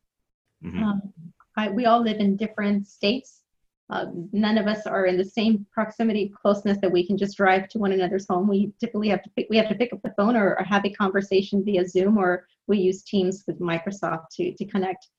Mm-hmm. 0.66 0.84
Um, 0.84 1.14
I, 1.56 1.70
we 1.70 1.86
all 1.86 2.02
live 2.02 2.18
in 2.18 2.36
different 2.36 2.88
states 2.88 3.43
um, 3.94 4.28
none 4.34 4.58
of 4.58 4.66
us 4.66 4.88
are 4.88 5.06
in 5.06 5.18
the 5.18 5.26
same 5.26 5.68
proximity 5.72 6.34
closeness 6.42 6.80
that 6.82 6.92
we 6.92 7.06
can 7.06 7.16
just 7.16 7.38
drive 7.38 7.70
to 7.70 7.78
one 7.78 7.92
another's 7.92 8.26
home. 8.28 8.48
We 8.48 8.74
typically 8.80 9.10
have 9.10 9.22
to 9.22 9.30
pick, 9.36 9.46
we 9.52 9.58
have 9.58 9.70
to 9.70 9.76
pick 9.76 9.94
up 9.94 10.02
the 10.02 10.14
phone 10.18 10.36
or, 10.36 10.56
or 10.58 10.64
have 10.64 10.84
a 10.84 10.90
conversation 10.90 11.64
via 11.64 11.88
Zoom, 11.88 12.18
or 12.18 12.48
we 12.66 12.80
use 12.80 13.04
Teams 13.04 13.44
with 13.46 13.60
Microsoft 13.60 14.30
to 14.38 14.52
to 14.54 14.66
connect. 14.66 15.10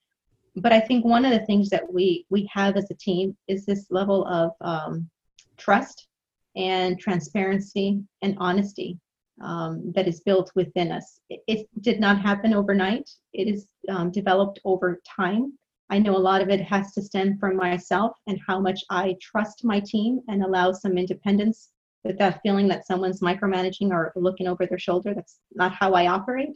But 0.57 0.73
I 0.73 0.81
think 0.81 1.05
one 1.05 1.25
of 1.25 1.31
the 1.31 1.47
things 1.47 1.71
that 1.71 1.85
we 1.93 2.27
we 2.31 2.51
have 2.53 2.77
as 2.77 2.91
a 2.91 2.95
team 2.95 3.37
is 3.47 3.65
this 3.65 3.87
level 3.91 4.27
of 4.27 4.51
um, 4.61 5.09
trust 5.57 6.09
and 6.57 6.99
transparency 6.99 8.03
and 8.23 8.37
honesty 8.39 8.99
um, 9.41 9.93
that 9.95 10.09
is 10.09 10.21
built 10.21 10.51
within 10.57 10.91
us. 10.91 11.21
It, 11.29 11.43
it, 11.47 11.69
did 11.81 11.99
not 11.99 12.21
happen 12.21 12.55
overnight. 12.55 13.11
It 13.33 13.49
is 13.49 13.67
um, 13.89 14.13
developed 14.13 14.61
over 14.65 15.01
time 15.05 15.53
I 15.91 15.99
know 15.99 16.17
a 16.17 16.19
lot 16.19 16.41
of 16.41 16.49
it 16.49 16.61
has 16.63 16.93
to 16.93 17.03
stem 17.03 17.39
from 17.39 17.57
myself 17.57 18.17
and 18.27 18.41
how 18.47 18.59
much 18.59 18.83
I 18.91 19.17
trust 19.21 19.65
my 19.65 19.81
team 19.81 20.21
and 20.29 20.43
allow 20.43 20.73
some 20.73 20.97
independence 20.97 21.71
without 22.05 22.41
feeling 22.43 22.69
that 22.69 22.87
someone's 22.87 23.21
micromanaging 23.21 23.91
or 23.91 24.13
looking 24.17 24.47
over 24.47 24.67
their 24.67 24.79
shoulder. 24.79 25.15
That's 25.15 25.39
not 25.55 25.73
how 25.73 25.93
I 25.93 26.07
operate. 26.07 26.51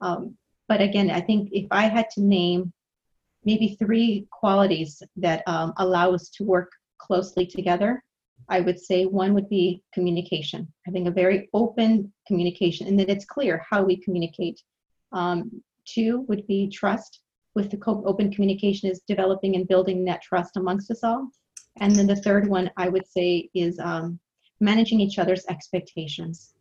Um, 0.00 0.36
but 0.68 0.80
again, 0.80 1.10
I 1.10 1.20
think 1.20 1.50
if 1.52 1.66
I 1.70 1.88
had 1.88 2.10
to 2.10 2.22
name 2.22 2.72
maybe 3.44 3.76
three 3.78 4.26
qualities 4.30 5.02
that 5.16 5.42
um, 5.46 5.72
allow 5.78 6.12
us 6.14 6.28
to 6.30 6.44
work 6.44 6.70
closely 6.98 7.46
together, 7.46 8.02
I 8.48 8.60
would 8.60 8.78
say 8.78 9.06
one 9.06 9.34
would 9.34 9.48
be 9.48 9.82
communication, 9.94 10.72
having 10.86 11.06
a 11.06 11.12
very 11.12 11.48
open 11.52 12.12
communication 12.26 12.86
and 12.86 12.98
that 12.98 13.10
it's 13.10 13.24
clear 13.24 13.64
how 13.68 13.82
we 13.82 13.96
communicate. 13.96 14.60
Um, 15.12 15.62
two 15.84 16.24
would 16.28 16.46
be 16.46 16.68
trust 16.68 17.20
with 17.54 17.70
the 17.70 17.80
open 17.86 18.32
communication 18.32 18.90
is 18.90 19.02
developing 19.06 19.56
and 19.56 19.68
building 19.68 20.04
that 20.04 20.22
trust 20.22 20.56
amongst 20.56 20.90
us 20.90 21.04
all. 21.04 21.28
And 21.80 21.94
then 21.94 22.06
the 22.06 22.16
third 22.16 22.48
one 22.48 22.70
I 22.76 22.88
would 22.88 23.06
say 23.06 23.50
is 23.54 23.78
um, 23.78 24.18
managing 24.60 25.00
each 25.00 25.18
other's 25.18 25.44
expectations. 25.48 26.54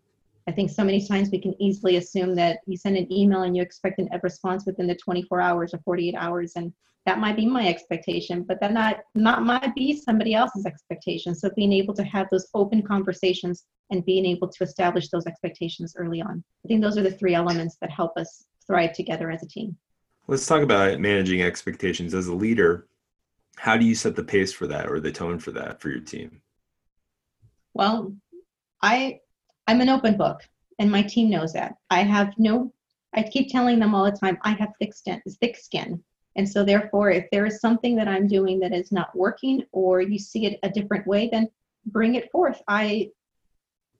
I 0.47 0.51
think 0.51 0.71
so 0.71 0.83
many 0.83 1.05
times 1.05 1.29
we 1.31 1.39
can 1.39 1.59
easily 1.61 1.97
assume 1.97 2.35
that 2.35 2.59
you 2.65 2.75
send 2.75 2.97
an 2.97 3.11
email 3.11 3.43
and 3.43 3.55
you 3.55 3.61
expect 3.61 3.99
an 3.99 4.09
response 4.23 4.65
within 4.65 4.87
the 4.87 4.95
24 4.95 5.39
hours 5.39 5.73
or 5.73 5.79
48 5.79 6.15
hours, 6.15 6.53
and 6.55 6.73
that 7.05 7.19
might 7.19 7.35
be 7.35 7.45
my 7.45 7.67
expectation, 7.67 8.43
but 8.43 8.59
that 8.59 8.73
not 8.73 8.99
not 9.15 9.43
might 9.43 9.73
be 9.75 9.95
somebody 9.95 10.33
else's 10.33 10.65
expectation. 10.65 11.35
So 11.35 11.49
being 11.55 11.73
able 11.73 11.93
to 11.95 12.03
have 12.03 12.27
those 12.31 12.47
open 12.53 12.81
conversations 12.81 13.65
and 13.91 14.05
being 14.05 14.25
able 14.25 14.47
to 14.49 14.63
establish 14.63 15.09
those 15.09 15.27
expectations 15.27 15.95
early 15.97 16.21
on, 16.21 16.43
I 16.65 16.67
think 16.67 16.81
those 16.81 16.97
are 16.97 17.03
the 17.03 17.11
three 17.11 17.35
elements 17.35 17.77
that 17.81 17.91
help 17.91 18.17
us 18.17 18.45
thrive 18.65 18.93
together 18.93 19.31
as 19.31 19.43
a 19.43 19.47
team. 19.47 19.75
Let's 20.27 20.45
talk 20.45 20.61
about 20.61 20.99
managing 20.99 21.41
expectations 21.41 22.13
as 22.13 22.27
a 22.27 22.33
leader. 22.33 22.87
How 23.57 23.77
do 23.77 23.85
you 23.85 23.95
set 23.95 24.15
the 24.15 24.23
pace 24.23 24.53
for 24.53 24.67
that 24.67 24.87
or 24.87 24.99
the 24.99 25.11
tone 25.11 25.39
for 25.39 25.51
that 25.51 25.81
for 25.81 25.89
your 25.89 25.99
team? 25.99 26.41
Well, 27.73 28.13
I 28.81 29.19
I'm 29.67 29.81
an 29.81 29.89
open 29.89 30.17
book 30.17 30.41
and 30.79 30.91
my 30.91 31.03
team 31.03 31.29
knows 31.29 31.53
that. 31.53 31.75
I 31.89 32.03
have 32.03 32.33
no 32.37 32.73
I 33.13 33.23
keep 33.23 33.49
telling 33.49 33.79
them 33.79 33.93
all 33.93 34.05
the 34.05 34.17
time, 34.17 34.37
I 34.43 34.51
have 34.51 34.73
thick 34.79 34.93
skin, 34.93 35.21
thick 35.41 35.57
skin. 35.57 36.01
And 36.37 36.47
so 36.47 36.63
therefore, 36.63 37.11
if 37.11 37.29
there 37.29 37.45
is 37.45 37.59
something 37.59 37.95
that 37.97 38.07
I'm 38.07 38.25
doing 38.25 38.59
that 38.61 38.73
is 38.73 38.91
not 38.91 39.15
working 39.15 39.65
or 39.73 40.01
you 40.01 40.17
see 40.17 40.45
it 40.45 40.59
a 40.63 40.69
different 40.69 41.05
way, 41.05 41.27
then 41.29 41.49
bring 41.87 42.15
it 42.15 42.31
forth. 42.31 42.61
I 42.67 43.09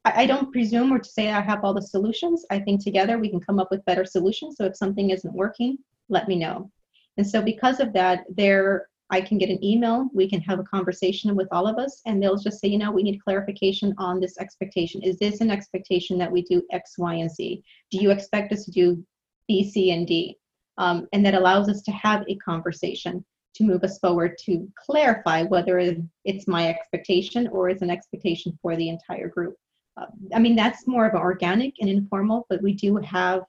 I 0.04 0.26
don't 0.26 0.52
presume 0.52 0.92
or 0.92 0.98
to 0.98 1.10
say 1.10 1.30
I 1.30 1.42
have 1.42 1.64
all 1.64 1.76
the 1.76 1.82
solutions. 1.82 2.44
I 2.50 2.58
think 2.58 2.84
together 2.84 3.20
we 3.20 3.30
can 3.30 3.40
come 3.40 3.60
up 3.60 3.70
with 3.70 3.86
better 3.86 4.06
solutions. 4.06 4.56
So 4.58 4.66
if 4.66 4.76
something 4.76 5.12
isn't 5.12 5.34
working, 5.34 5.78
let 6.12 6.28
me 6.28 6.36
know. 6.36 6.70
And 7.18 7.28
so 7.28 7.42
because 7.42 7.80
of 7.80 7.94
that, 7.94 8.26
there 8.30 8.88
I 9.12 9.20
can 9.20 9.38
get 9.38 9.50
an 9.50 9.64
email, 9.64 10.10
we 10.14 10.30
can 10.30 10.40
have 10.42 10.60
a 10.60 10.64
conversation 10.64 11.36
with 11.36 11.50
all 11.52 11.68
of 11.68 11.78
us, 11.78 12.02
and 12.06 12.24
they'll 12.24 12.38
just 12.38 12.62
say, 12.62 12.70
you 12.70 12.78
know, 12.78 12.92
we 12.92 13.04
need 13.04 13.22
clarification 13.22 13.94
on 13.98 14.22
this 14.22 14.38
expectation. 14.40 15.04
Is 15.04 15.18
this 15.18 15.42
an 15.42 15.52
expectation 15.52 16.18
that 16.20 16.32
we 16.32 16.44
do 16.44 16.64
X, 16.72 16.98
Y, 16.98 17.16
and 17.16 17.30
Z? 17.30 17.62
Do 17.92 17.98
you 17.98 18.12
expect 18.12 18.54
us 18.54 18.64
to 18.66 18.72
do 18.72 19.06
B, 19.50 19.70
C, 19.70 19.92
and 19.92 20.08
D? 20.08 20.38
Um, 20.78 21.08
and 21.12 21.26
that 21.26 21.34
allows 21.34 21.68
us 21.68 21.82
to 21.84 21.92
have 21.92 22.24
a 22.30 22.38
conversation 22.38 23.26
to 23.56 23.66
move 23.66 23.84
us 23.84 24.00
forward 24.00 24.38
to 24.46 24.66
clarify 24.78 25.44
whether 25.44 25.78
it's 26.24 26.48
my 26.48 26.70
expectation 26.70 27.50
or 27.50 27.68
it's 27.68 27.82
an 27.82 27.90
expectation 27.90 28.58
for 28.62 28.78
the 28.78 28.88
entire 28.88 29.28
group. 29.28 29.56
Uh, 29.98 30.06
I 30.34 30.40
mean, 30.40 30.56
that's 30.56 30.88
more 30.88 31.06
of 31.06 31.14
an 31.14 31.20
organic 31.20 31.74
and 31.82 31.90
informal, 31.90 32.46
but 32.50 32.62
we 32.62 32.74
do 32.74 32.96
have 32.96 33.44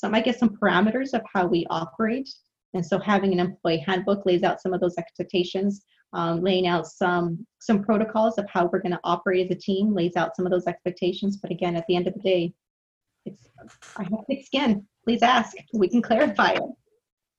some, 0.00 0.14
I 0.14 0.20
guess, 0.20 0.38
some 0.38 0.56
parameters 0.56 1.12
of 1.12 1.22
how 1.32 1.46
we 1.46 1.66
operate 1.70 2.28
and 2.74 2.84
so 2.84 2.98
having 2.98 3.32
an 3.32 3.40
employee 3.40 3.82
handbook 3.86 4.24
lays 4.26 4.42
out 4.42 4.60
some 4.60 4.72
of 4.72 4.80
those 4.80 4.96
expectations, 4.96 5.82
um, 6.12 6.42
laying 6.42 6.66
out 6.66 6.86
some 6.86 7.46
some 7.60 7.82
protocols 7.82 8.38
of 8.38 8.46
how 8.48 8.66
we're 8.66 8.80
going 8.80 8.92
to 8.92 9.00
operate 9.04 9.50
as 9.50 9.56
a 9.56 9.60
team, 9.60 9.94
lays 9.94 10.16
out 10.16 10.36
some 10.36 10.46
of 10.46 10.52
those 10.52 10.66
expectations. 10.66 11.36
But 11.36 11.50
again, 11.50 11.76
at 11.76 11.84
the 11.88 11.96
end 11.96 12.06
of 12.06 12.14
the 12.14 12.20
day, 12.20 12.54
it's 13.26 13.48
I 13.96 14.04
have 14.04 14.12
thick 14.28 14.44
skin. 14.46 14.86
Please 15.04 15.22
ask. 15.22 15.56
We 15.72 15.88
can 15.88 16.02
clarify 16.02 16.52
it. 16.52 16.62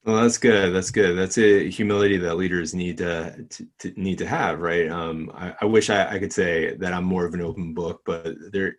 Well, 0.04 0.24
that's 0.24 0.40
good. 0.40 0.74
That's 0.74 0.90
good. 0.90 1.16
That's 1.16 1.38
a 1.38 1.70
humility 1.70 2.18
that 2.18 2.36
leaders 2.36 2.74
need 2.74 2.98
to, 2.98 3.46
to, 3.48 3.68
to 3.80 3.94
need 3.96 4.18
to 4.18 4.26
have, 4.26 4.60
right? 4.60 4.90
Um, 4.90 5.32
I, 5.32 5.54
I 5.62 5.66
wish 5.66 5.92
I, 5.92 6.16
I 6.16 6.18
could 6.18 6.34
say 6.34 6.76
that 6.78 6.92
I'm 6.92 7.04
more 7.04 7.24
of 7.24 7.36
an 7.36 7.42
open 7.42 7.76
book, 7.76 8.02
but 8.04 8.34
there 8.52 8.78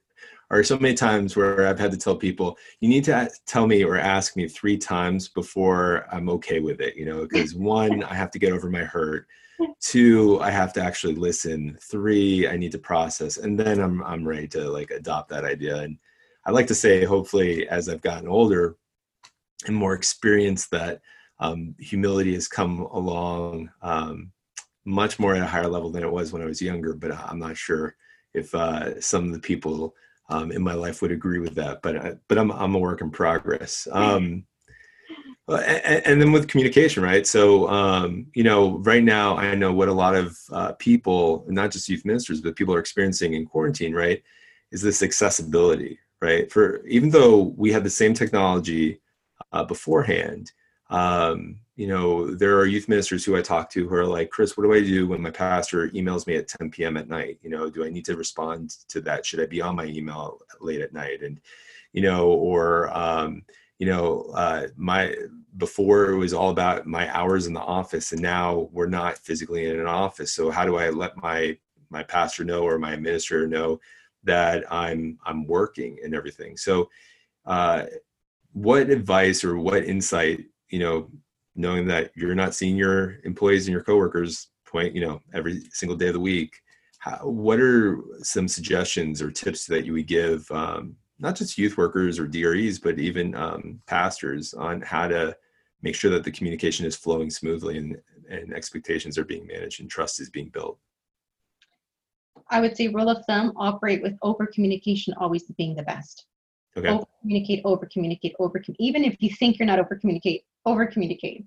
are 0.53 0.63
so 0.63 0.79
many 0.79 0.95
times 0.95 1.35
where 1.35 1.67
I've 1.67 1.79
had 1.79 1.91
to 1.93 1.97
tell 1.97 2.15
people, 2.15 2.59
you 2.81 2.89
need 2.89 3.05
to 3.05 3.31
tell 3.47 3.67
me 3.67 3.85
or 3.85 3.97
ask 3.97 4.37
me 4.37 4.47
three 4.47 4.77
times 4.77 5.29
before 5.29 6.07
I'm 6.13 6.29
okay 6.29 6.61
with 6.61 6.81
it, 6.81 6.95
you 6.95 7.07
know, 7.07 7.23
because 7.31 7.55
one, 7.55 8.05
I 8.05 8.15
have 8.15 8.31
to 8.33 8.39
get 8.39 8.53
over 8.53 8.71
my 8.71 8.85
hurt. 8.85 9.27
Two, 9.81 10.41
I 10.41 10.51
have 10.51 10.73
to 10.75 10.83
actually 10.83 11.15
listen. 11.15 11.79
Three, 11.81 12.47
I 12.49 12.57
need 12.57 12.73
to 12.73 12.79
process. 12.79 13.39
And 13.39 13.59
then 13.59 13.81
I'm, 13.81 14.03
I'm 14.03 14.27
ready 14.29 14.47
to 14.49 14.69
like 14.69 14.91
adopt 14.91 15.31
that 15.31 15.45
idea. 15.45 15.79
And 15.79 15.99
I 16.45 16.51
like 16.51 16.67
to 16.67 16.75
say, 16.75 17.05
hopefully, 17.05 17.67
as 17.69 17.89
I've 17.89 18.03
gotten 18.03 18.29
older 18.29 18.77
and 19.67 19.75
more 19.75 19.95
experienced, 19.95 20.71
that 20.73 21.01
um, 21.39 21.75
humility 21.79 22.35
has 22.35 22.49
come 22.49 22.81
along 22.81 23.71
um, 23.81 24.33
much 24.85 25.19
more 25.19 25.35
at 25.35 25.43
a 25.43 25.47
higher 25.47 25.69
level 25.69 25.91
than 25.91 26.03
it 26.03 26.13
was 26.13 26.33
when 26.33 26.43
I 26.43 26.47
was 26.47 26.61
younger. 26.61 26.95
But 26.95 27.13
I'm 27.13 27.39
not 27.39 27.57
sure 27.57 27.97
if 28.35 28.55
uh, 28.55 29.01
some 29.01 29.25
of 29.27 29.33
the 29.33 29.41
people 29.41 29.95
um, 30.33 30.51
in 30.51 30.63
my 30.63 30.75
life 30.75 31.03
would 31.03 31.13
agree 31.13 31.39
with 31.39 31.55
that. 31.57 31.83
But 31.83 31.97
I, 31.97 32.15
but 32.29 32.39
I'm 32.39 32.51
I'm 32.51 32.75
a 32.75 32.79
work 32.79 33.01
in 33.01 33.11
progress. 33.11 33.87
Um, 33.93 34.45
and, 35.49 36.07
and, 36.07 36.21
then 36.21 36.33
with 36.33 36.49
communication, 36.49 37.03
right? 37.03 37.27
So 37.27 37.69
um, 37.69 38.27
you 38.35 38.43
know, 38.43 38.79
right 38.79 39.03
now 39.03 39.37
I 39.37 39.55
know 39.55 39.73
what 39.73 39.89
a 39.89 39.93
lot 39.93 40.15
of 40.15 40.39
uh, 40.51 40.73
people, 40.73 41.45
not 41.49 41.71
just 41.71 41.89
youth 41.89 42.05
ministers, 42.05 42.41
but 42.41 42.57
people 42.57 42.75
are 42.75 42.79
experiencing 42.79 43.35
in 43.35 43.47
quarantine, 43.47 43.95
right? 43.95 44.23
Is 44.71 44.81
this 44.81 45.03
accessibility, 45.03 45.99
right? 46.23 46.51
For 46.51 46.87
even 46.87 47.11
though 47.11 47.55
we 47.57 47.73
had 47.73 47.85
the 47.85 47.91
same 47.91 48.15
technology 48.15 49.01
uh, 49.53 49.65
beforehand, 49.65 50.53
um, 50.89 51.59
you 51.83 51.89
know, 51.89 52.33
there 52.33 52.57
are 52.61 52.67
youth 52.67 52.89
ministers 52.89 53.25
who 53.25 53.37
I 53.37 53.43
talk 53.43 53.69
to 53.71 53.89
who 53.89 53.95
are 53.97 54.07
like, 54.07 54.31
Chris, 54.31 54.57
what 54.57 54.63
do 54.63 54.73
I 54.73 54.85
do 54.85 55.09
when 55.09 55.21
my 55.21 55.33
pastor 55.33 55.89
emails 55.89 56.29
me 56.29 56.37
at 56.37 56.47
10 56.47 56.71
p.m. 56.71 56.97
at 56.97 57.09
night? 57.09 57.41
You 57.43 57.51
know, 57.51 57.69
do 57.69 57.85
I 57.85 57.91
need 57.91 58.05
to 58.05 58.17
respond 58.17 58.77
to 58.87 59.01
that? 59.01 59.27
Should 59.27 59.41
I 59.41 59.47
be 59.47 59.61
on 59.61 59.75
my 59.75 59.87
email 59.87 60.39
late 60.61 60.81
at 60.81 60.93
night? 60.93 61.25
And, 61.25 61.41
you 61.93 62.01
know, 62.01 62.29
or, 62.29 62.97
um, 62.97 63.43
you 63.81 63.87
know, 63.87 64.31
uh, 64.33 64.69
my 64.77 65.13
before 65.57 66.13
it 66.13 66.19
was 66.19 66.33
all 66.33 66.51
about 66.51 66.87
my 66.87 67.13
hours 67.13 67.49
in 67.49 67.53
the 67.53 67.59
office, 67.59 68.13
and 68.13 68.23
now 68.23 68.69
we're 68.71 68.87
not 68.87 69.19
physically 69.19 69.67
in 69.67 69.81
an 69.81 69.89
office. 69.89 70.33
So 70.33 70.53
how 70.53 70.65
do 70.65 70.77
I 70.77 70.91
let 70.91 71.17
my 71.17 71.59
my 71.91 72.05
pastor 72.05 72.45
know 72.45 72.63
or 72.63 72.79
my 72.79 72.93
administrator 72.93 73.49
know 73.49 73.81
that 74.23 74.73
I'm 74.73 75.19
I'm 75.27 75.49
working 75.49 75.99
and 76.05 76.15
everything? 76.15 76.57
So, 76.57 76.91
uh, 77.45 77.87
what 78.53 78.89
advice 78.89 79.43
or 79.43 79.59
what 79.59 79.83
insight 79.83 80.45
you 80.69 80.79
know 80.79 81.11
knowing 81.55 81.87
that 81.87 82.11
you're 82.15 82.35
not 82.35 82.55
seeing 82.55 82.77
your 82.77 83.19
employees 83.25 83.67
and 83.67 83.73
your 83.73 83.83
coworkers 83.83 84.49
point 84.67 84.95
you 84.95 85.01
know 85.01 85.21
every 85.35 85.61
single 85.71 85.97
day 85.97 86.09
of 86.09 86.15
the 86.15 86.21
week 86.21 86.61
how, 86.99 87.17
what 87.19 87.61
are 87.61 87.99
some 88.23 88.49
suggestions 88.49 89.21
or 89.21 89.31
tips 89.31 89.67
that 89.67 89.85
you 89.85 89.93
would 89.93 90.07
give 90.07 90.51
um, 90.51 90.97
not 91.19 91.37
just 91.37 91.59
youth 91.59 91.77
workers 91.77 92.19
or 92.19 92.27
dres 92.27 92.79
but 92.79 92.99
even 92.99 93.35
um, 93.35 93.81
pastors 93.87 94.55
on 94.55 94.81
how 94.81 95.07
to 95.07 95.37
make 95.83 95.95
sure 95.95 96.11
that 96.11 96.25
the 96.25 96.31
communication 96.31 96.87
is 96.87 96.97
flowing 96.97 97.29
smoothly 97.29 97.77
and, 97.77 97.97
and 98.31 98.55
expectations 98.55 99.19
are 99.19 99.25
being 99.25 99.47
managed 99.47 99.81
and 99.81 99.91
trust 99.91 100.21
is 100.21 100.31
being 100.31 100.49
built 100.49 100.79
i 102.51 102.61
would 102.61 102.77
say 102.77 102.89
rule 102.89 103.11
of 103.11 103.25
thumb 103.27 103.53
operate 103.57 104.03
with 104.03 104.17
over 104.23 104.47
communication 104.47 105.13
always 105.19 105.45
being 105.59 105.75
the 105.75 105.83
best 105.83 106.27
Okay. 106.75 106.89
Over 106.89 107.05
communicate, 107.21 107.61
over 107.65 107.87
communicate, 107.93 108.35
over 108.39 108.63
even 108.79 109.05
if 109.05 109.17
you 109.21 109.29
think 109.29 109.59
you're 109.59 109.67
not 109.67 109.79
over 109.79 109.95
communicate, 109.95 110.45
over 110.67 110.87
communicate. 110.87 111.45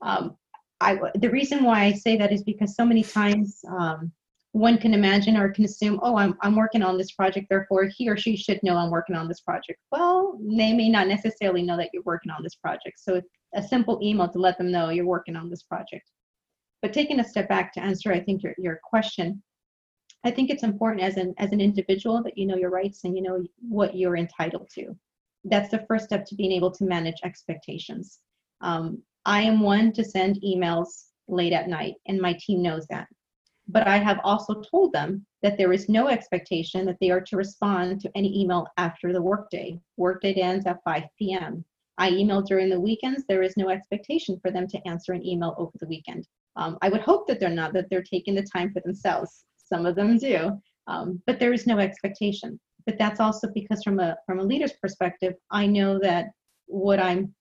Um, 0.00 0.36
I 0.80 0.98
the 1.14 1.30
reason 1.30 1.64
why 1.64 1.84
I 1.84 1.92
say 1.92 2.16
that 2.16 2.32
is 2.32 2.42
because 2.42 2.74
so 2.74 2.84
many 2.84 3.04
times 3.04 3.60
um, 3.68 4.12
one 4.52 4.76
can 4.76 4.92
imagine 4.92 5.36
or 5.36 5.50
can 5.50 5.64
assume, 5.64 5.98
oh, 6.02 6.16
I'm 6.16 6.36
I'm 6.42 6.56
working 6.56 6.82
on 6.82 6.98
this 6.98 7.12
project, 7.12 7.46
therefore 7.48 7.84
he 7.84 8.08
or 8.08 8.16
she 8.16 8.36
should 8.36 8.60
know 8.62 8.76
I'm 8.76 8.90
working 8.90 9.16
on 9.16 9.28
this 9.28 9.40
project. 9.40 9.80
Well, 9.90 10.38
they 10.40 10.72
may 10.72 10.88
not 10.88 11.08
necessarily 11.08 11.62
know 11.62 11.76
that 11.76 11.90
you're 11.92 12.02
working 12.04 12.32
on 12.32 12.42
this 12.42 12.56
project. 12.56 12.98
So 12.98 13.22
a 13.54 13.62
simple 13.62 13.98
email 14.02 14.28
to 14.28 14.38
let 14.38 14.58
them 14.58 14.70
know 14.70 14.90
you're 14.90 15.06
working 15.06 15.36
on 15.36 15.50
this 15.50 15.62
project. 15.62 16.10
But 16.82 16.92
taking 16.92 17.20
a 17.20 17.24
step 17.28 17.48
back 17.48 17.72
to 17.74 17.80
answer, 17.80 18.12
I 18.12 18.20
think 18.20 18.42
your 18.42 18.54
your 18.58 18.80
question, 18.82 19.42
I 20.24 20.30
think 20.30 20.50
it's 20.50 20.64
important 20.64 21.02
as 21.02 21.16
an 21.16 21.34
as 21.38 21.52
an 21.52 21.60
individual 21.60 22.22
that 22.24 22.36
you 22.36 22.46
know 22.46 22.56
your 22.56 22.70
rights 22.70 23.04
and 23.04 23.16
you 23.16 23.22
know 23.22 23.44
what 23.60 23.96
you're 23.96 24.16
entitled 24.16 24.68
to. 24.74 24.96
That's 25.44 25.70
the 25.70 25.84
first 25.88 26.04
step 26.04 26.26
to 26.26 26.34
being 26.34 26.52
able 26.52 26.70
to 26.72 26.84
manage 26.84 27.20
expectations. 27.24 28.20
Um, 28.62 29.02
I 29.24 29.42
am 29.42 29.60
one 29.60 29.92
to 29.92 30.04
send 30.04 30.40
emails 30.42 31.06
late 31.28 31.52
at 31.52 31.68
night, 31.68 31.94
and 32.06 32.20
my 32.20 32.36
team 32.40 32.62
knows 32.62 32.86
that. 32.88 33.08
But 33.68 33.86
I 33.86 33.98
have 33.98 34.20
also 34.24 34.60
told 34.60 34.92
them 34.92 35.24
that 35.42 35.56
there 35.56 35.72
is 35.72 35.88
no 35.88 36.08
expectation 36.08 36.84
that 36.86 36.96
they 37.00 37.10
are 37.10 37.20
to 37.20 37.36
respond 37.36 38.00
to 38.00 38.10
any 38.14 38.40
email 38.40 38.66
after 38.76 39.12
the 39.12 39.22
workday. 39.22 39.78
Workday 39.96 40.34
ends 40.34 40.66
at 40.66 40.82
5 40.84 41.04
p.m. 41.18 41.64
I 41.98 42.10
email 42.10 42.42
during 42.42 42.68
the 42.70 42.80
weekends. 42.80 43.24
There 43.28 43.42
is 43.42 43.56
no 43.56 43.68
expectation 43.70 44.38
for 44.40 44.50
them 44.50 44.66
to 44.68 44.88
answer 44.88 45.12
an 45.12 45.24
email 45.24 45.54
over 45.58 45.72
the 45.78 45.86
weekend. 45.86 46.26
Um, 46.56 46.78
I 46.82 46.88
would 46.88 47.00
hope 47.00 47.26
that 47.28 47.38
they're 47.40 47.50
not, 47.50 47.72
that 47.74 47.88
they're 47.90 48.02
taking 48.02 48.34
the 48.34 48.42
time 48.42 48.72
for 48.72 48.80
themselves. 48.80 49.44
Some 49.56 49.86
of 49.86 49.94
them 49.94 50.18
do, 50.18 50.60
um, 50.86 51.22
but 51.26 51.38
there 51.38 51.52
is 51.52 51.66
no 51.66 51.78
expectation. 51.78 52.58
But 52.84 52.98
that's 52.98 53.20
also 53.20 53.48
because 53.54 53.82
from 53.82 54.00
a 54.00 54.16
from 54.26 54.40
a 54.40 54.42
leader's 54.42 54.72
perspective, 54.72 55.34
I 55.50 55.66
know 55.66 55.98
that 56.00 56.26
what 56.66 56.98
I'm 56.98 57.32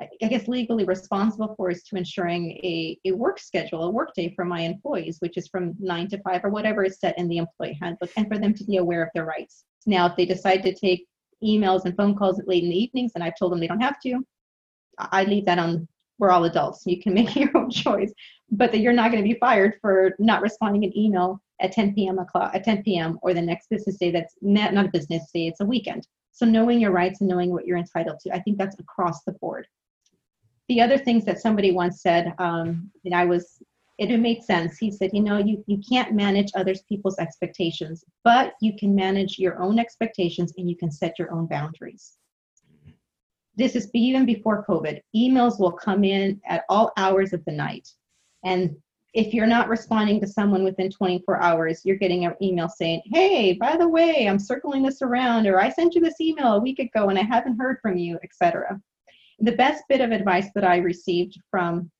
I 0.00 0.26
guess 0.28 0.48
legally 0.48 0.84
responsible 0.84 1.54
for 1.56 1.70
is 1.70 1.82
to 1.84 1.96
ensuring 1.96 2.52
a, 2.52 2.98
a 3.04 3.12
work 3.12 3.38
schedule, 3.38 3.84
a 3.84 3.90
work 3.90 4.14
day 4.14 4.32
for 4.34 4.44
my 4.44 4.60
employees, 4.60 5.18
which 5.20 5.36
is 5.36 5.48
from 5.48 5.74
nine 5.78 6.08
to 6.08 6.18
five 6.22 6.44
or 6.44 6.50
whatever 6.50 6.84
is 6.84 6.98
set 6.98 7.18
in 7.18 7.28
the 7.28 7.38
employee 7.38 7.78
handbook, 7.80 8.10
and 8.16 8.28
for 8.28 8.38
them 8.38 8.54
to 8.54 8.64
be 8.64 8.78
aware 8.78 9.02
of 9.02 9.10
their 9.14 9.26
rights. 9.26 9.64
Now, 9.86 10.06
if 10.06 10.16
they 10.16 10.26
decide 10.26 10.62
to 10.62 10.74
take 10.74 11.06
emails 11.42 11.84
and 11.84 11.96
phone 11.96 12.14
calls 12.14 12.40
late 12.46 12.64
in 12.64 12.70
the 12.70 12.82
evenings, 12.82 13.12
and 13.14 13.24
I've 13.24 13.38
told 13.38 13.52
them 13.52 13.60
they 13.60 13.66
don't 13.66 13.80
have 13.80 14.00
to, 14.00 14.24
I 14.98 15.24
leave 15.24 15.46
that 15.46 15.58
on. 15.58 15.86
We're 16.18 16.30
all 16.30 16.44
adults. 16.44 16.84
You 16.86 17.00
can 17.00 17.14
make 17.14 17.34
your 17.36 17.56
own 17.56 17.70
choice, 17.70 18.12
but 18.50 18.72
that 18.72 18.78
you're 18.78 18.92
not 18.92 19.10
going 19.10 19.22
to 19.22 19.28
be 19.28 19.38
fired 19.38 19.74
for 19.80 20.12
not 20.18 20.42
responding 20.42 20.84
an 20.84 20.96
email 20.96 21.40
at 21.60 21.72
10 21.72 21.94
p.m. 21.94 22.18
o'clock 22.18 22.54
at 22.54 22.64
10 22.64 22.82
p.m. 22.82 23.18
or 23.22 23.34
the 23.34 23.42
next 23.42 23.68
business 23.68 23.96
day 23.96 24.10
that's 24.10 24.34
not, 24.40 24.72
not 24.72 24.86
a 24.86 24.90
business 24.90 25.30
day, 25.32 25.46
it's 25.46 25.60
a 25.60 25.64
weekend. 25.64 26.06
So 26.32 26.46
knowing 26.46 26.80
your 26.80 26.90
rights 26.90 27.20
and 27.20 27.28
knowing 27.28 27.50
what 27.50 27.66
you're 27.66 27.76
entitled 27.76 28.18
to, 28.20 28.34
I 28.34 28.40
think 28.40 28.56
that's 28.56 28.78
across 28.78 29.22
the 29.24 29.32
board. 29.32 29.66
The 30.70 30.80
other 30.80 30.98
things 30.98 31.24
that 31.24 31.40
somebody 31.40 31.72
once 31.72 32.00
said, 32.00 32.32
um, 32.38 32.92
and 33.04 33.12
I 33.12 33.24
was, 33.24 33.60
it, 33.98 34.12
it 34.12 34.18
made 34.18 34.44
sense. 34.44 34.78
He 34.78 34.92
said, 34.92 35.10
you 35.12 35.20
know, 35.20 35.38
you, 35.38 35.64
you 35.66 35.80
can't 35.90 36.14
manage 36.14 36.52
others 36.54 36.84
people's 36.88 37.18
expectations, 37.18 38.04
but 38.22 38.52
you 38.60 38.76
can 38.78 38.94
manage 38.94 39.36
your 39.36 39.60
own 39.60 39.80
expectations 39.80 40.52
and 40.56 40.70
you 40.70 40.76
can 40.76 40.92
set 40.92 41.18
your 41.18 41.32
own 41.32 41.46
boundaries. 41.46 42.18
This 43.56 43.74
is 43.74 43.90
even 43.94 44.24
before 44.24 44.64
COVID. 44.64 45.00
Emails 45.16 45.58
will 45.58 45.72
come 45.72 46.04
in 46.04 46.40
at 46.46 46.62
all 46.68 46.92
hours 46.96 47.32
of 47.32 47.44
the 47.46 47.52
night. 47.52 47.88
And 48.44 48.76
if 49.12 49.34
you're 49.34 49.48
not 49.48 49.68
responding 49.68 50.20
to 50.20 50.26
someone 50.28 50.62
within 50.62 50.88
24 50.88 51.42
hours, 51.42 51.80
you're 51.84 51.96
getting 51.96 52.26
an 52.26 52.36
email 52.40 52.68
saying, 52.68 53.02
Hey, 53.06 53.54
by 53.54 53.76
the 53.76 53.88
way, 53.88 54.28
I'm 54.28 54.38
circling 54.38 54.84
this 54.84 55.02
around, 55.02 55.48
or 55.48 55.60
I 55.60 55.68
sent 55.68 55.96
you 55.96 56.00
this 56.00 56.20
email 56.20 56.52
a 56.52 56.60
week 56.60 56.78
ago 56.78 57.08
and 57.08 57.18
I 57.18 57.22
haven't 57.22 57.58
heard 57.58 57.80
from 57.82 57.96
you, 57.96 58.20
etc. 58.22 58.80
the 59.40 59.52
best 59.52 59.84
bit 59.88 60.00
of 60.00 60.12
advice 60.12 60.48
that 60.54 60.64
I 60.64 60.76
received 60.78 61.38
from 61.50 61.90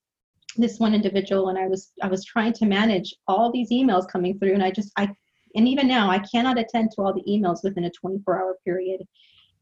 this 0.57 0.79
one 0.79 0.95
individual 0.95 1.49
and 1.49 1.59
I 1.59 1.69
was 1.69 1.93
I 2.03 2.09
was 2.09 2.25
trying 2.25 2.53
to 2.55 2.67
manage 2.67 3.15
all 3.29 3.53
these 3.53 3.71
emails 3.71 4.09
coming 4.09 4.39
through 4.39 4.55
and 4.55 4.63
I 4.63 4.71
just 4.71 4.93
I 4.97 5.11
and 5.55 5.67
even 5.69 5.89
now 5.89 6.11
I 6.11 6.19
cannot 6.19 6.59
attend 6.59 6.93
to 6.93 7.03
all 7.03 7.15
the 7.15 7.25
emails 7.29 7.65
within 7.65 7.85
a 7.85 7.91
24 7.91 8.41
hour 8.41 8.57
period. 8.65 9.03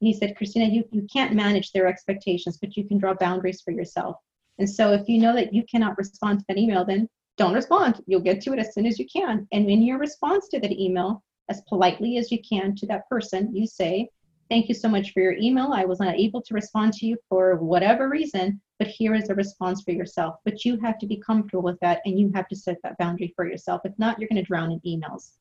he 0.01 0.13
said, 0.13 0.37
Christina, 0.37 0.67
you, 0.67 0.85
you 0.93 1.07
can't 1.13 1.35
manage 1.35 1.73
their 1.73 1.87
expectations, 1.87 2.59
but 2.59 2.77
you 2.77 2.85
can 2.85 2.99
draw 2.99 3.15
boundaries 3.15 3.63
for 3.63 3.71
yourself. 3.71 4.17
And 4.59 4.69
so 4.69 4.93
if 4.93 5.09
you 5.09 5.19
know 5.19 5.35
that 5.35 5.55
you 5.55 5.65
cannot 5.71 5.97
respond 5.97 6.41
to 6.41 6.45
that 6.49 6.59
email, 6.59 6.85
then 6.85 7.09
don't 7.37 7.55
respond. 7.55 8.03
You'll 8.07 8.21
get 8.21 8.41
to 8.43 8.53
it 8.53 8.59
as 8.59 8.75
soon 8.75 8.87
as 8.87 8.99
you 8.99 9.07
can. 9.07 9.47
And 9.53 9.71
in 9.71 9.83
your 9.83 9.99
response 9.99 10.49
to 10.49 10.61
that 10.61 10.73
email, 10.73 11.23
as 11.49 11.63
politely 11.69 12.19
as 12.19 12.31
you 12.31 12.41
can 12.43 12.75
to 12.77 12.87
that 12.87 13.09
person, 13.09 13.55
you 13.55 13.67
say, 13.67 14.11
Thank 14.51 14.69
you 14.69 14.75
so 14.75 14.89
much 14.89 15.13
for 15.13 15.21
your 15.21 15.35
email. 15.35 15.73
I 15.75 15.85
was 15.85 16.01
not 16.01 16.15
able 16.15 16.41
to 16.41 16.55
respond 16.55 16.95
to 16.95 17.07
you 17.07 17.19
for 17.29 17.57
whatever 17.57 18.09
reason, 18.09 18.61
but 18.79 18.89
here 18.89 19.15
is 19.15 19.29
a 19.29 19.35
response 19.35 19.83
for 19.83 19.91
yourself. 19.91 20.37
But 20.45 20.65
you 20.65 20.79
have 20.81 20.99
to 21.01 21.07
be 21.07 21.19
comfortable 21.19 21.63
with 21.63 21.79
that 21.81 22.01
and 22.07 22.19
you 22.19 22.33
have 22.35 22.49
to 22.49 22.57
set 22.57 22.79
that 22.83 22.97
boundary 22.97 23.35
for 23.37 23.47
yourself. 23.47 23.83
If 23.85 23.93
not, 23.99 24.19
you're 24.19 24.29
going 24.29 24.43
to 24.43 24.47
drown 24.47 24.73
in 24.73 24.81
emails. 24.81 25.33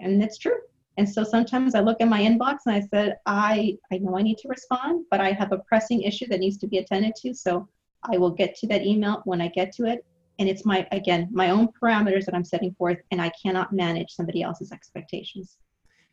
And 0.00 0.20
it's 0.20 0.36
true. 0.38 0.58
And 0.96 1.08
so 1.08 1.22
sometimes 1.22 1.76
I 1.76 1.80
look 1.80 2.00
at 2.00 2.08
my 2.08 2.20
inbox 2.20 2.58
and 2.66 2.74
I 2.74 2.80
said, 2.80 3.18
I, 3.24 3.78
I 3.92 3.98
know 3.98 4.18
I 4.18 4.22
need 4.22 4.38
to 4.38 4.48
respond, 4.48 5.04
but 5.12 5.20
I 5.20 5.30
have 5.30 5.52
a 5.52 5.58
pressing 5.58 6.02
issue 6.02 6.26
that 6.26 6.40
needs 6.40 6.58
to 6.58 6.66
be 6.66 6.78
attended 6.78 7.14
to. 7.22 7.32
So 7.32 7.68
I 8.12 8.18
will 8.18 8.30
get 8.30 8.56
to 8.56 8.66
that 8.66 8.82
email 8.82 9.22
when 9.26 9.40
I 9.40 9.48
get 9.48 9.72
to 9.76 9.86
it. 9.86 10.04
And 10.40 10.48
it's 10.48 10.64
my, 10.64 10.88
again, 10.90 11.28
my 11.30 11.50
own 11.50 11.68
parameters 11.80 12.24
that 12.24 12.34
I'm 12.34 12.44
setting 12.44 12.74
forth, 12.74 12.98
and 13.10 13.20
I 13.20 13.30
cannot 13.40 13.72
manage 13.72 14.10
somebody 14.10 14.42
else's 14.42 14.72
expectations. 14.72 15.58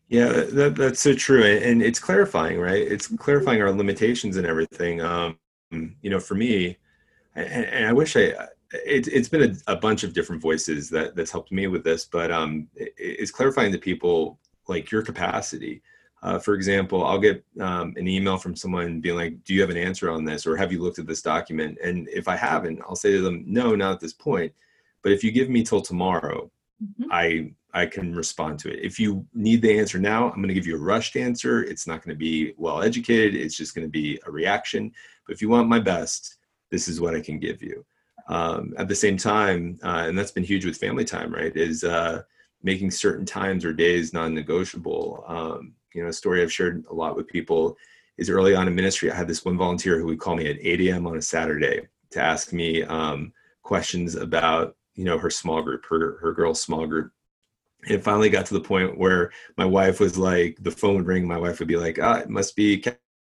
Yeah, 0.09 0.27
that, 0.53 0.75
that's 0.75 1.01
so 1.01 1.13
true. 1.13 1.43
And 1.43 1.81
it's 1.81 1.99
clarifying, 1.99 2.59
right? 2.59 2.81
It's 2.81 3.07
clarifying 3.07 3.61
our 3.61 3.71
limitations 3.71 4.37
and 4.37 4.47
everything. 4.47 5.01
Um, 5.01 5.37
you 5.71 6.09
know, 6.09 6.19
for 6.19 6.35
me, 6.35 6.77
and, 7.35 7.65
and 7.65 7.85
I 7.85 7.93
wish 7.93 8.15
I, 8.15 8.33
it, 8.71 9.11
has 9.13 9.27
been 9.27 9.57
a, 9.67 9.73
a, 9.73 9.75
bunch 9.75 10.03
of 10.03 10.13
different 10.13 10.41
voices 10.41 10.89
that 10.91 11.15
that's 11.15 11.31
helped 11.31 11.51
me 11.51 11.67
with 11.67 11.83
this, 11.83 12.05
but 12.05 12.31
um, 12.31 12.67
it, 12.75 12.93
it's 12.97 13.31
clarifying 13.31 13.71
to 13.73 13.77
people 13.77 14.39
like 14.67 14.91
your 14.91 15.01
capacity. 15.01 15.81
Uh, 16.23 16.39
for 16.39 16.53
example, 16.53 17.05
I'll 17.05 17.19
get 17.19 17.43
um, 17.59 17.93
an 17.97 18.07
email 18.07 18.37
from 18.37 18.55
someone 18.55 19.01
being 19.01 19.15
like, 19.15 19.43
"Do 19.43 19.53
you 19.53 19.61
have 19.61 19.69
an 19.69 19.77
answer 19.77 20.09
on 20.09 20.25
this?" 20.25 20.47
or 20.47 20.55
"Have 20.55 20.71
you 20.71 20.81
looked 20.81 20.99
at 20.99 21.05
this 21.07 21.21
document?" 21.21 21.77
And 21.83 22.07
if 22.09 22.27
I 22.27 22.35
haven't, 22.35 22.81
I'll 22.81 22.95
say 22.95 23.11
to 23.11 23.21
them, 23.21 23.43
"No, 23.45 23.75
not 23.75 23.93
at 23.93 23.99
this 23.99 24.13
point." 24.13 24.53
But 25.03 25.11
if 25.11 25.23
you 25.23 25.31
give 25.31 25.49
me 25.49 25.63
till 25.63 25.81
tomorrow, 25.81 26.49
mm-hmm. 26.83 27.11
I 27.11 27.51
I 27.73 27.85
can 27.85 28.15
respond 28.15 28.59
to 28.59 28.73
it. 28.73 28.83
If 28.83 28.99
you 28.99 29.25
need 29.33 29.61
the 29.61 29.77
answer 29.77 29.99
now, 29.99 30.29
I'm 30.29 30.37
going 30.37 30.47
to 30.47 30.53
give 30.53 30.65
you 30.65 30.77
a 30.77 30.79
rushed 30.79 31.15
answer. 31.15 31.63
It's 31.63 31.85
not 31.85 32.03
going 32.03 32.15
to 32.15 32.19
be 32.19 32.53
well 32.57 32.81
educated. 32.81 33.35
It's 33.35 33.55
just 33.55 33.75
going 33.75 33.85
to 33.85 33.91
be 33.91 34.19
a 34.25 34.31
reaction. 34.31 34.91
But 35.25 35.35
if 35.35 35.41
you 35.41 35.49
want 35.49 35.69
my 35.69 35.79
best, 35.79 36.37
this 36.71 36.87
is 36.87 36.99
what 36.99 37.13
I 37.13 37.21
can 37.21 37.39
give 37.39 37.61
you. 37.61 37.85
Um, 38.29 38.73
at 38.77 38.87
the 38.87 38.95
same 38.95 39.17
time, 39.17 39.79
uh, 39.83 40.05
and 40.07 40.17
that's 40.17 40.31
been 40.31 40.43
huge 40.43 40.65
with 40.65 40.77
family 40.77 41.05
time, 41.05 41.31
right? 41.31 41.55
Is 41.55 41.83
uh, 41.83 42.23
making 42.63 42.91
certain 42.91 43.25
times 43.25 43.63
or 43.63 43.73
days 43.73 44.13
non-negotiable. 44.13 45.23
Um, 45.27 45.73
you 45.93 46.03
know, 46.03 46.09
a 46.09 46.13
story 46.13 46.41
I've 46.41 46.51
shared 46.51 46.85
a 46.89 46.93
lot 46.93 47.15
with 47.15 47.27
people 47.27 47.77
is 48.17 48.29
early 48.29 48.55
on 48.55 48.67
in 48.67 48.75
ministry. 48.75 49.11
I 49.11 49.15
had 49.15 49.27
this 49.27 49.45
one 49.45 49.57
volunteer 49.57 49.99
who 49.99 50.07
would 50.07 50.19
call 50.19 50.35
me 50.35 50.49
at 50.49 50.57
8 50.59 50.81
a.m. 50.81 51.05
on 51.05 51.17
a 51.17 51.21
Saturday 51.21 51.87
to 52.11 52.21
ask 52.21 52.53
me 52.53 52.83
um, 52.83 53.33
questions 53.61 54.15
about 54.15 54.75
you 54.97 55.05
know 55.05 55.17
her 55.17 55.29
small 55.29 55.61
group, 55.61 55.85
her 55.85 56.17
her 56.17 56.33
girls' 56.33 56.61
small 56.61 56.85
group 56.85 57.11
it 57.85 58.03
finally 58.03 58.29
got 58.29 58.45
to 58.47 58.53
the 58.53 58.59
point 58.59 58.97
where 58.97 59.31
my 59.57 59.65
wife 59.65 59.99
was 59.99 60.17
like, 60.17 60.57
the 60.61 60.71
phone 60.71 60.95
would 60.95 61.07
ring. 61.07 61.27
My 61.27 61.37
wife 61.37 61.59
would 61.59 61.67
be 61.67 61.77
like, 61.77 61.99
ah, 62.01 62.17
it 62.17 62.29
must 62.29 62.55
be 62.55 62.83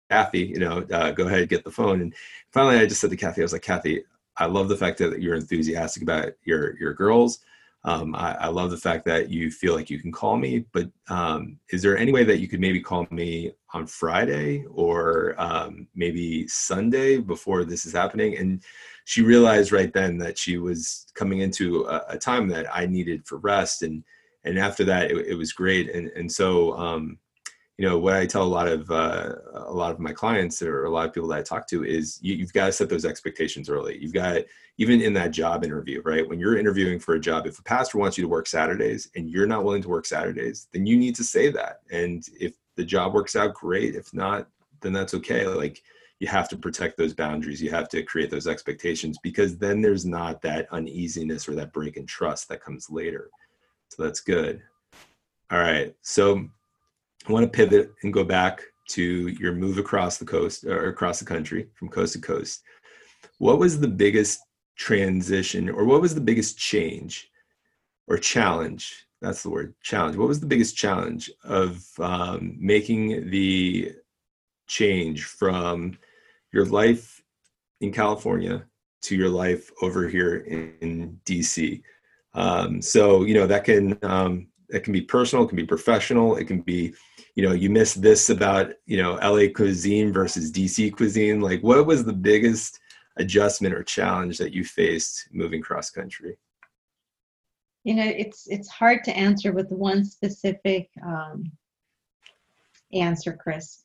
Kathy, 0.09 0.39
you 0.45 0.59
know, 0.59 0.85
uh, 0.91 1.11
go 1.11 1.27
ahead, 1.27 1.49
get 1.49 1.63
the 1.63 1.71
phone. 1.71 2.01
And 2.01 2.13
finally, 2.51 2.77
I 2.77 2.85
just 2.85 3.01
said 3.01 3.09
to 3.09 3.17
Kathy, 3.17 3.41
I 3.41 3.45
was 3.45 3.53
like, 3.53 3.61
Kathy, 3.61 4.03
I 4.37 4.45
love 4.45 4.69
the 4.69 4.77
fact 4.77 4.97
that 4.99 5.21
you're 5.21 5.35
enthusiastic 5.35 6.03
about 6.03 6.33
your, 6.43 6.77
your 6.79 6.93
girls. 6.93 7.39
Um, 7.85 8.15
I, 8.15 8.35
I, 8.35 8.47
love 8.47 8.71
the 8.71 8.77
fact 8.77 9.03
that 9.05 9.29
you 9.29 9.51
feel 9.51 9.75
like 9.75 9.89
you 9.89 9.99
can 9.99 10.11
call 10.11 10.37
me, 10.37 10.65
but 10.71 10.89
um, 11.09 11.59
is 11.69 11.81
there 11.81 11.97
any 11.97 12.13
way 12.13 12.23
that 12.23 12.39
you 12.39 12.47
could 12.47 12.61
maybe 12.61 12.79
call 12.79 13.05
me 13.11 13.51
on 13.73 13.87
Friday 13.87 14.63
or 14.71 15.35
um, 15.37 15.87
maybe 15.93 16.47
Sunday 16.47 17.17
before 17.17 17.65
this 17.65 17.85
is 17.85 17.91
happening? 17.91 18.37
And 18.37 18.63
she 19.03 19.21
realized 19.21 19.73
right 19.73 19.91
then 19.91 20.17
that 20.19 20.37
she 20.37 20.57
was 20.57 21.07
coming 21.13 21.39
into 21.39 21.83
a, 21.83 22.05
a 22.09 22.17
time 22.17 22.47
that 22.49 22.73
I 22.73 22.85
needed 22.85 23.27
for 23.27 23.37
rest. 23.39 23.83
And 23.83 24.03
and 24.45 24.57
after 24.57 24.83
that 24.85 25.11
it, 25.11 25.27
it 25.27 25.35
was 25.35 25.53
great 25.53 25.89
and 25.89 26.09
and 26.15 26.31
so 26.31 26.77
um, 26.77 27.17
you 27.77 27.87
know 27.87 27.97
what 27.97 28.13
i 28.13 28.25
tell 28.25 28.43
a 28.43 28.45
lot 28.45 28.67
of 28.67 28.89
uh, 28.91 29.33
a 29.53 29.73
lot 29.73 29.91
of 29.91 29.99
my 29.99 30.11
clients 30.11 30.61
or 30.61 30.85
a 30.85 30.89
lot 30.89 31.07
of 31.07 31.13
people 31.13 31.29
that 31.29 31.39
i 31.39 31.41
talk 31.41 31.67
to 31.67 31.83
is 31.83 32.19
you, 32.21 32.35
you've 32.35 32.53
got 32.53 32.67
to 32.67 32.71
set 32.71 32.89
those 32.89 33.05
expectations 33.05 33.69
early. 33.69 33.97
You've 33.97 34.13
got 34.13 34.41
even 34.77 35.01
in 35.01 35.13
that 35.13 35.31
job 35.31 35.63
interview 35.63 36.01
right? 36.03 36.27
When 36.27 36.39
you're 36.39 36.57
interviewing 36.57 36.99
for 36.99 37.15
a 37.15 37.19
job 37.19 37.47
if 37.47 37.59
a 37.59 37.63
pastor 37.63 37.97
wants 37.97 38.17
you 38.17 38.23
to 38.23 38.29
work 38.29 38.47
saturdays 38.47 39.09
and 39.15 39.29
you're 39.29 39.47
not 39.47 39.63
willing 39.63 39.81
to 39.81 39.89
work 39.89 40.05
saturdays 40.05 40.67
then 40.71 40.85
you 40.85 40.97
need 40.97 41.15
to 41.15 41.23
say 41.23 41.49
that. 41.51 41.81
And 41.91 42.27
if 42.39 42.53
the 42.75 42.85
job 42.85 43.13
works 43.13 43.35
out 43.35 43.53
great. 43.53 43.95
If 43.95 44.13
not 44.13 44.47
then 44.81 44.93
that's 44.93 45.13
okay. 45.15 45.47
Like 45.47 45.81
you 46.19 46.27
have 46.27 46.49
to 46.49 46.57
protect 46.57 46.97
those 46.97 47.13
boundaries. 47.13 47.61
You 47.61 47.71
have 47.71 47.89
to 47.89 48.03
create 48.03 48.29
those 48.29 48.47
expectations 48.47 49.17
because 49.23 49.57
then 49.57 49.81
there's 49.81 50.05
not 50.05 50.41
that 50.43 50.67
uneasiness 50.71 51.47
or 51.47 51.55
that 51.55 51.73
break 51.73 51.97
in 51.97 52.05
trust 52.05 52.49
that 52.49 52.63
comes 52.63 52.89
later. 52.89 53.29
So 53.89 54.03
that's 54.03 54.19
good. 54.19 54.61
All 55.51 55.59
right. 55.59 55.95
So 56.01 56.47
I 57.27 57.31
want 57.31 57.43
to 57.43 57.49
pivot 57.49 57.93
and 58.03 58.13
go 58.13 58.23
back 58.23 58.61
to 58.89 59.27
your 59.27 59.53
move 59.53 59.77
across 59.77 60.17
the 60.17 60.25
coast 60.25 60.65
or 60.65 60.89
across 60.89 61.19
the 61.19 61.25
country 61.25 61.69
from 61.75 61.89
coast 61.89 62.13
to 62.13 62.19
coast. 62.19 62.63
What 63.37 63.59
was 63.59 63.79
the 63.79 63.87
biggest 63.87 64.39
transition 64.77 65.69
or 65.69 65.85
what 65.85 66.01
was 66.01 66.13
the 66.13 66.21
biggest 66.21 66.57
change 66.57 67.29
or 68.07 68.17
challenge? 68.17 69.05
That's 69.21 69.41
the 69.41 69.49
word 69.49 69.73
challenge. 69.81 70.17
What 70.17 70.27
was 70.27 70.41
the 70.41 70.47
biggest 70.47 70.75
challenge 70.75 71.31
of 71.45 71.81
um, 71.99 72.57
making 72.59 73.29
the 73.29 73.93
change 74.67 75.23
from 75.23 75.97
your 76.51 76.65
life 76.65 77.23
in 77.79 77.93
California 77.93 78.65
to 79.03 79.15
your 79.15 79.29
life 79.29 79.71
over 79.81 80.09
here 80.09 80.37
in, 80.37 80.73
in 80.81 81.19
DC? 81.25 81.81
Um, 82.33 82.81
so 82.81 83.23
you 83.23 83.33
know 83.33 83.47
that 83.47 83.63
can 83.63 83.97
um, 84.01 84.47
that 84.73 84.83
can 84.83 84.91
be 84.91 85.01
personal, 85.01 85.45
it 85.45 85.49
can 85.49 85.55
be 85.55 85.65
professional, 85.65 86.35
it 86.35 86.45
can 86.45 86.61
be 86.61 86.93
you 87.35 87.47
know 87.47 87.53
you 87.53 87.69
miss 87.69 87.93
this 87.93 88.29
about 88.31 88.73
you 88.85 88.97
know 89.01 89.13
LA 89.21 89.47
cuisine 89.55 90.11
versus 90.11 90.51
DC 90.51 90.93
cuisine. 90.95 91.39
Like, 91.39 91.61
what 91.61 91.85
was 91.85 92.03
the 92.03 92.11
biggest 92.11 92.79
adjustment 93.17 93.75
or 93.75 93.83
challenge 93.83 94.39
that 94.39 94.51
you 94.51 94.65
faced 94.65 95.29
moving 95.31 95.61
cross 95.61 95.91
country? 95.91 96.37
You 97.83 97.93
know, 97.93 98.03
it's 98.03 98.47
it's 98.47 98.67
hard 98.67 99.03
to 99.05 99.15
answer 99.15 99.53
with 99.53 99.71
one 99.71 100.03
specific 100.03 100.89
um, 101.05 101.51
answer, 102.91 103.37
Chris, 103.39 103.83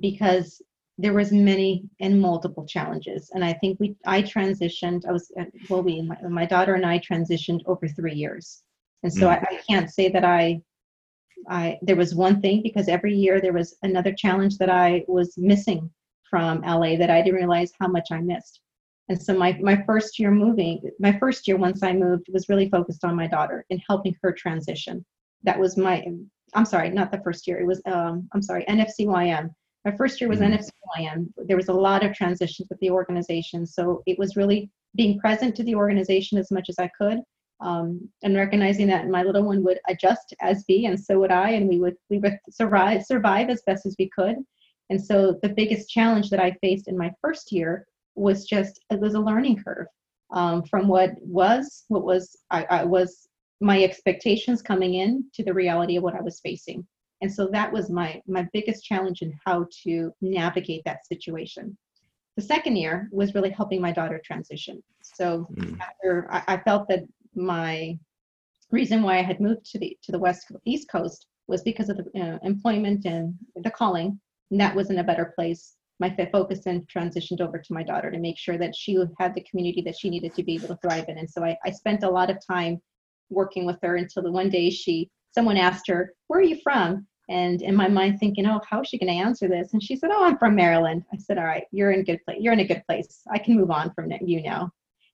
because 0.00 0.62
there 0.96 1.12
was 1.12 1.32
many 1.32 1.84
and 2.00 2.20
multiple 2.20 2.66
challenges 2.66 3.30
and 3.32 3.42
i 3.42 3.54
think 3.54 3.80
we 3.80 3.96
i 4.04 4.20
transitioned 4.20 5.06
i 5.08 5.12
was 5.12 5.32
well 5.70 5.82
we 5.82 6.02
my, 6.02 6.16
my 6.28 6.44
daughter 6.44 6.74
and 6.74 6.84
i 6.84 6.98
transitioned 6.98 7.62
over 7.64 7.88
three 7.88 8.12
years 8.12 8.62
and 9.02 9.12
so 9.12 9.26
mm. 9.26 9.30
I, 9.30 9.36
I, 9.36 9.60
can't 9.68 9.90
say 9.90 10.08
that 10.08 10.24
i 10.24 10.60
i 11.48 11.78
there 11.82 11.96
was 11.96 12.14
one 12.14 12.40
thing 12.40 12.62
because 12.62 12.88
every 12.88 13.14
year 13.14 13.40
there 13.40 13.52
was 13.52 13.76
another 13.82 14.12
challenge 14.12 14.58
that 14.58 14.70
i 14.70 15.04
was 15.08 15.34
missing 15.36 15.90
from 16.28 16.60
la 16.62 16.96
that 16.96 17.10
i 17.10 17.22
didn't 17.22 17.40
realize 17.40 17.72
how 17.80 17.88
much 17.88 18.08
i 18.10 18.20
missed 18.20 18.60
and 19.08 19.20
so 19.20 19.36
my, 19.36 19.58
my 19.60 19.82
first 19.86 20.18
year 20.18 20.30
moving 20.30 20.80
my 20.98 21.16
first 21.18 21.48
year 21.48 21.56
once 21.56 21.82
i 21.82 21.92
moved 21.92 22.26
was 22.32 22.48
really 22.48 22.68
focused 22.68 23.04
on 23.04 23.16
my 23.16 23.26
daughter 23.26 23.64
and 23.70 23.80
helping 23.88 24.14
her 24.22 24.32
transition 24.32 25.04
that 25.42 25.58
was 25.58 25.76
my 25.76 26.04
i'm 26.54 26.64
sorry 26.64 26.90
not 26.90 27.10
the 27.10 27.22
first 27.24 27.46
year 27.46 27.60
it 27.60 27.66
was 27.66 27.80
um, 27.86 28.28
i'm 28.34 28.42
sorry 28.42 28.64
nfcym 28.68 29.50
my 29.84 29.96
first 29.96 30.20
year 30.20 30.28
was 30.28 30.40
mm-hmm. 30.40 30.54
NFCYM. 30.54 31.32
There 31.46 31.56
was 31.56 31.68
a 31.68 31.72
lot 31.72 32.04
of 32.04 32.12
transitions 32.12 32.68
with 32.68 32.78
the 32.80 32.90
organization. 32.90 33.66
So 33.66 34.02
it 34.06 34.18
was 34.18 34.36
really 34.36 34.70
being 34.94 35.18
present 35.18 35.54
to 35.56 35.62
the 35.62 35.74
organization 35.74 36.36
as 36.38 36.50
much 36.50 36.68
as 36.68 36.78
I 36.78 36.90
could 36.98 37.20
um, 37.60 38.08
and 38.22 38.36
recognizing 38.36 38.86
that 38.88 39.08
my 39.08 39.22
little 39.22 39.42
one 39.42 39.62
would 39.64 39.78
adjust 39.88 40.34
as 40.40 40.64
be 40.64 40.86
and 40.86 40.98
so 40.98 41.18
would 41.18 41.30
I 41.30 41.50
and 41.50 41.68
we 41.68 41.78
would 41.78 41.96
we 42.08 42.18
would 42.18 42.38
survive 42.50 43.04
survive 43.04 43.50
as 43.50 43.62
best 43.66 43.86
as 43.86 43.96
we 43.98 44.08
could. 44.08 44.36
And 44.88 45.00
so 45.00 45.38
the 45.42 45.50
biggest 45.50 45.88
challenge 45.88 46.30
that 46.30 46.40
I 46.40 46.56
faced 46.60 46.88
in 46.88 46.98
my 46.98 47.12
first 47.20 47.52
year 47.52 47.86
was 48.14 48.44
just 48.44 48.80
it 48.90 48.98
was 48.98 49.14
a 49.14 49.20
learning 49.20 49.62
curve 49.62 49.86
um, 50.32 50.62
from 50.64 50.88
what 50.88 51.12
was 51.20 51.84
what 51.88 52.04
was 52.04 52.36
I, 52.50 52.64
I 52.64 52.84
was 52.84 53.28
my 53.60 53.82
expectations 53.82 54.62
coming 54.62 54.94
in 54.94 55.24
to 55.34 55.44
the 55.44 55.54
reality 55.54 55.96
of 55.96 56.02
what 56.02 56.14
I 56.14 56.22
was 56.22 56.40
facing. 56.40 56.86
And 57.22 57.32
so 57.32 57.46
that 57.48 57.72
was 57.72 57.90
my 57.90 58.20
my 58.26 58.48
biggest 58.52 58.84
challenge 58.84 59.22
in 59.22 59.32
how 59.44 59.66
to 59.84 60.12
navigate 60.22 60.82
that 60.86 61.06
situation. 61.06 61.76
The 62.36 62.42
second 62.42 62.76
year 62.76 63.08
was 63.12 63.34
really 63.34 63.50
helping 63.50 63.82
my 63.82 63.92
daughter 63.92 64.20
transition. 64.24 64.82
So 65.02 65.46
mm. 65.54 65.78
after 65.80 66.26
I, 66.30 66.42
I, 66.54 66.56
felt 66.58 66.88
that 66.88 67.04
my 67.34 67.98
reason 68.70 69.02
why 69.02 69.18
I 69.18 69.22
had 69.22 69.40
moved 69.40 69.64
to 69.72 69.78
the 69.78 69.96
to 70.02 70.12
the 70.12 70.18
west 70.18 70.50
east 70.64 70.88
coast 70.90 71.26
was 71.48 71.62
because 71.62 71.88
of 71.88 71.98
the 71.98 72.20
uh, 72.20 72.38
employment 72.42 73.04
and 73.04 73.34
the 73.56 73.70
calling. 73.70 74.18
And 74.50 74.60
that 74.60 74.74
was 74.74 74.90
in 74.90 74.98
a 74.98 75.04
better 75.04 75.32
place. 75.34 75.74
my 75.98 76.10
focus 76.32 76.60
then 76.64 76.86
transitioned 76.86 77.40
over 77.40 77.58
to 77.58 77.74
my 77.74 77.82
daughter 77.82 78.10
to 78.10 78.18
make 78.18 78.38
sure 78.38 78.56
that 78.56 78.74
she 78.74 78.98
had 79.18 79.34
the 79.34 79.42
community 79.42 79.82
that 79.82 79.98
she 79.98 80.08
needed 80.08 80.34
to 80.34 80.42
be 80.42 80.54
able 80.54 80.68
to 80.68 80.78
thrive 80.82 81.08
in. 81.08 81.18
And 81.18 81.28
so 81.28 81.44
I, 81.44 81.56
I 81.64 81.70
spent 81.70 82.04
a 82.04 82.10
lot 82.10 82.30
of 82.30 82.38
time 82.44 82.80
working 83.28 83.66
with 83.66 83.78
her 83.82 83.96
until 83.96 84.22
the 84.22 84.32
one 84.32 84.48
day 84.48 84.70
she 84.70 85.10
someone 85.32 85.56
asked 85.56 85.88
her, 85.88 86.14
Where 86.28 86.40
are 86.40 86.50
you 86.52 86.60
from? 86.62 87.06
And 87.28 87.62
in 87.62 87.76
my 87.76 87.88
mind 87.88 88.18
thinking, 88.18 88.46
Oh, 88.46 88.60
how 88.68 88.80
is 88.80 88.88
she 88.88 88.98
gonna 88.98 89.12
answer 89.12 89.46
this? 89.48 89.72
And 89.72 89.82
she 89.82 89.96
said, 89.96 90.10
Oh, 90.12 90.24
I'm 90.24 90.38
from 90.38 90.54
Maryland. 90.54 91.04
I 91.12 91.16
said, 91.16 91.38
All 91.38 91.44
right, 91.44 91.64
you're 91.72 91.92
in 91.92 92.04
good 92.04 92.20
place. 92.24 92.38
You're 92.40 92.52
in 92.52 92.60
a 92.60 92.66
good 92.72 92.82
place. 92.88 93.22
I 93.30 93.38
can 93.38 93.56
move 93.56 93.70
on 93.70 93.92
from 93.94 94.10
you 94.24 94.42
now. 94.42 94.70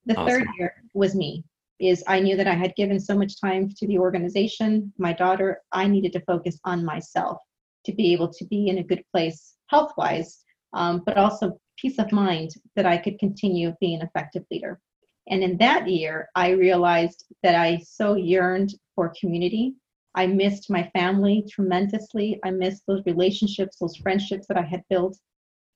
The 0.06 0.14
awesome. 0.14 0.26
third 0.28 0.46
year 0.58 0.74
was 0.94 1.14
me. 1.14 1.44
Is 1.78 2.02
I 2.06 2.20
knew 2.20 2.36
that 2.36 2.48
I 2.48 2.54
had 2.54 2.74
given 2.74 2.98
so 2.98 3.16
much 3.16 3.40
time 3.40 3.68
to 3.76 3.86
the 3.86 3.98
organization, 3.98 4.92
my 4.98 5.12
daughter, 5.12 5.60
I 5.72 5.86
needed 5.86 6.12
to 6.14 6.20
focus 6.20 6.58
on 6.64 6.84
myself 6.84 7.38
to 7.84 7.92
be 7.92 8.12
able 8.12 8.32
to 8.32 8.44
be 8.46 8.68
in 8.68 8.78
a 8.78 8.82
good 8.82 9.02
place 9.12 9.56
health 9.68 9.92
wise, 9.96 10.42
um, 10.72 11.02
but 11.04 11.16
also 11.16 11.58
peace 11.76 11.98
of 11.98 12.12
mind 12.12 12.50
that 12.74 12.86
I 12.86 12.96
could 12.96 13.18
continue 13.18 13.74
being 13.80 14.00
an 14.00 14.06
effective 14.06 14.44
leader. 14.50 14.80
And 15.28 15.42
in 15.42 15.56
that 15.58 15.88
year, 15.88 16.28
I 16.34 16.50
realized 16.50 17.24
that 17.42 17.54
I 17.54 17.78
so 17.78 18.14
yearned 18.14 18.74
for 18.94 19.12
community. 19.18 19.74
I 20.14 20.26
missed 20.26 20.70
my 20.70 20.88
family 20.94 21.44
tremendously. 21.50 22.40
I 22.44 22.50
missed 22.50 22.84
those 22.86 23.02
relationships, 23.06 23.76
those 23.78 23.96
friendships 23.96 24.46
that 24.46 24.56
I 24.56 24.62
had 24.62 24.82
built 24.88 25.18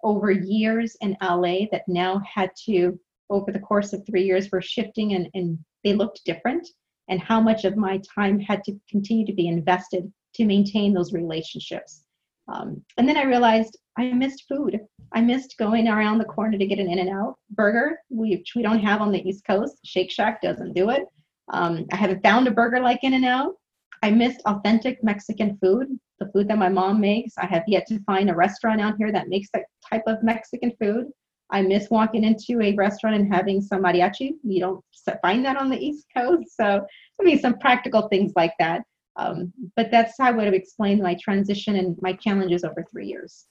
over 0.02 0.30
years 0.30 0.96
in 1.00 1.16
LA 1.22 1.66
that 1.72 1.86
now 1.86 2.20
had 2.20 2.50
to, 2.66 2.98
over 3.28 3.52
the 3.52 3.58
course 3.58 3.92
of 3.92 4.06
three 4.06 4.22
years, 4.22 4.50
were 4.50 4.62
shifting 4.62 5.14
and, 5.14 5.28
and 5.34 5.58
they 5.84 5.94
looked 5.94 6.24
different. 6.24 6.68
And 7.08 7.20
how 7.20 7.40
much 7.40 7.64
of 7.64 7.76
my 7.76 8.00
time 8.14 8.38
had 8.38 8.62
to 8.64 8.78
continue 8.88 9.26
to 9.26 9.32
be 9.32 9.48
invested 9.48 10.12
to 10.34 10.44
maintain 10.44 10.94
those 10.94 11.12
relationships. 11.12 12.04
Um, 12.46 12.84
and 12.98 13.08
then 13.08 13.16
I 13.16 13.24
realized 13.24 13.76
I 13.98 14.12
missed 14.12 14.44
food. 14.48 14.80
I 15.12 15.20
missed 15.20 15.56
going 15.58 15.88
around 15.88 16.18
the 16.18 16.24
corner 16.24 16.56
to 16.56 16.66
get 16.66 16.78
an 16.78 16.90
In-N-Out 16.90 17.36
burger, 17.50 17.98
which 18.10 18.52
we 18.54 18.62
don't 18.62 18.78
have 18.78 19.00
on 19.00 19.10
the 19.12 19.28
East 19.28 19.44
Coast. 19.44 19.78
Shake 19.84 20.10
Shack 20.10 20.40
doesn't 20.40 20.74
do 20.74 20.90
it. 20.90 21.04
Um, 21.52 21.86
I 21.92 21.96
haven't 21.96 22.22
found 22.22 22.46
a 22.46 22.52
burger 22.52 22.80
like 22.80 23.02
In-N-Out. 23.02 23.54
I 24.02 24.10
missed 24.10 24.40
authentic 24.46 25.02
Mexican 25.04 25.58
food, 25.60 25.88
the 26.20 26.30
food 26.32 26.48
that 26.48 26.58
my 26.58 26.68
mom 26.68 27.00
makes. 27.00 27.34
I 27.36 27.46
have 27.46 27.64
yet 27.66 27.86
to 27.88 28.02
find 28.04 28.30
a 28.30 28.34
restaurant 28.34 28.80
out 28.80 28.94
here 28.96 29.12
that 29.12 29.28
makes 29.28 29.48
that 29.52 29.64
type 29.88 30.04
of 30.06 30.22
Mexican 30.22 30.72
food. 30.80 31.06
I 31.52 31.62
miss 31.62 31.90
walking 31.90 32.24
into 32.24 32.60
a 32.62 32.74
restaurant 32.74 33.16
and 33.16 33.32
having 33.32 33.60
some 33.60 33.82
mariachi. 33.82 34.34
You 34.44 34.60
don't 34.60 34.84
find 35.22 35.44
that 35.44 35.56
on 35.56 35.68
the 35.68 35.78
East 35.78 36.06
Coast. 36.16 36.56
So, 36.56 36.86
I 37.20 37.24
mean, 37.24 37.38
some 37.38 37.58
practical 37.58 38.08
things 38.08 38.32
like 38.36 38.54
that. 38.58 38.82
Um, 39.16 39.52
but 39.76 39.90
that's 39.90 40.14
how 40.18 40.26
I 40.26 40.30
would 40.30 40.44
have 40.44 40.54
explained 40.54 41.02
my 41.02 41.16
transition 41.20 41.76
and 41.76 41.96
my 42.00 42.12
challenges 42.12 42.64
over 42.64 42.86
three 42.90 43.06
years. 43.06 43.46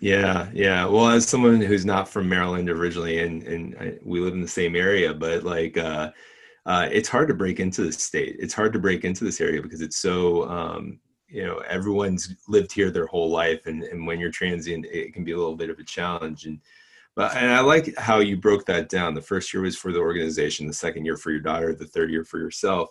Yeah, 0.00 0.48
yeah. 0.52 0.84
Well, 0.84 1.08
as 1.08 1.26
someone 1.26 1.60
who's 1.60 1.86
not 1.86 2.08
from 2.08 2.28
Maryland 2.28 2.68
originally, 2.68 3.20
and 3.20 3.42
and 3.44 3.76
I, 3.80 3.94
we 4.02 4.20
live 4.20 4.34
in 4.34 4.42
the 4.42 4.48
same 4.48 4.76
area, 4.76 5.14
but 5.14 5.44
like, 5.44 5.78
uh, 5.78 6.10
uh, 6.66 6.88
it's 6.92 7.08
hard 7.08 7.28
to 7.28 7.34
break 7.34 7.58
into 7.58 7.82
the 7.82 7.92
state. 7.92 8.36
It's 8.38 8.54
hard 8.54 8.72
to 8.74 8.78
break 8.78 9.04
into 9.04 9.24
this 9.24 9.40
area 9.40 9.62
because 9.62 9.80
it's 9.80 9.96
so, 9.96 10.48
um, 10.48 11.00
you 11.26 11.44
know, 11.44 11.58
everyone's 11.68 12.36
lived 12.48 12.70
here 12.70 12.90
their 12.90 13.06
whole 13.06 13.30
life, 13.30 13.66
and 13.66 13.82
and 13.82 14.06
when 14.06 14.20
you're 14.20 14.30
transient, 14.30 14.86
it 14.86 15.14
can 15.14 15.24
be 15.24 15.32
a 15.32 15.38
little 15.38 15.56
bit 15.56 15.70
of 15.70 15.78
a 15.78 15.84
challenge. 15.84 16.44
And 16.44 16.60
but 17.18 17.36
and 17.36 17.50
I 17.52 17.60
like 17.60 17.96
how 17.98 18.20
you 18.20 18.36
broke 18.36 18.64
that 18.66 18.88
down. 18.88 19.14
The 19.14 19.20
first 19.20 19.52
year 19.52 19.64
was 19.64 19.76
for 19.76 19.92
the 19.92 19.98
organization, 19.98 20.66
the 20.68 20.72
second 20.72 21.04
year 21.04 21.16
for 21.16 21.32
your 21.32 21.40
daughter, 21.40 21.74
the 21.74 21.84
third 21.84 22.10
year 22.10 22.24
for 22.24 22.38
yourself 22.38 22.90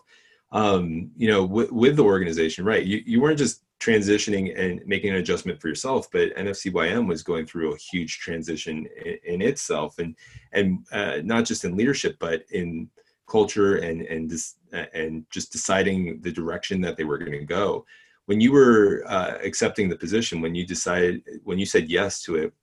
um, 0.51 1.11
you 1.17 1.27
know, 1.27 1.43
with 1.43 1.97
the 1.97 2.03
organization, 2.03 2.63
right? 2.63 2.85
You, 2.85 3.01
you 3.05 3.21
weren't 3.21 3.37
just 3.37 3.63
transitioning 3.79 4.57
and 4.57 4.81
making 4.85 5.11
an 5.11 5.17
adjustment 5.17 5.61
for 5.61 5.67
yourself, 5.67 6.09
but 6.11 6.35
NFCYM 6.35 7.07
was 7.07 7.21
going 7.21 7.45
through 7.45 7.73
a 7.73 7.77
huge 7.77 8.19
transition 8.19 8.87
in, 9.05 9.17
in 9.25 9.41
itself, 9.41 9.99
and 9.99 10.15
and 10.53 10.85
uh, 10.91 11.17
not 11.23 11.45
just 11.45 11.65
in 11.65 11.75
leadership, 11.75 12.15
but 12.19 12.43
in 12.51 12.89
culture 13.29 13.77
and 13.77 14.01
and 14.03 14.29
just 14.29 14.57
and 14.93 15.25
just 15.29 15.51
deciding 15.51 16.21
the 16.21 16.31
direction 16.31 16.79
that 16.81 16.95
they 16.95 17.03
were 17.03 17.17
going 17.17 17.31
to 17.31 17.45
go. 17.45 17.85
When 18.25 18.39
you 18.41 18.51
were 18.51 19.03
uh, 19.05 19.37
accepting 19.43 19.89
the 19.89 19.95
position, 19.97 20.41
when 20.41 20.55
you 20.55 20.65
decided, 20.65 21.23
when 21.43 21.59
you 21.59 21.65
said 21.65 21.89
yes 21.89 22.21
to 22.23 22.35
it, 22.35 22.53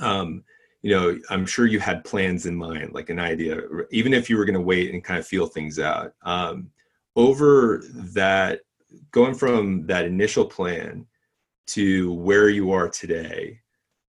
um, 0.00 0.42
you 0.84 0.90
know, 0.90 1.18
I'm 1.30 1.46
sure 1.46 1.64
you 1.66 1.80
had 1.80 2.04
plans 2.04 2.44
in 2.44 2.54
mind, 2.54 2.92
like 2.92 3.08
an 3.08 3.18
idea, 3.18 3.62
even 3.90 4.12
if 4.12 4.28
you 4.28 4.36
were 4.36 4.44
going 4.44 4.52
to 4.52 4.60
wait 4.60 4.92
and 4.92 5.02
kind 5.02 5.18
of 5.18 5.26
feel 5.26 5.46
things 5.46 5.78
out. 5.78 6.12
Um, 6.20 6.70
over 7.16 7.82
that 8.12 8.60
going 9.10 9.34
from 9.34 9.86
that 9.86 10.04
initial 10.04 10.44
plan 10.44 11.06
to 11.68 12.12
where 12.12 12.50
you 12.50 12.70
are 12.70 12.88
today 12.88 13.58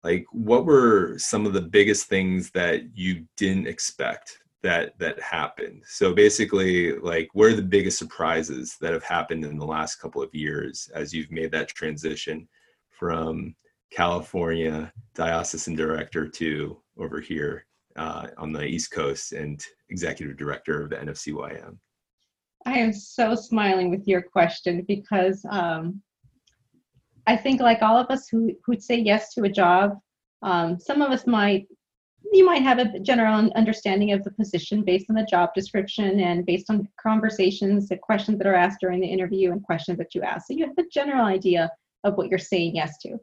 like 0.04 0.26
what 0.32 0.66
were 0.66 1.18
some 1.18 1.46
of 1.46 1.54
the 1.54 1.62
biggest 1.62 2.08
things 2.08 2.52
that 2.52 2.82
you 2.96 3.26
didn't 3.38 3.68
expect 3.68 4.40
that 4.62 4.98
that 5.00 5.20
happened 5.22 5.82
so 5.88 6.14
basically 6.14 6.98
like 7.00 7.30
what 7.34 7.48
are 7.48 7.56
the 7.56 7.62
biggest 7.62 7.98
surprises 7.98 8.76
that 8.82 8.94
have 8.94 9.04
happened 9.04 9.46
in 9.46 9.58
the 9.58 9.66
last 9.66 9.96
couple 9.96 10.22
of 10.22 10.34
years 10.34 10.90
as 10.94 11.14
you've 11.14 11.32
made 11.32 11.52
that 11.52 11.68
transition 11.70 12.48
from 12.90 13.56
california 13.92 14.92
diocesan 15.14 15.76
director 15.76 16.28
to 16.28 16.78
over 16.98 17.20
here 17.20 17.66
uh, 17.98 18.28
on 18.38 18.52
the 18.52 18.66
east 18.66 18.92
coast 18.92 19.32
and 19.32 19.64
executive 19.90 20.38
director 20.38 20.82
of 20.82 20.90
the 20.90 20.96
nfcym 20.98 21.78
I 22.66 22.80
am 22.80 22.94
so 22.94 23.36
smiling 23.36 23.92
with 23.92 24.08
your 24.08 24.24
question 24.24 24.84
because 24.88 25.46
um, 25.50 26.02
I 27.28 27.38
think, 27.38 27.62
like 27.62 27.82
all 27.82 27.98
of 27.98 28.08
us 28.10 28.28
who 28.28 28.54
who'd 28.66 28.84
say 28.84 28.98
yes 28.98 29.34
to 29.34 29.44
a 29.44 29.50
job, 29.50 30.00
um, 30.42 30.80
some 30.80 31.02
of 31.02 31.12
us 31.12 31.28
might 31.28 31.68
you 32.34 32.44
might 32.44 32.64
have 32.64 32.80
a 32.80 33.00
general 33.00 33.52
understanding 33.56 34.12
of 34.12 34.24
the 34.24 34.32
position 34.32 34.84
based 34.84 35.06
on 35.10 35.16
the 35.16 35.28
job 35.30 35.52
description 35.54 36.20
and 36.20 36.46
based 36.46 36.72
on 36.72 36.88
conversations, 37.02 37.88
the 37.88 37.98
questions 37.98 38.40
that 38.40 38.48
are 38.48 38.56
asked 38.56 38.80
during 38.82 39.00
the 39.00 39.08
interview, 39.08 39.52
and 39.52 39.64
questions 39.64 40.00
that 40.00 40.16
you 40.16 40.24
ask. 40.24 40.48
So 40.48 40.56
you 40.56 40.66
have 40.66 40.78
a 40.78 40.90
general 40.92 41.26
idea 41.26 41.70
of 42.04 42.16
what 42.16 42.30
you're 42.30 42.40
saying 42.40 42.76
yes 42.76 42.98
to. 43.04 43.18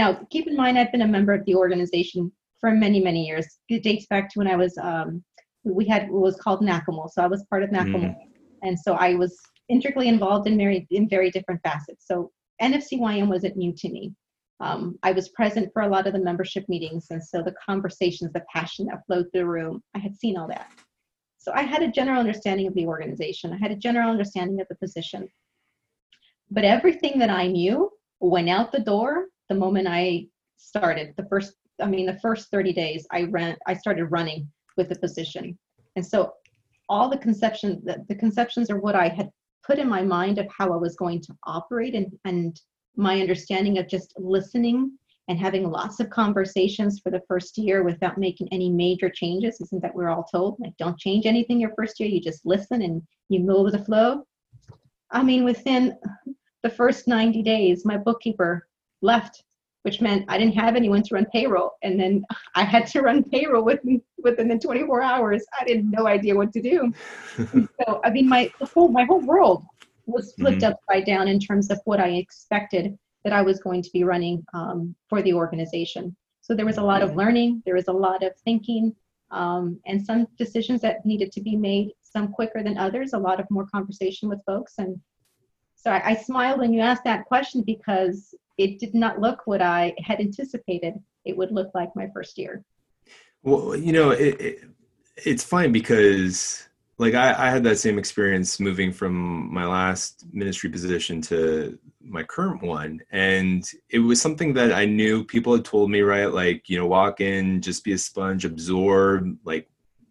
Now, 0.00 0.08
keep 0.30 0.46
in 0.46 0.56
mind, 0.56 0.78
I've 0.78 0.92
been 0.92 1.02
a 1.02 1.14
member 1.16 1.34
of 1.34 1.44
the 1.44 1.56
organization 1.56 2.30
for 2.60 2.70
many, 2.70 3.00
many 3.00 3.26
years. 3.26 3.46
It 3.68 3.82
dates 3.82 4.06
back 4.06 4.30
to 4.30 4.38
when 4.38 4.46
I 4.46 4.56
was 4.56 4.76
um, 4.90 5.24
we 5.64 5.86
had 5.86 6.08
what 6.08 6.22
was 6.22 6.36
called 6.36 6.60
NACAML. 6.60 7.10
So 7.10 7.22
I 7.22 7.26
was 7.26 7.44
part 7.50 7.62
of 7.64 7.70
NACAML. 7.70 8.04
Mm 8.10 8.28
and 8.62 8.78
so 8.78 8.94
I 8.94 9.14
was 9.14 9.38
intricately 9.68 10.08
involved 10.08 10.48
in 10.48 10.56
very 10.56 10.86
in 10.90 11.08
very 11.08 11.30
different 11.30 11.60
facets. 11.62 12.06
So 12.06 12.30
NFCYM 12.60 13.28
wasn't 13.28 13.56
new 13.56 13.72
to 13.72 13.88
me. 13.88 14.12
Um, 14.60 14.98
I 15.04 15.12
was 15.12 15.28
present 15.28 15.70
for 15.72 15.82
a 15.82 15.88
lot 15.88 16.06
of 16.08 16.12
the 16.12 16.18
membership 16.18 16.64
meetings, 16.68 17.06
and 17.10 17.22
so 17.22 17.42
the 17.42 17.54
conversations, 17.64 18.32
the 18.32 18.44
passion 18.52 18.86
that 18.86 19.04
flowed 19.06 19.26
through 19.32 19.42
the 19.42 19.46
room, 19.46 19.82
I 19.94 20.00
had 20.00 20.16
seen 20.16 20.36
all 20.36 20.48
that. 20.48 20.68
So 21.38 21.52
I 21.54 21.62
had 21.62 21.82
a 21.82 21.92
general 21.98 22.18
understanding 22.18 22.66
of 22.66 22.74
the 22.74 22.86
organization. 22.86 23.52
I 23.52 23.58
had 23.58 23.70
a 23.70 23.76
general 23.76 24.10
understanding 24.10 24.60
of 24.60 24.66
the 24.68 24.74
position. 24.74 25.28
But 26.50 26.64
everything 26.64 27.18
that 27.20 27.30
I 27.30 27.46
knew 27.46 27.90
went 28.18 28.48
out 28.48 28.72
the 28.72 28.80
door 28.80 29.26
the 29.48 29.54
moment 29.54 29.86
I 29.88 30.26
started. 30.56 31.14
The 31.16 31.26
first, 31.28 31.54
I 31.80 31.86
mean, 31.86 32.06
the 32.06 32.18
first 32.20 32.50
30 32.50 32.72
days, 32.72 33.06
I 33.12 33.24
ran, 33.24 33.56
I 33.66 33.74
started 33.74 34.06
running 34.06 34.48
with 34.76 34.88
the 34.88 34.98
position. 34.98 35.58
And 35.96 36.06
so 36.06 36.34
all 36.88 37.08
the 37.08 37.18
conceptions 37.18 37.84
the, 37.84 38.04
the 38.08 38.14
conceptions 38.14 38.70
are 38.70 38.80
what 38.80 38.94
i 38.94 39.08
had 39.08 39.30
put 39.66 39.78
in 39.78 39.88
my 39.88 40.02
mind 40.02 40.38
of 40.38 40.46
how 40.56 40.72
i 40.72 40.76
was 40.76 40.96
going 40.96 41.20
to 41.20 41.34
operate 41.44 41.94
and 41.94 42.12
and 42.24 42.60
my 42.96 43.20
understanding 43.20 43.78
of 43.78 43.88
just 43.88 44.12
listening 44.18 44.90
and 45.28 45.38
having 45.38 45.70
lots 45.70 46.00
of 46.00 46.08
conversations 46.08 47.00
for 47.00 47.10
the 47.10 47.22
first 47.28 47.58
year 47.58 47.84
without 47.84 48.18
making 48.18 48.48
any 48.50 48.70
major 48.70 49.10
changes 49.10 49.60
isn't 49.60 49.82
that 49.82 49.94
we're 49.94 50.08
all 50.08 50.24
told 50.24 50.56
like 50.58 50.76
don't 50.78 50.98
change 50.98 51.26
anything 51.26 51.60
your 51.60 51.74
first 51.76 52.00
year 52.00 52.08
you 52.08 52.20
just 52.20 52.44
listen 52.44 52.82
and 52.82 53.02
you 53.28 53.40
move 53.40 53.64
with 53.64 53.74
the 53.74 53.84
flow 53.84 54.22
i 55.10 55.22
mean 55.22 55.44
within 55.44 55.96
the 56.62 56.70
first 56.70 57.06
90 57.06 57.42
days 57.42 57.84
my 57.84 57.96
bookkeeper 57.96 58.67
left 59.00 59.44
which 59.82 60.00
meant 60.00 60.24
I 60.28 60.36
didn't 60.36 60.56
have 60.56 60.76
anyone 60.76 61.02
to 61.04 61.14
run 61.14 61.26
payroll. 61.32 61.72
And 61.82 61.98
then 61.98 62.24
I 62.54 62.64
had 62.64 62.86
to 62.88 63.00
run 63.00 63.24
payroll 63.24 63.64
within 63.64 64.02
within 64.22 64.48
the 64.48 64.58
24 64.58 65.02
hours. 65.02 65.44
I 65.58 65.64
didn't 65.64 65.90
no 65.90 66.06
idea 66.06 66.34
what 66.34 66.52
to 66.52 66.60
do. 66.60 66.92
so 67.78 68.00
I 68.04 68.10
mean 68.10 68.28
my 68.28 68.52
the 68.58 68.66
whole 68.66 68.88
my 68.88 69.04
whole 69.04 69.20
world 69.20 69.64
was 70.06 70.34
flipped 70.34 70.62
mm-hmm. 70.62 70.72
upside 70.72 71.06
down 71.06 71.28
in 71.28 71.38
terms 71.38 71.70
of 71.70 71.80
what 71.84 72.00
I 72.00 72.08
expected 72.08 72.98
that 73.24 73.32
I 73.32 73.42
was 73.42 73.60
going 73.60 73.82
to 73.82 73.90
be 73.90 74.04
running 74.04 74.44
um, 74.54 74.94
for 75.08 75.22
the 75.22 75.34
organization. 75.34 76.16
So 76.40 76.54
there 76.54 76.66
was 76.66 76.78
a 76.78 76.82
lot 76.82 77.02
of 77.02 77.14
learning, 77.14 77.62
there 77.66 77.74
was 77.74 77.88
a 77.88 77.92
lot 77.92 78.22
of 78.22 78.32
thinking, 78.44 78.94
um, 79.30 79.78
and 79.86 80.04
some 80.04 80.26
decisions 80.38 80.80
that 80.80 81.04
needed 81.04 81.30
to 81.32 81.42
be 81.42 81.56
made, 81.56 81.92
some 82.02 82.28
quicker 82.28 82.62
than 82.62 82.78
others, 82.78 83.12
a 83.12 83.18
lot 83.18 83.38
of 83.38 83.50
more 83.50 83.66
conversation 83.66 84.30
with 84.30 84.44
folks. 84.46 84.74
And 84.78 84.98
so 85.76 85.90
I, 85.90 86.10
I 86.10 86.14
smiled 86.14 86.60
when 86.60 86.72
you 86.72 86.80
asked 86.80 87.04
that 87.04 87.26
question 87.26 87.62
because 87.62 88.34
it 88.58 88.78
did 88.78 88.94
not 88.94 89.20
look 89.20 89.46
what 89.46 89.62
I 89.62 89.94
had 89.98 90.20
anticipated 90.20 90.94
it 91.24 91.36
would 91.36 91.52
look 91.52 91.70
like 91.74 91.90
my 91.94 92.08
first 92.12 92.38
year. 92.38 92.64
Well, 93.42 93.76
you 93.76 93.92
know, 93.92 94.10
it, 94.10 94.40
it, 94.40 94.64
it's 95.16 95.44
fine 95.44 95.72
because 95.72 96.68
like 96.98 97.14
I, 97.14 97.46
I 97.46 97.50
had 97.50 97.64
that 97.64 97.78
same 97.78 97.98
experience 97.98 98.58
moving 98.60 98.92
from 98.92 99.52
my 99.52 99.64
last 99.64 100.26
ministry 100.32 100.68
position 100.68 101.20
to 101.22 101.78
my 102.00 102.22
current 102.22 102.62
one 102.62 103.00
and 103.10 103.70
it 103.90 103.98
was 103.98 104.20
something 104.20 104.54
that 104.54 104.72
i 104.72 104.86
knew 104.86 105.24
people 105.24 105.54
had 105.54 105.64
told 105.64 105.90
me 105.90 106.00
right 106.00 106.32
like 106.32 106.66
you 106.68 106.78
know 106.78 106.86
walk 106.86 107.20
in 107.20 107.60
just 107.60 107.84
be 107.84 107.92
a 107.92 107.98
sponge 107.98 108.46
absorb 108.46 109.36
like 109.44 109.68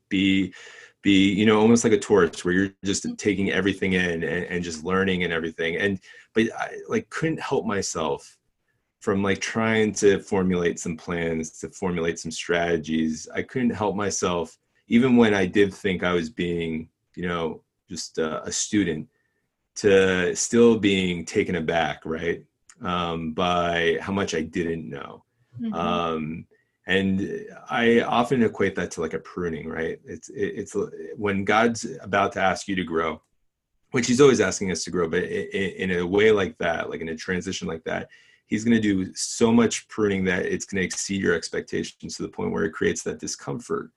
be 0.09 0.53
be 1.07 1.31
you 1.31 1.45
know 1.45 1.57
almost 1.61 1.85
like 1.85 1.93
a 1.93 1.97
tourist 1.97 2.43
where 2.43 2.53
you're 2.53 2.73
just 2.83 3.05
mm-hmm. 3.05 3.15
taking 3.15 3.49
everything 3.49 3.93
in 3.93 4.23
and, 4.23 4.43
and 4.51 4.61
just 4.61 4.83
learning 4.83 5.23
and 5.23 5.31
everything 5.31 5.77
and 5.77 6.01
but 6.33 6.43
i 6.59 6.77
like 6.89 7.09
couldn't 7.09 7.39
help 7.39 7.65
myself 7.65 8.37
from 8.99 9.23
like 9.23 9.39
trying 9.39 9.93
to 9.93 10.19
formulate 10.19 10.77
some 10.77 10.97
plans 10.97 11.59
to 11.59 11.69
formulate 11.69 12.19
some 12.19 12.29
strategies 12.29 13.25
i 13.33 13.41
couldn't 13.41 13.69
help 13.69 13.95
myself 13.95 14.57
even 14.89 15.15
when 15.15 15.33
i 15.33 15.45
did 15.45 15.73
think 15.73 16.03
i 16.03 16.11
was 16.11 16.29
being 16.29 16.89
you 17.15 17.25
know 17.25 17.63
just 17.87 18.17
a, 18.17 18.43
a 18.43 18.51
student 18.51 19.07
to 19.75 20.35
still 20.35 20.77
being 20.77 21.23
taken 21.23 21.55
aback 21.55 22.01
right 22.03 22.43
um, 22.81 23.31
by 23.31 23.97
how 24.01 24.11
much 24.11 24.35
i 24.35 24.41
didn't 24.41 24.89
know 24.89 25.23
mm-hmm. 25.57 25.73
um, 25.73 26.45
and 26.87 27.45
i 27.69 28.01
often 28.01 28.41
equate 28.41 28.73
that 28.75 28.89
to 28.89 29.01
like 29.01 29.13
a 29.13 29.19
pruning 29.19 29.67
right? 29.67 29.99
It's 30.05 30.29
it's 30.33 30.75
uh, 30.75 30.89
when 31.15 31.43
god's 31.43 31.85
about 32.01 32.31
to 32.33 32.41
ask 32.41 32.67
you 32.67 32.75
to 32.75 32.83
grow 32.83 33.21
which 33.91 34.07
he's 34.07 34.21
always 34.21 34.41
asking 34.41 34.71
us 34.71 34.83
to 34.85 34.91
grow 34.91 35.07
but 35.07 35.23
in 35.23 35.91
a 35.91 36.05
way 36.05 36.31
like 36.31 36.57
that 36.57 36.89
like 36.89 37.01
in 37.01 37.09
a 37.09 37.15
transition 37.15 37.67
like 37.67 37.83
that 37.83 38.09
he's 38.47 38.63
going 38.63 38.75
to 38.75 38.81
do 38.81 39.13
so 39.13 39.51
much 39.51 39.87
pruning 39.89 40.23
that 40.23 40.45
it's 40.45 40.65
going 40.65 40.81
to 40.81 40.85
exceed 40.85 41.21
your 41.21 41.35
expectations 41.35 42.15
to 42.15 42.23
the 42.23 42.29
point 42.29 42.51
where 42.51 42.63
it 42.63 42.71
creates 42.71 43.03
that 43.03 43.19
discomfort. 43.19 43.91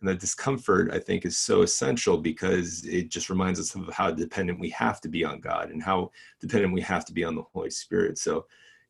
And 0.00 0.08
that 0.10 0.20
discomfort 0.20 0.90
i 0.92 0.98
think 0.98 1.24
is 1.24 1.38
so 1.38 1.62
essential 1.62 2.18
because 2.18 2.84
it 2.84 3.08
just 3.08 3.30
reminds 3.30 3.58
us 3.58 3.74
of 3.74 3.88
how 3.88 4.10
dependent 4.10 4.60
we 4.60 4.68
have 4.70 5.00
to 5.00 5.08
be 5.08 5.24
on 5.24 5.40
god 5.40 5.70
and 5.70 5.82
how 5.82 6.10
dependent 6.40 6.74
we 6.74 6.82
have 6.82 7.06
to 7.06 7.14
be 7.14 7.24
on 7.24 7.34
the 7.34 7.44
holy 7.54 7.70
spirit. 7.70 8.18
So 8.18 8.44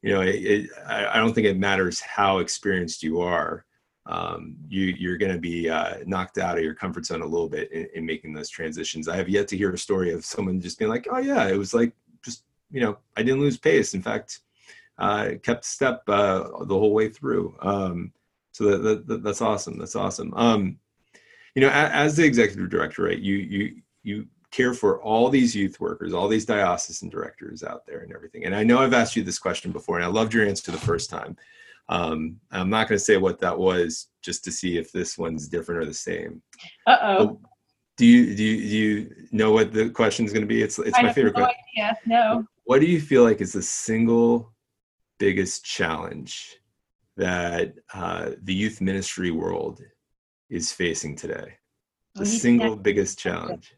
you 0.05 0.13
know, 0.13 0.21
it, 0.21 0.35
it, 0.35 0.71
I, 0.87 1.17
don't 1.17 1.33
think 1.33 1.47
it 1.47 1.57
matters 1.57 1.99
how 1.99 2.41
experienced 2.41 3.03
you 3.03 3.23
are. 3.23 3.65
Um, 4.05 4.55
you, 4.69 4.95
you're 4.99 5.17
going 5.17 5.33
to 5.33 5.39
be 5.39 5.71
uh, 5.71 5.95
knocked 6.05 6.37
out 6.37 6.59
of 6.59 6.63
your 6.63 6.75
comfort 6.75 7.07
zone 7.07 7.23
a 7.23 7.27
little 7.27 7.49
bit 7.49 7.73
in, 7.73 7.89
in, 7.95 8.05
making 8.05 8.35
those 8.35 8.51
transitions. 8.51 9.09
I 9.09 9.17
have 9.17 9.31
yet 9.31 9.49
to 9.49 9.57
hear 9.57 9.73
a 9.73 9.79
story 9.79 10.13
of 10.13 10.23
someone 10.23 10.61
just 10.61 10.79
being 10.79 10.91
like, 10.91 11.09
"Oh 11.11 11.17
yeah, 11.17 11.49
it 11.49 11.57
was 11.57 11.73
like 11.73 11.95
just 12.23 12.45
you 12.71 12.83
know, 12.83 12.99
I 13.17 13.23
didn't 13.23 13.41
lose 13.41 13.57
pace. 13.57 13.95
In 13.95 14.03
fact, 14.03 14.41
uh, 14.99 15.31
kept 15.43 15.65
step 15.65 16.03
uh, 16.07 16.65
the 16.65 16.79
whole 16.79 16.93
way 16.93 17.09
through." 17.09 17.57
Um, 17.63 18.13
so 18.53 18.65
that, 18.65 18.83
that, 18.83 19.07
that, 19.07 19.23
that's 19.23 19.41
awesome. 19.41 19.79
That's 19.79 19.97
awesome. 19.97 20.35
Um, 20.37 20.79
you 21.55 21.63
know, 21.63 21.71
as, 21.71 21.93
as 21.93 22.17
the 22.17 22.25
executive 22.25 22.69
director, 22.69 23.05
right? 23.05 23.19
You 23.19 23.37
you 23.37 23.77
you 24.03 24.27
care 24.55 24.73
for 24.73 25.03
all 25.03 25.29
these 25.29 25.55
youth 25.55 25.81
workers, 25.81 26.15
all 26.15 26.29
these 26.29 26.45
diocesan 26.45 27.09
directors 27.09 27.65
out 27.65 27.85
there 27.87 28.01
and 28.01 28.13
everything. 28.13 28.45
And 28.45 28.55
I 28.55 28.63
know 28.63 28.79
I've 28.79 28.95
asked 28.95 29.17
you 29.17 29.25
this 29.25 29.39
question 29.39 29.73
before, 29.73 29.97
and 29.97 30.05
I 30.05 30.09
loved 30.09 30.33
your 30.33 30.47
answer 30.47 30.71
the 30.71 30.79
first 30.79 31.11
time. 31.11 31.37
Um, 31.89 32.39
I'm 32.53 32.71
not 32.71 32.89
going 32.89 32.99
to 32.99 33.05
say 33.05 33.17
what 33.17 33.41
that 33.41 33.59
was 33.59 34.09
just 34.23 34.45
to 34.45 34.53
see 34.53 34.79
if 34.79 34.93
this 34.93 35.19
one's 35.19 35.49
different 35.49 35.83
or 35.83 35.85
the 35.87 35.93
same. 35.93 36.41
Uh 36.87 36.99
oh. 37.03 37.41
Do 37.97 38.07
you 38.07 38.35
do 38.35 38.45
you, 38.45 38.61
do 38.61 38.77
you 38.77 39.29
know 39.33 39.51
what 39.51 39.73
the 39.73 39.91
question 39.91 40.25
is 40.25 40.33
going 40.33 40.43
to 40.43 40.55
be? 40.55 40.63
It's 40.63 40.79
it's 40.79 40.99
I 40.99 41.03
my 41.03 41.13
favorite. 41.13 41.37
No 41.37 41.45
question. 41.45 41.65
idea. 41.79 41.99
No. 42.07 42.47
What 42.65 42.81
do 42.81 42.87
you 42.87 43.01
feel 43.01 43.25
like 43.25 43.41
is 43.41 43.53
the 43.53 43.63
single 43.63 44.55
biggest 45.19 45.65
challenge 45.65 46.57
that 47.17 47.75
uh, 47.93 48.31
the 48.43 48.55
youth 48.55 48.81
ministry 48.81 49.31
world 49.31 49.83
is 50.49 50.73
facing 50.73 51.17
today? 51.17 51.55
The 52.15 52.25
single 52.25 52.77
biggest 52.77 53.19
challenge. 53.19 53.75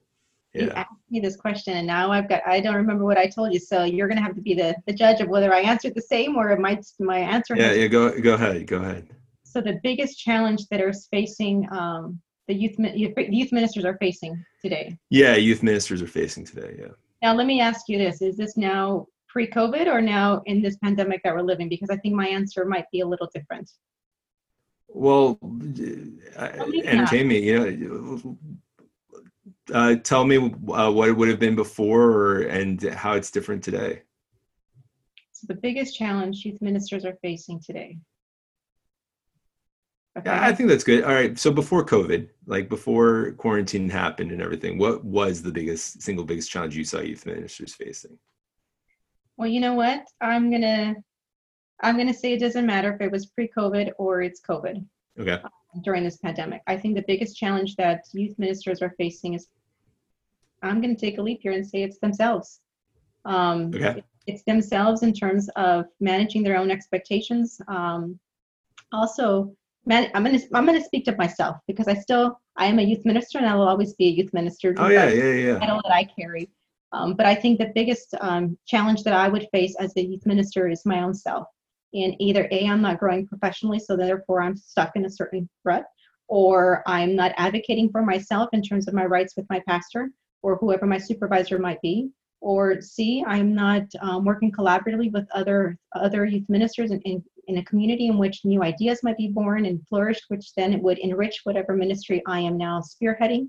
You 0.57 0.71
asked 0.71 0.91
me 1.11 1.21
this 1.21 1.37
question 1.37 1.77
and 1.77 1.87
now 1.87 2.11
I've 2.11 2.29
got 2.29 2.43
I 2.47 2.61
don't 2.61 2.75
remember 2.75 3.05
what 3.05 3.19
I 3.19 3.27
told 3.27 3.53
you 3.53 3.59
so 3.59 3.85
you're 3.85 4.09
gonna 4.09 4.23
have 4.23 4.35
to 4.35 4.41
be 4.41 4.55
the, 4.55 4.75
the 4.87 4.93
judge 4.93 5.21
of 5.21 5.29
whether 5.29 5.53
I 5.53 5.61
answered 5.61 5.95
the 5.95 6.03
same 6.03 6.37
or 6.37 6.57
my 6.57 6.81
my 6.99 7.19
answer 7.19 7.55
yeah 7.57 7.73
yeah 7.73 7.87
go 7.87 8.19
go 8.21 8.35
ahead 8.35 8.67
go 8.67 8.79
ahead. 8.79 9.09
So 9.45 9.61
the 9.61 9.81
biggest 9.83 10.19
challenge 10.19 10.67
that 10.71 10.81
is 10.81 11.09
facing 11.11 11.67
um, 11.73 12.21
the 12.49 12.55
youth 12.55 12.77
youth 12.79 13.53
ministers 13.53 13.85
are 13.85 13.97
facing 13.99 14.45
today. 14.61 14.97
Yeah 15.11 15.37
youth 15.37 15.63
ministers 15.63 16.03
are 16.03 16.07
facing 16.07 16.45
today 16.45 16.77
yeah. 16.79 16.93
Now 17.23 17.35
let 17.35 17.47
me 17.47 17.61
ask 17.61 17.89
you 17.89 17.99
this 17.99 18.23
is 18.23 18.37
this 18.37 18.57
now 18.57 19.07
pre-covid 19.29 19.87
or 19.87 20.01
now 20.01 20.43
in 20.47 20.63
this 20.63 20.77
pandemic 20.79 21.23
that 21.23 21.35
we're 21.35 21.43
living? 21.43 21.69
Because 21.69 21.91
I 21.91 21.97
think 21.97 22.15
my 22.15 22.27
answer 22.27 22.65
might 22.65 22.87
be 22.91 23.01
a 23.01 23.07
little 23.07 23.29
different. 23.35 23.71
Well 24.89 25.39
entertain 26.37 27.29
me 27.29 27.39
you 27.41 27.59
know 27.59 28.39
uh, 29.73 29.97
tell 29.97 30.25
me 30.25 30.37
uh, 30.37 30.91
what 30.91 31.09
it 31.09 31.13
would 31.13 31.29
have 31.29 31.39
been 31.39 31.57
before 31.57 32.03
or, 32.03 32.41
and 32.43 32.83
how 32.83 33.15
it's 33.15 33.31
different 33.31 33.63
today. 33.63 34.03
So 35.33 35.47
the 35.49 35.55
biggest 35.55 35.97
challenge 35.97 36.45
youth 36.45 36.61
ministers 36.63 37.05
are 37.05 37.19
facing 37.23 37.61
today. 37.61 37.99
Okay. 40.17 40.31
Yeah, 40.31 40.47
I 40.47 40.55
think 40.55 40.71
that's 40.71 40.85
good. 40.85 41.05
All 41.05 41.13
right. 41.13 41.39
So 41.39 41.51
before 41.51 41.85
COVID, 41.85 42.29
like 42.47 42.71
before 42.71 43.33
quarantine 43.33 43.91
happened 43.91 44.33
and 44.33 44.41
everything, 44.41 44.79
what 44.79 45.05
was 45.05 45.43
the 45.43 45.53
biggest 45.53 46.01
single 46.01 46.25
biggest 46.25 46.51
challenge 46.51 46.75
you 46.75 46.85
saw 46.85 47.01
youth 47.01 47.27
ministers 47.27 47.75
facing? 47.75 48.19
Well, 49.37 49.49
you 49.49 49.61
know 49.61 49.75
what? 49.75 50.07
I'm 50.23 50.51
gonna 50.51 50.95
I'm 51.83 51.99
gonna 51.99 52.15
say 52.15 52.33
it 52.33 52.41
doesn't 52.41 52.65
matter 52.65 52.95
if 52.95 53.03
it 53.03 53.13
was 53.13 53.27
pre-COVID 53.27 53.91
or 53.99 54.23
it's 54.23 54.41
COVID. 54.41 54.83
Okay. 55.21 55.33
Um, 55.33 55.51
during 55.83 56.05
this 56.05 56.17
pandemic, 56.17 56.63
I 56.67 56.79
think 56.79 56.95
the 56.95 57.05
biggest 57.07 57.37
challenge 57.37 57.77
that 57.77 58.05
youth 58.13 58.39
ministers 58.39 58.81
are 58.81 58.95
facing 58.97 59.35
is 59.35 59.49
I'm 60.67 60.81
going 60.81 60.95
to 60.95 61.01
take 61.01 61.19
a 61.19 61.23
leap 61.23 61.41
here 61.43 61.53
and 61.53 61.67
say 61.67 61.83
it's 61.83 61.99
themselves. 61.99 62.61
Um, 63.25 63.73
okay. 63.75 64.05
It's 64.27 64.43
themselves 64.43 65.03
in 65.03 65.13
terms 65.13 65.49
of 65.57 65.87
managing 66.01 66.43
their 66.43 66.57
own 66.57 66.71
expectations. 66.71 67.61
Um, 67.69 68.19
also, 68.93 69.55
man, 69.85 70.11
I'm 70.15 70.25
going 70.25 70.39
to 70.39 70.47
I'm 70.53 70.67
going 70.67 70.79
to 70.79 70.85
speak 70.85 71.05
to 71.07 71.17
myself 71.17 71.57
because 71.67 71.89
I 71.89 71.95
still 71.95 72.41
I 72.57 72.67
am 72.67 72.79
a 72.79 72.83
youth 72.83 73.05
minister 73.05 73.39
and 73.39 73.47
I 73.47 73.55
will 73.55 73.69
always 73.69 73.95
be 73.95 74.09
a 74.09 74.11
youth 74.11 74.33
minister. 74.33 74.75
Oh 74.77 74.89
yeah, 74.89 75.09
yeah, 75.09 75.33
yeah. 75.33 75.59
Title 75.59 75.81
that 75.85 75.93
I 75.93 76.05
carry. 76.05 76.51
Um, 76.93 77.15
but 77.15 77.27
I 77.27 77.35
think 77.35 77.59
the 77.59 77.73
biggest 77.75 78.15
um, 78.21 78.57
challenge 78.67 79.03
that 79.03 79.13
I 79.13 79.29
would 79.29 79.49
face 79.53 79.75
as 79.79 79.93
a 79.97 80.05
youth 80.05 80.25
minister 80.25 80.69
is 80.69 80.87
my 80.87 81.03
own 81.03 81.15
self. 81.15 81.47
And 81.95 82.15
either 82.21 82.49
A, 82.51 82.67
I'm 82.67 82.83
not 82.83 82.99
growing 82.99 83.27
professionally, 83.27 83.79
so 83.79 83.97
therefore 83.97 84.43
I'm 84.43 84.57
stuck 84.57 84.97
in 84.97 85.05
a 85.05 85.11
certain 85.11 85.49
rut, 85.65 85.85
or 86.29 86.83
I'm 86.87 87.15
not 87.15 87.33
advocating 87.37 87.91
for 87.91 88.03
myself 88.03 88.49
in 88.53 88.63
terms 88.63 88.89
of 88.89 88.95
my 88.95 89.05
rights 89.05 89.35
with 89.37 89.47
my 89.51 89.63
pastor, 89.67 90.11
or 90.43 90.57
whoever 90.57 90.87
my 90.87 90.99
supervisor 90.99 91.59
might 91.59 91.81
be 91.83 92.11
or 92.41 92.81
C, 92.81 93.25
I'm 93.27 93.55
not 93.55 93.83
um, 94.01 94.25
working 94.25 94.53
collaboratively 94.53 95.13
with 95.13 95.27
other 95.35 95.79
other 95.95 96.25
youth 96.27 96.49
ministers 96.49 96.91
in, 96.91 97.01
in, 97.03 97.25
in, 97.49 97.59
a 97.59 97.65
community 97.65 98.07
in 98.07 98.19
which 98.19 98.45
new 98.45 98.63
ideas 98.63 99.03
might 99.03 99.17
be 99.17 99.29
born 99.29 99.67
and 99.67 99.87
flourished, 99.89 100.25
which 100.29 100.55
then 100.55 100.73
it 100.73 100.83
would 100.83 100.99
enrich 100.99 101.41
whatever 101.45 101.75
ministry 101.75 102.23
I 102.27 102.41
am 102.41 102.57
now 102.57 102.81
spearheading 102.81 103.49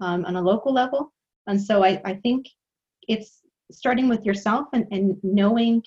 um, 0.00 0.24
on 0.24 0.36
a 0.36 0.42
local 0.42 0.72
level. 0.72 1.12
And 1.46 1.60
so 1.60 1.84
I, 1.84 2.00
I 2.04 2.14
think 2.14 2.46
it's 3.08 3.40
starting 3.70 4.08
with 4.08 4.24
yourself 4.24 4.68
and, 4.72 4.86
and 4.90 5.16
knowing, 5.22 5.82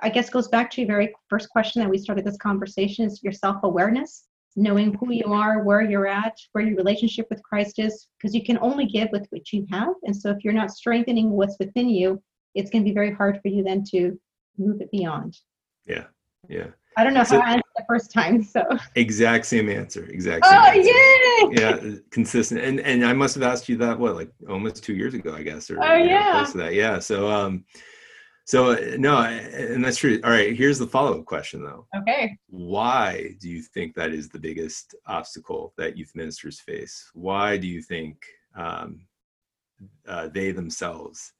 I 0.00 0.08
guess 0.08 0.30
goes 0.30 0.48
back 0.48 0.70
to 0.72 0.80
your 0.80 0.88
very 0.88 1.14
first 1.28 1.50
question 1.50 1.82
that 1.82 1.90
we 1.90 1.98
started 1.98 2.24
this 2.24 2.38
conversation 2.38 3.04
is 3.06 3.22
your 3.22 3.32
self-awareness 3.32 4.24
knowing 4.56 4.94
who 4.94 5.12
you 5.12 5.32
are, 5.32 5.62
where 5.62 5.82
you're 5.82 6.06
at, 6.06 6.36
where 6.52 6.64
your 6.64 6.76
relationship 6.76 7.26
with 7.30 7.42
Christ 7.42 7.78
is, 7.78 8.08
because 8.18 8.34
you 8.34 8.44
can 8.44 8.58
only 8.60 8.86
give 8.86 9.08
with 9.12 9.26
what 9.30 9.52
you 9.52 9.66
have. 9.70 9.94
And 10.04 10.14
so 10.14 10.30
if 10.30 10.44
you're 10.44 10.52
not 10.52 10.70
strengthening 10.70 11.30
what's 11.30 11.56
within 11.58 11.88
you, 11.88 12.22
it's 12.54 12.70
going 12.70 12.84
to 12.84 12.88
be 12.88 12.94
very 12.94 13.12
hard 13.12 13.40
for 13.40 13.48
you 13.48 13.62
then 13.62 13.82
to 13.92 14.18
move 14.58 14.80
it 14.80 14.90
beyond. 14.90 15.38
Yeah. 15.86 16.04
Yeah. 16.48 16.66
I 16.96 17.04
don't 17.04 17.14
know 17.14 17.24
so, 17.24 17.40
how 17.40 17.46
I 17.46 17.52
answered 17.52 17.62
the 17.76 17.84
first 17.88 18.12
time. 18.12 18.42
So 18.42 18.62
exact 18.96 19.46
same 19.46 19.70
answer. 19.70 20.04
Exact 20.06 20.44
same 20.44 20.58
oh, 20.58 21.50
answer. 21.50 21.60
Yeah. 21.60 21.98
Consistent. 22.10 22.60
And 22.60 22.80
and 22.80 23.04
I 23.04 23.14
must 23.14 23.34
have 23.34 23.42
asked 23.42 23.68
you 23.68 23.78
that 23.78 23.98
what, 23.98 24.14
like 24.14 24.30
almost 24.48 24.84
two 24.84 24.94
years 24.94 25.14
ago, 25.14 25.34
I 25.34 25.42
guess. 25.42 25.70
Or 25.70 25.82
oh 25.82 25.94
yeah. 25.94 26.32
Close 26.32 26.52
to 26.52 26.58
that. 26.58 26.74
Yeah. 26.74 26.98
So 26.98 27.30
um 27.30 27.64
so 28.44 28.74
no, 28.98 29.18
and 29.18 29.84
that's 29.84 29.98
true. 29.98 30.20
All 30.24 30.30
right, 30.30 30.56
here's 30.56 30.78
the 30.78 30.86
follow-up 30.86 31.24
question 31.24 31.62
though. 31.62 31.86
Okay. 31.96 32.36
Why 32.48 33.34
do 33.40 33.48
you 33.48 33.62
think 33.62 33.94
that 33.94 34.12
is 34.12 34.28
the 34.28 34.38
biggest 34.38 34.94
obstacle 35.06 35.72
that 35.78 35.96
youth 35.96 36.12
ministers 36.14 36.60
face? 36.60 37.10
Why 37.14 37.56
do 37.56 37.66
you 37.66 37.82
think 37.82 38.16
um, 38.56 39.06
uh, 40.06 40.28
they 40.28 40.50
themselves 40.50 41.32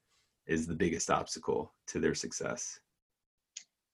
is 0.46 0.66
the 0.66 0.74
biggest 0.74 1.10
obstacle 1.10 1.72
to 1.88 1.98
their 1.98 2.14
success? 2.14 2.78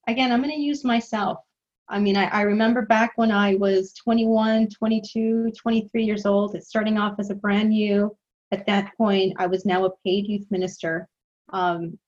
Again, 0.07 0.33
I'm 0.33 0.43
going 0.43 0.55
to 0.55 0.61
use 0.61 0.85
myself. 0.85 1.39
I 1.91 1.99
mean, 1.99 2.17
I, 2.17 2.27
I, 2.27 2.43
remember 2.43 2.83
back 2.83 3.13
when 3.17 3.33
I 3.33 3.55
was 3.55 3.95
21, 3.95 4.69
22, 4.69 5.53
23 5.57 6.05
years 6.05 6.27
old, 6.27 6.61
starting 6.63 6.99
off 6.99 7.19
as 7.19 7.31
a 7.31 7.35
brand 7.35 7.71
new. 7.71 8.15
At 8.53 8.67
that 8.67 8.95
point, 8.97 9.35
I 9.39 9.47
was 9.47 9.65
now 9.65 9.85
a 9.87 9.91
paid 10.05 10.27
youth 10.27 10.47
minister. 10.51 11.09
Um, 11.51 11.99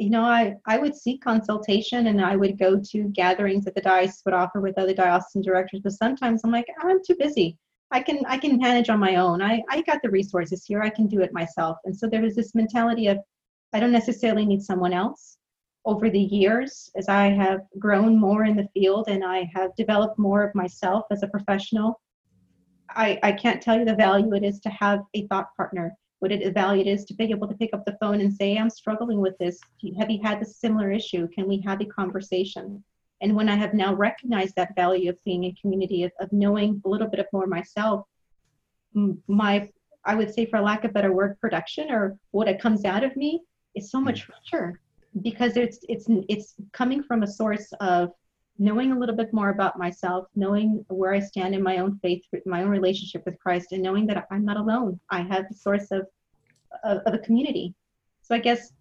you 0.00 0.08
know, 0.08 0.22
I, 0.22 0.54
I 0.66 0.78
would 0.78 0.96
seek 0.96 1.22
consultation 1.22 2.06
and 2.06 2.22
I 2.22 2.34
would 2.34 2.58
go 2.58 2.80
to 2.90 3.02
gatherings 3.08 3.66
that 3.66 3.74
the 3.74 3.82
diocese 3.82 4.22
would 4.24 4.32
offer 4.32 4.60
with 4.60 4.78
other 4.78 4.94
diocesan 4.94 5.42
directors, 5.42 5.80
but 5.84 5.92
sometimes 5.92 6.40
I'm 6.42 6.50
like, 6.50 6.66
I'm 6.82 7.04
too 7.04 7.16
busy. 7.18 7.58
I 7.90 8.00
can 8.00 8.24
I 8.26 8.38
can 8.38 8.56
manage 8.56 8.88
on 8.88 8.98
my 8.98 9.16
own. 9.16 9.42
I 9.42 9.62
I 9.68 9.82
got 9.82 9.98
the 10.02 10.10
resources 10.10 10.64
here. 10.64 10.80
I 10.80 10.90
can 10.90 11.06
do 11.06 11.20
it 11.20 11.34
myself. 11.34 11.76
And 11.84 11.94
so 11.94 12.06
there 12.06 12.22
was 12.22 12.34
this 12.34 12.54
mentality 12.54 13.08
of 13.08 13.18
I 13.74 13.80
don't 13.80 13.92
necessarily 13.92 14.46
need 14.46 14.62
someone 14.62 14.92
else. 14.92 15.36
Over 15.84 16.08
the 16.08 16.20
years, 16.20 16.90
as 16.96 17.08
I 17.08 17.28
have 17.28 17.60
grown 17.78 18.18
more 18.18 18.44
in 18.44 18.56
the 18.56 18.68
field 18.74 19.08
and 19.08 19.24
I 19.24 19.50
have 19.54 19.74
developed 19.76 20.18
more 20.18 20.44
of 20.44 20.54
myself 20.54 21.04
as 21.10 21.22
a 21.22 21.28
professional, 21.28 22.00
I, 22.90 23.18
I 23.22 23.32
can't 23.32 23.62
tell 23.62 23.78
you 23.78 23.84
the 23.84 23.94
value 23.94 24.34
it 24.34 24.44
is 24.44 24.60
to 24.60 24.70
have 24.70 25.00
a 25.14 25.26
thought 25.28 25.48
partner. 25.56 25.94
What 26.20 26.32
it 26.32 26.54
value 26.54 26.82
it 26.82 26.86
is 26.86 27.04
to 27.06 27.14
be 27.14 27.30
able 27.30 27.48
to 27.48 27.54
pick 27.54 27.70
up 27.72 27.84
the 27.84 27.96
phone 28.00 28.20
and 28.20 28.32
say, 28.32 28.56
I'm 28.56 28.70
struggling 28.70 29.20
with 29.20 29.36
this. 29.38 29.58
Have 29.98 30.10
you 30.10 30.20
had 30.22 30.40
this 30.40 30.56
similar 30.56 30.92
issue? 30.92 31.28
Can 31.28 31.48
we 31.48 31.60
have 31.66 31.80
a 31.80 31.86
conversation? 31.86 32.82
And 33.22 33.34
when 33.34 33.48
I 33.48 33.56
have 33.56 33.74
now 33.74 33.94
recognized 33.94 34.54
that 34.56 34.74
value 34.76 35.10
of 35.10 35.22
being 35.24 35.44
in 35.44 35.54
community, 35.54 36.04
of, 36.04 36.12
of 36.20 36.32
knowing 36.32 36.80
a 36.84 36.88
little 36.88 37.08
bit 37.08 37.20
of 37.20 37.26
more 37.32 37.46
myself, 37.46 38.06
my, 39.28 39.68
I 40.04 40.14
would 40.14 40.32
say, 40.32 40.46
for 40.46 40.60
lack 40.60 40.84
of 40.84 40.92
better 40.92 41.12
word, 41.12 41.38
production 41.40 41.90
or 41.90 42.16
what 42.30 42.48
it 42.48 42.60
comes 42.60 42.84
out 42.84 43.04
of 43.04 43.16
me 43.16 43.40
is 43.74 43.90
so 43.90 43.98
hmm. 43.98 44.06
much 44.06 44.28
richer 44.28 44.80
because 45.22 45.56
it's 45.56 45.80
it's 45.88 46.06
it's 46.28 46.54
coming 46.72 47.02
from 47.02 47.22
a 47.22 47.26
source 47.26 47.72
of 47.80 48.12
knowing 48.60 48.92
a 48.92 48.98
little 48.98 49.16
bit 49.16 49.32
more 49.32 49.48
about 49.48 49.78
myself, 49.78 50.26
knowing 50.36 50.84
where 50.88 51.14
I 51.14 51.18
stand 51.18 51.54
in 51.54 51.62
my 51.62 51.78
own 51.78 51.98
faith, 52.00 52.22
my 52.44 52.62
own 52.62 52.68
relationship 52.68 53.24
with 53.24 53.40
Christ, 53.40 53.72
and 53.72 53.82
knowing 53.82 54.06
that 54.08 54.26
I'm 54.30 54.44
not 54.44 54.58
alone. 54.58 55.00
I 55.08 55.22
have 55.22 55.46
a 55.50 55.54
source 55.54 55.90
of 55.90 56.06
of, 56.84 56.98
of 57.06 57.14
a 57.14 57.18
community. 57.18 57.74
So 58.22 58.34
I 58.34 58.38
guess 58.38 58.72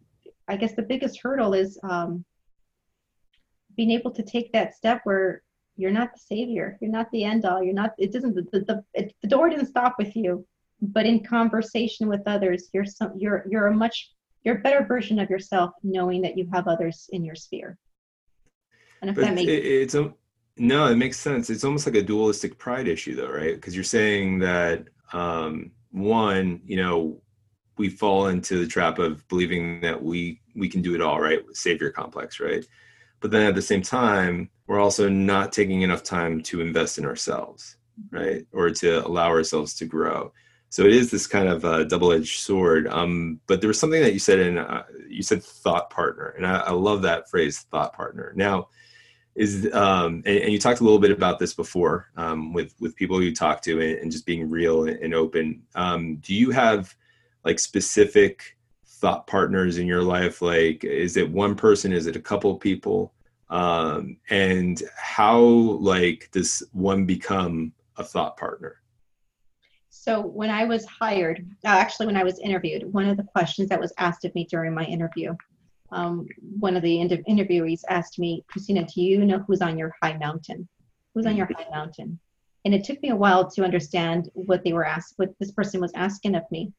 I 0.50 0.58
guess 0.58 0.76
the 0.76 0.82
biggest 0.82 1.22
hurdle 1.24 1.54
is 1.54 1.80
um, 1.84 2.26
being 3.78 3.92
able 3.92 4.12
to 4.12 4.22
take 4.22 4.52
that 4.52 4.76
step 4.76 5.00
where 5.06 5.44
you're 5.78 5.92
not 5.92 6.12
the 6.14 6.20
savior, 6.20 6.78
you're 6.82 6.92
not 6.92 7.10
the 7.12 7.24
end 7.24 7.46
all, 7.46 7.64
you're 7.64 7.74
not. 7.74 7.92
It 7.98 8.12
doesn't 8.12 8.36
the 8.36 8.60
the, 8.60 8.84
it, 8.94 9.16
the 9.22 9.30
door 9.30 9.50
didn't 9.50 9.68
stop 9.68 9.96
with 9.98 10.14
you, 10.14 10.46
but 10.82 11.06
in 11.06 11.24
conversation 11.24 12.10
with 12.10 12.22
others, 12.26 12.70
you're 12.74 12.86
some 12.86 13.14
you're 13.16 13.46
you're 13.50 13.68
a 13.68 13.74
much 13.74 14.12
you're 14.44 14.58
a 14.58 14.62
better 14.62 14.86
version 14.86 15.20
of 15.20 15.30
yourself, 15.30 15.72
knowing 15.84 16.22
that 16.24 16.38
you 16.38 16.50
have 16.52 16.68
others 16.68 17.10
in 17.14 17.24
your 17.24 17.36
sphere. 17.36 17.78
And 19.02 19.10
if 19.10 19.16
but 19.16 19.26
that 19.26 19.34
makes 19.34 19.52
it, 19.52 19.66
it's 19.66 19.96
a, 19.96 20.14
no, 20.58 20.88
it 20.88 20.96
makes 20.96 21.18
sense. 21.18 21.50
It's 21.50 21.64
almost 21.64 21.86
like 21.86 21.96
a 21.96 22.02
dualistic 22.02 22.58
pride 22.58 22.88
issue, 22.88 23.16
though, 23.16 23.32
right? 23.32 23.56
Because 23.56 23.76
you're 23.76 23.84
saying 23.84 24.40
that 24.40 24.86
um, 25.14 25.72
one, 25.92 26.62
you 26.66 26.78
know, 26.78 27.22
we 27.78 27.88
fall 27.90 28.28
into 28.28 28.60
the 28.60 28.68
trap 28.68 29.00
of 29.00 29.26
believing 29.30 29.80
that 29.82 30.04
we 30.04 30.42
we 30.56 30.68
can 30.68 30.82
do 30.82 30.96
it 30.96 31.02
all, 31.02 31.22
right? 31.22 31.40
Savior 31.54 31.92
complex, 31.92 32.40
right? 32.42 32.66
But 33.22 33.32
then 33.32 33.48
at 33.48 33.56
the 33.56 33.62
same 33.62 33.82
time, 33.82 34.50
we're 34.68 34.80
also 34.80 35.08
not 35.08 35.54
taking 35.54 35.82
enough 35.82 36.04
time 36.04 36.42
to 36.44 36.60
invest 36.60 36.98
in 36.98 37.06
ourselves, 37.06 37.78
right? 38.12 38.46
Or 38.52 38.70
to 38.70 39.06
allow 39.08 39.30
ourselves 39.30 39.74
to 39.76 39.86
grow. 39.86 40.34
So 40.70 40.84
it 40.84 40.94
is 40.94 41.10
this 41.10 41.26
kind 41.26 41.48
of 41.48 41.66
uh, 41.66 41.86
double-edged 41.86 42.40
sword. 42.40 42.88
Um, 42.88 43.40
but 43.48 43.60
there 43.60 43.70
was 43.70 43.80
something 43.80 44.02
that 44.02 44.14
you 44.14 44.20
said 44.20 44.40
in 44.40 44.58
uh, 44.58 44.84
you 45.08 45.24
said 45.24 45.42
thought 45.42 45.90
partner, 45.90 46.34
and 46.38 46.46
I, 46.46 46.58
I 46.60 46.72
love 46.72 47.02
that 47.04 47.30
phrase, 47.30 47.60
thought 47.72 47.94
partner. 47.94 48.34
Now, 48.36 48.68
is 49.40 49.70
um, 49.74 50.22
and, 50.26 50.38
and, 50.40 50.52
you 50.52 50.60
talked 50.60 50.82
a 50.82 50.84
little 50.84 51.00
bit 51.00 51.12
about 51.12 51.40
this 51.40 51.54
before 51.54 52.12
um, 52.18 52.52
with 52.52 52.76
with 52.82 52.94
people 52.98 53.24
you 53.24 53.34
talk 53.34 53.62
to 53.62 53.80
and, 53.80 54.00
and 54.00 54.12
just 54.12 54.26
being 54.26 54.50
real 54.50 54.84
and, 54.86 55.14
open. 55.14 55.64
Um, 55.76 56.18
do 56.18 56.36
you 56.36 56.52
have 56.52 56.94
like 57.46 57.58
specific 57.58 58.58
thought 58.86 59.28
partners 59.28 59.78
in 59.78 59.88
your 59.88 60.04
life? 60.04 60.42
Like 60.42 60.84
is 60.84 61.16
it 61.16 61.30
one 61.30 61.56
person? 61.56 61.94
Is 61.94 62.06
it 62.06 62.18
a 62.18 62.22
couple 62.22 62.52
of 62.52 62.60
people? 62.60 63.14
Um, 63.50 64.18
and 64.30 64.84
how 64.98 65.40
like 65.40 66.28
does 66.34 66.62
one 66.74 67.06
become 67.06 67.72
a 67.96 68.04
thought 68.04 68.36
partner? 68.36 68.76
So 69.90 70.22
when 70.22 70.50
i 70.50 70.66
was 70.66 70.86
hired 70.86 71.46
uh, 71.66 71.68
actually 71.68 72.08
when 72.08 72.18
i 72.18 72.24
was 72.24 72.40
interviewed 72.40 72.92
one 72.94 73.08
of 73.08 73.18
the 73.18 73.24
questions 73.24 73.70
that 73.70 73.80
was 73.80 73.94
asked 73.98 74.26
of 74.26 74.34
me 74.34 74.46
during 74.46 74.74
my 74.74 74.86
interview 74.86 75.36
um, 75.92 76.28
one 76.60 76.76
of 76.76 76.84
the 76.84 76.98
interviewees 76.98 77.82
asked 77.90 78.20
me, 78.20 78.44
Christina, 78.48 78.86
do 78.86 79.02
you 79.02 79.26
know 79.26 79.40
who's 79.40 79.62
on 79.62 79.78
your 79.78 79.96
high 80.02 80.18
mountain? 80.18 80.68
Who's 81.14 81.26
on 81.26 81.36
your 81.36 81.48
high 81.48 81.68
mountain? 81.72 82.20
And 82.66 82.74
it 82.74 82.84
took 82.84 83.02
me 83.02 83.10
a 83.10 83.16
while 83.16 83.50
to 83.52 83.64
understand 83.64 84.30
what 84.34 84.64
they 84.64 84.74
were 84.74 84.86
asked, 84.86 85.14
what 85.18 85.34
this 85.40 85.52
person 85.52 85.82
was 85.82 85.92
asking 85.96 86.36
of 86.36 86.44
me. 86.52 86.72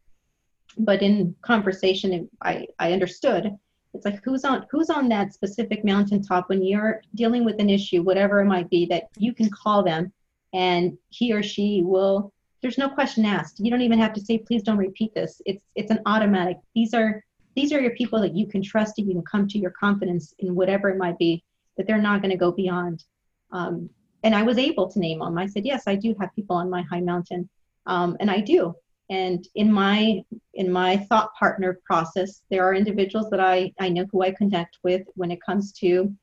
But 0.78 1.02
in 1.02 1.34
conversation, 1.42 2.28
I, 2.42 2.68
I 2.78 2.92
understood. 2.92 3.56
It's 3.92 4.04
like 4.04 4.22
who's 4.22 4.44
on 4.44 4.66
who's 4.70 4.88
on 4.88 5.08
that 5.08 5.34
specific 5.34 5.84
mountaintop 5.84 6.48
when 6.48 6.62
you're 6.62 7.02
dealing 7.16 7.44
with 7.44 7.61
an 7.61 7.68
issue, 7.68 8.02
whatever 8.02 8.40
it 8.40 8.46
might 8.46 8.70
be, 8.70 8.86
that 8.86 9.08
you 9.16 9.34
can 9.34 9.50
call 9.50 9.82
them, 9.82 10.12
and 10.52 10.96
he 11.08 11.32
or 11.32 11.42
she 11.42 11.82
will. 11.84 12.32
There's 12.62 12.78
no 12.78 12.88
question 12.88 13.24
asked. 13.24 13.58
You 13.58 13.70
don't 13.70 13.80
even 13.80 13.98
have 13.98 14.12
to 14.12 14.20
say, 14.20 14.38
please 14.38 14.62
don't 14.62 14.76
repeat 14.78 15.12
this. 15.14 15.42
It's 15.44 15.64
it's 15.74 15.90
an 15.90 16.00
automatic. 16.06 16.58
These 16.74 16.94
are 16.94 17.24
these 17.55 17.72
are 17.72 17.80
your 17.80 17.94
people 17.94 18.20
that 18.20 18.36
you 18.36 18.46
can 18.46 18.62
trust 18.62 18.98
and 18.98 19.09
you 19.09 19.14
can 19.14 19.24
come 19.24 19.48
to 19.48 19.59
your 19.59 19.72
confidence 19.72 20.34
in 20.38 20.55
whatever 20.55 20.88
it 20.88 20.98
might 20.98 21.18
be 21.18 21.42
that 21.76 21.86
they're 21.86 21.98
not 21.98 22.22
going 22.22 22.30
to 22.30 22.36
go 22.36 22.53
beyond. 22.53 23.05
Um, 23.53 23.90
and 24.22 24.34
i 24.34 24.42
was 24.42 24.59
able 24.59 24.90
to 24.90 24.98
name 24.98 25.20
them 25.20 25.38
i 25.38 25.46
said 25.46 25.64
yes 25.64 25.84
i 25.86 25.94
do 25.94 26.14
have 26.20 26.34
people 26.34 26.57
on 26.57 26.70
my 26.70 26.82
high 26.82 27.01
mountain. 27.01 27.48
Um, 27.86 28.16
and 28.20 28.30
i 28.30 28.40
do. 28.40 28.74
And 29.09 29.46
in 29.57 29.72
my 29.72 30.22
in 30.55 30.70
my 30.70 30.98
thought 31.09 31.34
partner 31.34 31.80
process 31.84 32.42
there 32.51 32.64
are 32.64 32.74
individuals 32.74 33.28
that 33.30 33.40
i 33.40 33.72
i 33.80 33.88
know 33.88 34.07
who 34.11 34.22
i 34.22 34.30
connect 34.30 34.78
with 34.84 35.03
when 35.14 35.30
it 35.30 35.40
comes 35.44 35.72
to 35.80 36.14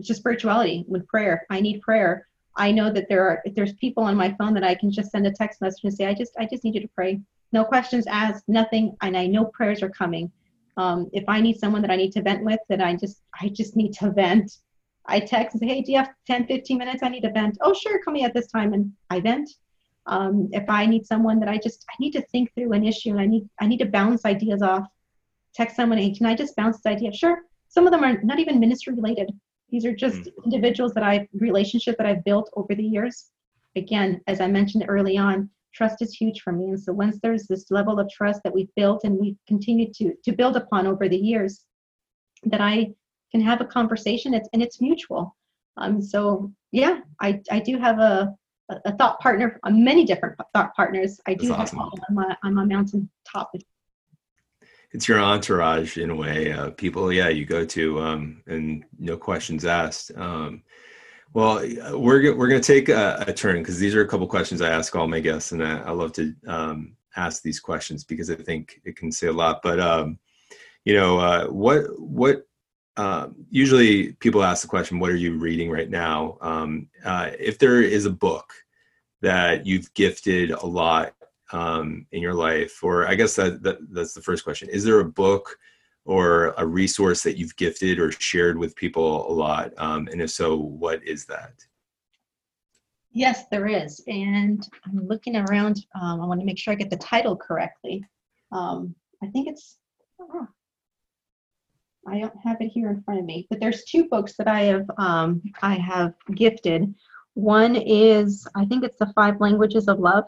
just 0.00 0.20
spirituality 0.20 0.84
with 0.86 1.06
prayer. 1.06 1.46
I 1.48 1.60
need 1.60 1.80
prayer. 1.80 2.26
I 2.56 2.72
know 2.72 2.92
that 2.92 3.08
there 3.08 3.26
are 3.26 3.40
if 3.46 3.54
there's 3.54 3.72
people 3.74 4.02
on 4.02 4.16
my 4.16 4.34
phone 4.38 4.52
that 4.54 4.64
i 4.64 4.74
can 4.74 4.90
just 4.90 5.10
send 5.10 5.26
a 5.26 5.32
text 5.32 5.60
message 5.60 5.84
and 5.84 5.94
say 5.94 6.06
i 6.06 6.14
just 6.14 6.32
i 6.38 6.46
just 6.46 6.64
need 6.64 6.74
you 6.74 6.82
to 6.82 6.94
pray. 6.94 7.20
No 7.52 7.64
questions 7.64 8.06
asked 8.06 8.48
nothing. 8.48 8.96
And 9.00 9.16
i 9.16 9.26
know 9.26 9.46
prayers 9.46 9.82
are 9.82 9.90
coming 9.90 10.30
um, 10.78 11.10
if 11.12 11.24
I 11.28 11.40
need 11.40 11.58
someone 11.58 11.82
that 11.82 11.90
I 11.90 11.96
need 11.96 12.12
to 12.12 12.22
vent 12.22 12.44
with, 12.44 12.60
that 12.68 12.80
I 12.80 12.94
just 12.94 13.20
I 13.38 13.48
just 13.48 13.76
need 13.76 13.92
to 13.94 14.10
vent. 14.10 14.58
I 15.06 15.18
text 15.18 15.54
and 15.54 15.60
say, 15.60 15.66
hey, 15.66 15.82
do 15.82 15.90
you 15.90 15.98
have 15.98 16.10
10, 16.26 16.46
15 16.46 16.78
minutes? 16.78 17.02
I 17.02 17.08
need 17.08 17.22
to 17.22 17.32
vent. 17.32 17.58
Oh, 17.62 17.74
sure, 17.74 18.00
call 18.02 18.14
me 18.14 18.24
at 18.24 18.32
this 18.32 18.46
time, 18.46 18.72
and 18.72 18.92
I 19.10 19.20
vent. 19.20 19.50
Um, 20.06 20.48
if 20.52 20.68
I 20.68 20.86
need 20.86 21.04
someone 21.04 21.40
that 21.40 21.48
I 21.48 21.58
just 21.58 21.84
I 21.90 21.94
need 21.98 22.12
to 22.12 22.22
think 22.26 22.54
through 22.54 22.72
an 22.72 22.86
issue 22.86 23.10
and 23.10 23.20
I 23.20 23.26
need 23.26 23.48
I 23.60 23.66
need 23.66 23.78
to 23.78 23.86
bounce 23.86 24.24
ideas 24.24 24.62
off, 24.62 24.86
text 25.52 25.74
someone, 25.74 25.98
hey, 25.98 26.14
can 26.14 26.26
I 26.26 26.36
just 26.36 26.54
bounce 26.54 26.76
this 26.76 26.86
idea? 26.86 27.12
Sure. 27.12 27.42
Some 27.68 27.86
of 27.86 27.92
them 27.92 28.04
are 28.04 28.22
not 28.22 28.38
even 28.38 28.60
ministry 28.60 28.94
related. 28.94 29.30
These 29.70 29.84
are 29.84 29.94
just 29.94 30.16
mm-hmm. 30.16 30.44
individuals 30.44 30.94
that 30.94 31.02
I've 31.02 31.26
relationship 31.34 31.96
that 31.98 32.06
I've 32.06 32.24
built 32.24 32.50
over 32.54 32.74
the 32.74 32.84
years. 32.84 33.30
Again, 33.74 34.20
as 34.28 34.40
I 34.40 34.46
mentioned 34.46 34.84
early 34.88 35.18
on, 35.18 35.50
trust 35.74 36.02
is 36.02 36.14
huge 36.14 36.40
for 36.40 36.52
me. 36.52 36.66
And 36.68 36.80
so 36.80 36.92
once 36.92 37.18
there's 37.22 37.46
this 37.46 37.70
level 37.70 37.98
of 37.98 38.10
trust 38.10 38.40
that 38.44 38.54
we've 38.54 38.74
built 38.76 39.04
and 39.04 39.18
we've 39.18 39.38
continued 39.46 39.94
to 39.94 40.14
to 40.24 40.32
build 40.32 40.56
upon 40.56 40.86
over 40.86 41.08
the 41.08 41.16
years, 41.16 41.64
that 42.44 42.60
I 42.60 42.92
can 43.32 43.40
have 43.40 43.60
a 43.60 43.64
conversation 43.64 44.34
it's, 44.34 44.48
and 44.52 44.62
it's 44.62 44.80
mutual. 44.80 45.36
Um, 45.76 46.00
so 46.02 46.52
yeah, 46.72 47.00
I, 47.20 47.40
I 47.50 47.60
do 47.60 47.78
have 47.78 47.98
a, 47.98 48.34
a 48.84 48.96
thought 48.96 49.20
partner, 49.20 49.58
uh, 49.62 49.70
many 49.70 50.04
different 50.04 50.36
thought 50.54 50.74
partners. 50.74 51.20
I 51.26 51.34
do 51.34 51.48
That's 51.48 51.70
have 51.70 51.80
awesome. 51.80 52.02
on 52.08 52.14
my 52.14 52.36
on 52.42 52.54
my 52.54 52.64
mountain 52.64 53.08
top. 53.30 53.52
It's 54.92 55.06
your 55.06 55.20
entourage 55.20 55.98
in 55.98 56.10
a 56.10 56.14
way. 56.14 56.52
Uh, 56.52 56.70
people, 56.70 57.12
yeah, 57.12 57.28
you 57.28 57.44
go 57.44 57.64
to 57.66 58.00
um, 58.00 58.42
and 58.46 58.84
no 58.98 59.16
questions 59.16 59.64
asked. 59.64 60.10
Um, 60.16 60.62
well, 61.34 61.60
we're 61.92 62.34
we're 62.34 62.48
going 62.48 62.60
to 62.60 62.72
take 62.72 62.88
a, 62.88 63.24
a 63.26 63.32
turn 63.32 63.58
because 63.58 63.78
these 63.78 63.94
are 63.94 64.00
a 64.02 64.08
couple 64.08 64.26
questions 64.26 64.62
I 64.62 64.70
ask 64.70 64.94
all 64.96 65.06
my 65.06 65.20
guests, 65.20 65.52
and 65.52 65.62
I, 65.62 65.80
I 65.80 65.90
love 65.90 66.12
to 66.14 66.34
um, 66.46 66.96
ask 67.16 67.42
these 67.42 67.60
questions 67.60 68.04
because 68.04 68.30
I 68.30 68.36
think 68.36 68.80
it 68.84 68.96
can 68.96 69.12
say 69.12 69.26
a 69.26 69.32
lot. 69.32 69.60
But 69.62 69.78
um, 69.78 70.18
you 70.84 70.94
know, 70.94 71.18
uh, 71.18 71.46
what 71.46 71.84
what 72.00 72.46
uh, 72.96 73.28
usually 73.50 74.12
people 74.14 74.42
ask 74.42 74.62
the 74.62 74.68
question, 74.68 74.98
"What 74.98 75.10
are 75.10 75.16
you 75.16 75.36
reading 75.36 75.70
right 75.70 75.90
now?" 75.90 76.38
Um, 76.40 76.88
uh, 77.04 77.30
if 77.38 77.58
there 77.58 77.82
is 77.82 78.06
a 78.06 78.10
book 78.10 78.52
that 79.20 79.66
you've 79.66 79.92
gifted 79.94 80.50
a 80.50 80.66
lot 80.66 81.14
um, 81.52 82.06
in 82.12 82.22
your 82.22 82.34
life, 82.34 82.82
or 82.82 83.06
I 83.06 83.14
guess 83.14 83.36
that, 83.36 83.62
that 83.62 83.78
that's 83.92 84.14
the 84.14 84.22
first 84.22 84.44
question: 84.44 84.68
Is 84.70 84.84
there 84.84 85.00
a 85.00 85.04
book? 85.04 85.58
Or 86.08 86.54
a 86.56 86.66
resource 86.66 87.22
that 87.22 87.36
you've 87.36 87.54
gifted 87.56 87.98
or 87.98 88.10
shared 88.10 88.58
with 88.58 88.74
people 88.74 89.30
a 89.30 89.32
lot? 89.32 89.72
Um, 89.76 90.08
and 90.10 90.22
if 90.22 90.30
so, 90.30 90.56
what 90.56 91.06
is 91.06 91.26
that? 91.26 91.52
Yes, 93.12 93.44
there 93.50 93.66
is. 93.66 94.02
And 94.08 94.66
I'm 94.86 95.06
looking 95.06 95.36
around. 95.36 95.84
Um, 96.00 96.20
I 96.20 96.26
want 96.26 96.40
to 96.40 96.46
make 96.46 96.58
sure 96.58 96.72
I 96.72 96.76
get 96.76 96.88
the 96.88 96.96
title 96.96 97.36
correctly. 97.36 98.02
Um, 98.52 98.94
I 99.22 99.26
think 99.26 99.48
it's, 99.48 99.76
oh, 100.18 100.48
I 102.06 102.18
don't 102.20 102.36
have 102.42 102.56
it 102.60 102.68
here 102.68 102.90
in 102.90 103.02
front 103.02 103.20
of 103.20 103.26
me, 103.26 103.46
but 103.50 103.60
there's 103.60 103.84
two 103.84 104.08
books 104.08 104.34
that 104.38 104.48
I 104.48 104.62
have 104.62 104.86
um, 104.96 105.42
I 105.60 105.74
have 105.74 106.14
gifted. 106.34 106.94
One 107.34 107.76
is 107.76 108.48
I 108.56 108.64
think 108.64 108.82
it's 108.82 108.98
the 108.98 109.12
Five 109.14 109.40
Languages 109.40 109.88
of 109.88 109.98
Love 109.98 110.24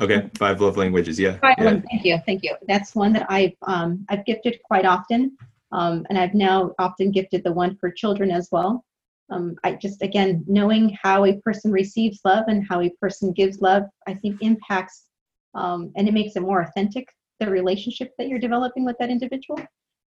Okay, 0.00 0.30
five 0.38 0.60
love 0.60 0.76
languages. 0.76 1.18
Yeah. 1.18 1.38
Five 1.38 1.54
yeah. 1.58 1.80
Thank 1.90 2.04
you. 2.04 2.18
Thank 2.26 2.42
you. 2.42 2.54
That's 2.68 2.94
one 2.94 3.12
that 3.14 3.26
I've 3.30 3.56
um, 3.62 4.04
I've 4.08 4.26
gifted 4.26 4.58
quite 4.64 4.84
often, 4.84 5.36
um, 5.72 6.06
and 6.10 6.18
I've 6.18 6.34
now 6.34 6.72
often 6.78 7.10
gifted 7.10 7.44
the 7.44 7.52
one 7.52 7.76
for 7.76 7.90
children 7.90 8.30
as 8.30 8.48
well. 8.52 8.84
Um, 9.30 9.56
I 9.64 9.72
just 9.72 10.02
again 10.02 10.44
knowing 10.46 10.96
how 11.02 11.24
a 11.24 11.38
person 11.40 11.72
receives 11.72 12.20
love 12.24 12.44
and 12.48 12.66
how 12.68 12.82
a 12.82 12.90
person 13.00 13.32
gives 13.32 13.60
love, 13.60 13.84
I 14.06 14.14
think 14.14 14.42
impacts 14.42 15.06
um, 15.56 15.90
and 15.96 16.06
it 16.06 16.14
makes 16.14 16.36
it 16.36 16.40
more 16.40 16.60
authentic 16.60 17.08
the 17.40 17.50
relationship 17.50 18.12
that 18.18 18.28
you're 18.28 18.38
developing 18.38 18.84
with 18.84 18.96
that 18.98 19.10
individual. 19.10 19.58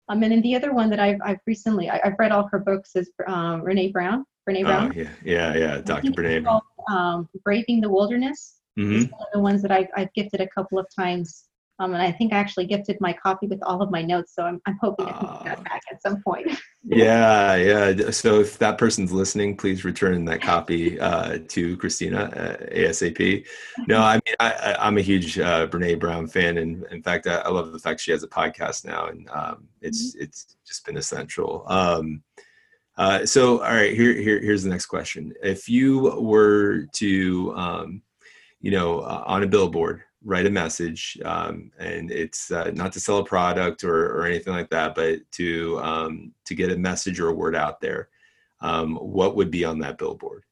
Um, 0.09 0.23
and 0.23 0.33
then 0.33 0.43
the 0.43 0.55
other 0.55 0.73
one 0.73 0.89
that 0.91 1.01
I've, 1.01 1.19
I've 1.25 1.41
recently 1.47 1.91
I, 1.91 2.01
have 2.05 2.15
read 2.19 2.33
all 2.33 2.49
her 2.53 2.59
books 2.59 2.93
is 2.95 3.11
um, 3.27 3.63
Brene 3.63 3.93
Brown. 3.93 4.25
Brene 4.49 4.65
Brown. 4.65 4.93
Oh, 4.95 4.99
yeah, 4.99 5.11
yeah, 5.25 5.55
yeah. 5.55 5.81
Dr. 5.81 6.11
Brene. 6.11 6.45
Called, 6.45 6.63
um, 6.91 7.29
Braving 7.45 7.81
the 7.81 7.91
Wilderness. 7.91 8.58
Mm-hmm. 8.79 9.11
One 9.11 9.23
of 9.23 9.33
the 9.33 9.41
ones 9.41 9.63
that 9.63 9.73
I've, 9.73 9.89
I've 9.97 10.13
gifted 10.15 10.41
a 10.41 10.49
couple 10.49 10.79
of 10.79 10.87
times 10.95 11.49
um, 11.81 11.95
and 11.95 12.03
I 12.03 12.11
think 12.11 12.33
I 12.33 12.39
actually 12.39 12.67
gifted 12.67 13.01
my 13.01 13.13
copy 13.13 13.47
with 13.47 13.63
all 13.63 13.81
of 13.83 13.91
my 13.93 14.03
notes, 14.03 14.35
so 14.35 14.43
I'm, 14.43 14.61
I'm 14.67 14.77
hoping 14.81 15.07
to 15.07 15.13
get 15.13 15.45
that 15.45 15.65
back 15.65 15.83
at 15.91 16.03
some 16.03 16.21
point. 16.23 16.51
yeah, 16.83 17.55
yeah. 17.55 18.11
So 18.11 18.41
if 18.41 18.59
that 18.59 18.79
person's 18.79 19.13
listening, 19.13 19.57
please 19.57 19.85
return 19.85 20.25
that 20.25 20.43
copy 20.43 20.99
uh, 20.99 21.39
to 21.47 21.77
Christina 21.77 22.25
uh, 22.25 22.65
ASAP. 22.75 23.47
No, 23.87 24.01
I 24.01 24.15
mean 24.15 24.35
I, 24.41 24.89
am 24.89 24.99
a 24.99 25.03
huge 25.03 25.39
uh, 25.39 25.69
Brene 25.69 26.01
Brown 26.01 26.27
fan, 26.27 26.59
and 26.59 26.85
in 26.91 27.01
fact, 27.01 27.29
I, 27.29 27.37
I, 27.37 27.49
love 27.49 27.71
the 27.71 27.79
fact 27.79 28.01
she 28.01 28.11
has 28.11 28.25
a 28.25 28.29
podcast 28.29 28.85
now, 28.85 29.07
and 29.07 29.31
um, 29.31 29.69
it's 29.81 30.17
mm-hmm. 30.17 30.25
it's 30.25 30.57
just 30.67 30.85
been 30.85 30.97
essential. 30.97 31.63
Um, 31.69 32.25
uh, 32.97 33.25
so, 33.25 33.59
all 33.59 33.73
right, 33.73 33.95
here, 33.95 34.15
here 34.15 34.41
here's 34.41 34.65
the 34.65 34.71
next 34.71 34.87
question: 34.87 35.33
If 35.45 35.69
you 35.69 36.21
were 36.21 36.87
to, 36.95 37.55
um, 37.55 38.03
you 38.61 38.71
know, 38.71 39.01
uh, 39.01 39.23
on 39.27 39.43
a 39.43 39.47
billboard 39.47 40.03
write 40.25 40.47
a 40.47 40.51
message 40.51 41.17
um, 41.25 41.71
and 41.79 42.11
it's 42.11 42.51
uh, 42.51 42.73
not 42.75 42.93
to 42.93 42.99
sell 42.99 43.19
a 43.19 43.25
product 43.25 43.85
or, 43.85 44.17
or 44.17 44.27
anything 44.27 44.53
like 44.53 44.69
that 44.69 44.93
but 44.93 45.21
to 45.31 45.79
um, 45.81 46.33
to 46.45 46.57
get 46.57 46.73
a 46.73 46.77
message 46.77 47.21
or 47.21 47.29
a 47.29 47.33
word 47.33 47.55
out 47.55 47.81
there 47.81 48.09
um, 48.61 48.97
what 48.97 49.37
would 49.37 49.51
be 49.51 49.65
on 49.65 49.79
that 49.81 49.99
billboard? 49.99 50.45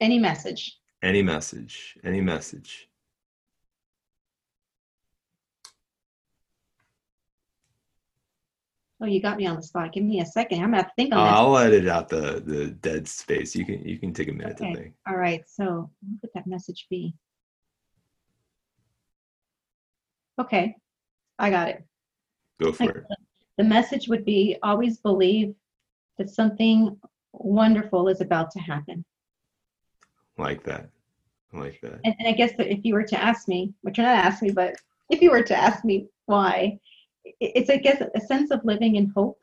Any 0.00 0.18
message. 0.18 0.78
Any 1.02 1.22
message 1.22 1.96
any 2.04 2.20
message 2.20 2.87
Oh, 9.00 9.06
you 9.06 9.22
got 9.22 9.36
me 9.36 9.46
on 9.46 9.56
the 9.56 9.62
spot. 9.62 9.92
Give 9.92 10.02
me 10.02 10.20
a 10.20 10.26
second. 10.26 10.62
I'm 10.62 10.72
gonna 10.72 10.90
think 10.96 11.14
on 11.14 11.24
that. 11.24 11.34
I'll 11.34 11.56
edit 11.56 11.86
out 11.86 12.08
the 12.08 12.42
the 12.44 12.66
dead 12.66 13.06
space. 13.06 13.54
You 13.54 13.64
can 13.64 13.84
you 13.84 13.98
can 13.98 14.12
take 14.12 14.28
a 14.28 14.32
minute 14.32 14.60
okay. 14.60 14.72
to 14.72 14.76
think. 14.76 14.94
All 15.06 15.16
right. 15.16 15.42
So 15.46 15.90
what 16.00 16.22
would 16.22 16.30
that 16.34 16.46
message 16.46 16.86
be? 16.90 17.14
Okay, 20.40 20.74
I 21.38 21.50
got 21.50 21.68
it. 21.68 21.84
Go 22.60 22.72
for 22.72 22.90
it. 22.90 23.04
The 23.56 23.64
message 23.64 24.08
would 24.08 24.24
be 24.24 24.56
always 24.62 24.98
believe 24.98 25.54
that 26.16 26.30
something 26.30 26.96
wonderful 27.32 28.08
is 28.08 28.20
about 28.20 28.50
to 28.52 28.60
happen. 28.60 29.04
Like 30.36 30.62
that. 30.64 30.90
like 31.52 31.80
that. 31.82 32.00
And, 32.04 32.14
and 32.18 32.28
I 32.28 32.32
guess 32.32 32.52
that 32.56 32.72
if 32.72 32.84
you 32.84 32.94
were 32.94 33.04
to 33.04 33.20
ask 33.20 33.48
me, 33.48 33.72
which 33.82 33.98
you're 33.98 34.06
not 34.06 34.24
asking 34.24 34.48
me, 34.48 34.54
but 34.54 34.76
if 35.10 35.20
you 35.20 35.30
were 35.30 35.42
to 35.42 35.56
ask 35.56 35.84
me 35.84 36.06
why, 36.26 36.78
it's 37.40 37.70
I 37.70 37.76
guess 37.76 38.02
a 38.14 38.20
sense 38.20 38.50
of 38.50 38.60
living 38.64 38.96
in 38.96 39.12
hope 39.14 39.38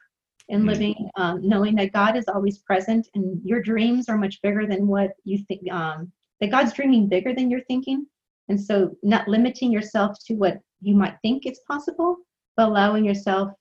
and 0.49 0.59
mm-hmm. 0.59 0.69
living 0.69 1.09
um, 1.15 1.47
knowing 1.47 1.75
that 1.75 1.93
God 1.93 2.15
is 2.15 2.25
always 2.27 2.59
present 2.59 3.07
and 3.15 3.41
your 3.43 3.61
dreams 3.61 4.09
are 4.09 4.17
much 4.17 4.41
bigger 4.41 4.65
than 4.67 4.87
what 4.87 5.11
you 5.23 5.39
think. 5.47 5.71
Um, 5.71 6.11
that 6.41 6.51
God's 6.51 6.73
dreaming 6.73 7.07
bigger 7.07 7.33
than 7.33 7.49
you're 7.49 7.63
thinking, 7.63 8.05
and 8.49 8.59
so 8.59 8.95
not 9.03 9.27
limiting 9.27 9.71
yourself 9.71 10.17
to 10.27 10.33
what 10.35 10.59
you 10.81 10.95
might 10.95 11.15
think 11.21 11.45
is 11.45 11.59
possible, 11.67 12.17
but 12.57 12.67
allowing 12.67 13.05
yourself 13.05 13.51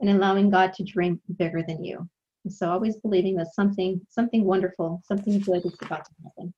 and 0.00 0.10
allowing 0.10 0.50
God 0.50 0.72
to 0.74 0.84
dream 0.84 1.20
bigger 1.38 1.62
than 1.66 1.84
you. 1.84 2.08
And 2.44 2.52
so 2.52 2.70
always 2.70 2.96
believing 2.96 3.36
that 3.36 3.54
something 3.54 4.00
something 4.08 4.44
wonderful, 4.44 5.02
something 5.04 5.38
good 5.40 5.64
is 5.64 5.76
about 5.82 6.04
to 6.04 6.10
happen. 6.24 6.54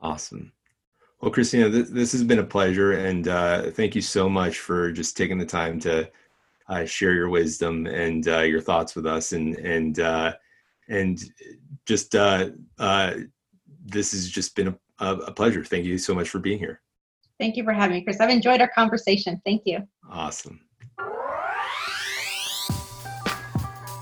Awesome. 0.00 0.52
Well, 1.20 1.32
Christina, 1.32 1.70
th- 1.70 1.88
this 1.88 2.12
has 2.12 2.22
been 2.22 2.38
a 2.38 2.44
pleasure, 2.44 2.92
and 2.92 3.26
uh, 3.26 3.70
thank 3.72 3.96
you 3.96 4.02
so 4.02 4.28
much 4.28 4.60
for 4.60 4.92
just 4.92 5.16
taking 5.16 5.38
the 5.38 5.46
time 5.46 5.80
to 5.80 6.08
uh, 6.68 6.84
share 6.84 7.14
your 7.14 7.28
wisdom 7.28 7.86
and 7.86 8.28
uh, 8.28 8.40
your 8.40 8.60
thoughts 8.60 8.94
with 8.94 9.06
us, 9.06 9.32
and 9.32 9.56
and 9.56 10.00
uh, 10.00 10.34
and 10.88 11.20
just 11.86 12.14
uh, 12.14 12.50
uh, 12.78 13.14
this 13.84 14.12
has 14.12 14.28
just 14.28 14.54
been 14.54 14.76
a, 14.98 15.14
a 15.14 15.32
pleasure. 15.32 15.64
Thank 15.64 15.84
you 15.84 15.98
so 15.98 16.14
much 16.14 16.28
for 16.28 16.38
being 16.38 16.58
here. 16.58 16.82
Thank 17.38 17.56
you 17.56 17.64
for 17.64 17.72
having 17.72 17.96
me, 17.96 18.04
Chris. 18.04 18.20
I've 18.20 18.30
enjoyed 18.30 18.60
our 18.60 18.68
conversation. 18.68 19.40
Thank 19.44 19.62
you. 19.64 19.86
Awesome. 20.10 20.60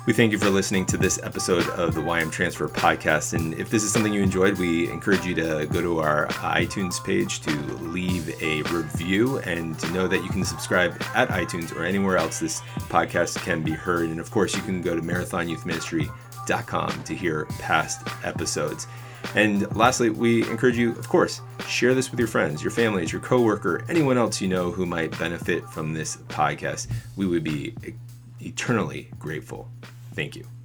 We 0.07 0.13
thank 0.13 0.31
you 0.31 0.39
for 0.39 0.51
listening 0.51 0.87
to 0.87 0.97
this 0.97 1.21
episode 1.25 1.69
of 1.71 1.97
the 1.97 2.01
YM 2.01 2.31
Transfer 2.31 2.69
podcast. 2.69 3.33
And 3.33 3.55
if 3.55 3.71
this 3.71 3.83
is 3.83 3.91
something 3.91 4.13
you 4.13 4.23
enjoyed, 4.23 4.57
we 4.57 4.89
encourage 4.89 5.27
you 5.27 5.35
to 5.35 5.67
go 5.67 5.83
to 5.83 5.99
our 5.99 6.29
iTunes 6.29 7.05
page 7.05 7.41
to 7.41 7.51
leave 7.83 8.41
a 8.41 8.63
review 8.71 9.39
and 9.39 9.77
to 9.81 9.91
know 9.91 10.07
that 10.07 10.23
you 10.23 10.29
can 10.29 10.45
subscribe 10.45 10.93
at 11.17 11.29
iTunes 11.31 11.75
or 11.75 11.85
anywhere 11.85 12.19
else 12.19 12.39
this 12.39 12.61
podcast 12.89 13.43
can 13.43 13.65
be 13.65 13.73
heard. 13.73 14.09
And 14.09 14.21
of 14.21 14.31
course, 14.31 14.55
you 14.55 14.63
can 14.63 14.81
go 14.81 14.95
to 14.95 15.03
marathonyouthministry.com 15.03 17.03
to 17.03 17.15
hear 17.17 17.47
past 17.59 18.07
episodes. 18.23 18.87
And 19.35 19.75
lastly, 19.75 20.11
we 20.11 20.49
encourage 20.49 20.79
you, 20.79 20.93
of 20.93 21.09
course, 21.09 21.41
share 21.67 21.95
this 21.95 22.13
with 22.13 22.21
your 22.21 22.29
friends, 22.29 22.63
your 22.63 22.71
families, 22.71 23.11
your 23.11 23.23
coworker, 23.23 23.85
anyone 23.89 24.19
else 24.19 24.41
you 24.41 24.47
know 24.47 24.71
who 24.71 24.87
might 24.87 25.19
benefit 25.19 25.69
from 25.71 25.95
this 25.95 26.19
podcast. 26.29 26.87
We 27.17 27.27
would 27.27 27.43
be 27.43 27.75
eternally 28.41 29.11
grateful. 29.19 29.69
Thank 30.17 30.35
you. 30.35 30.56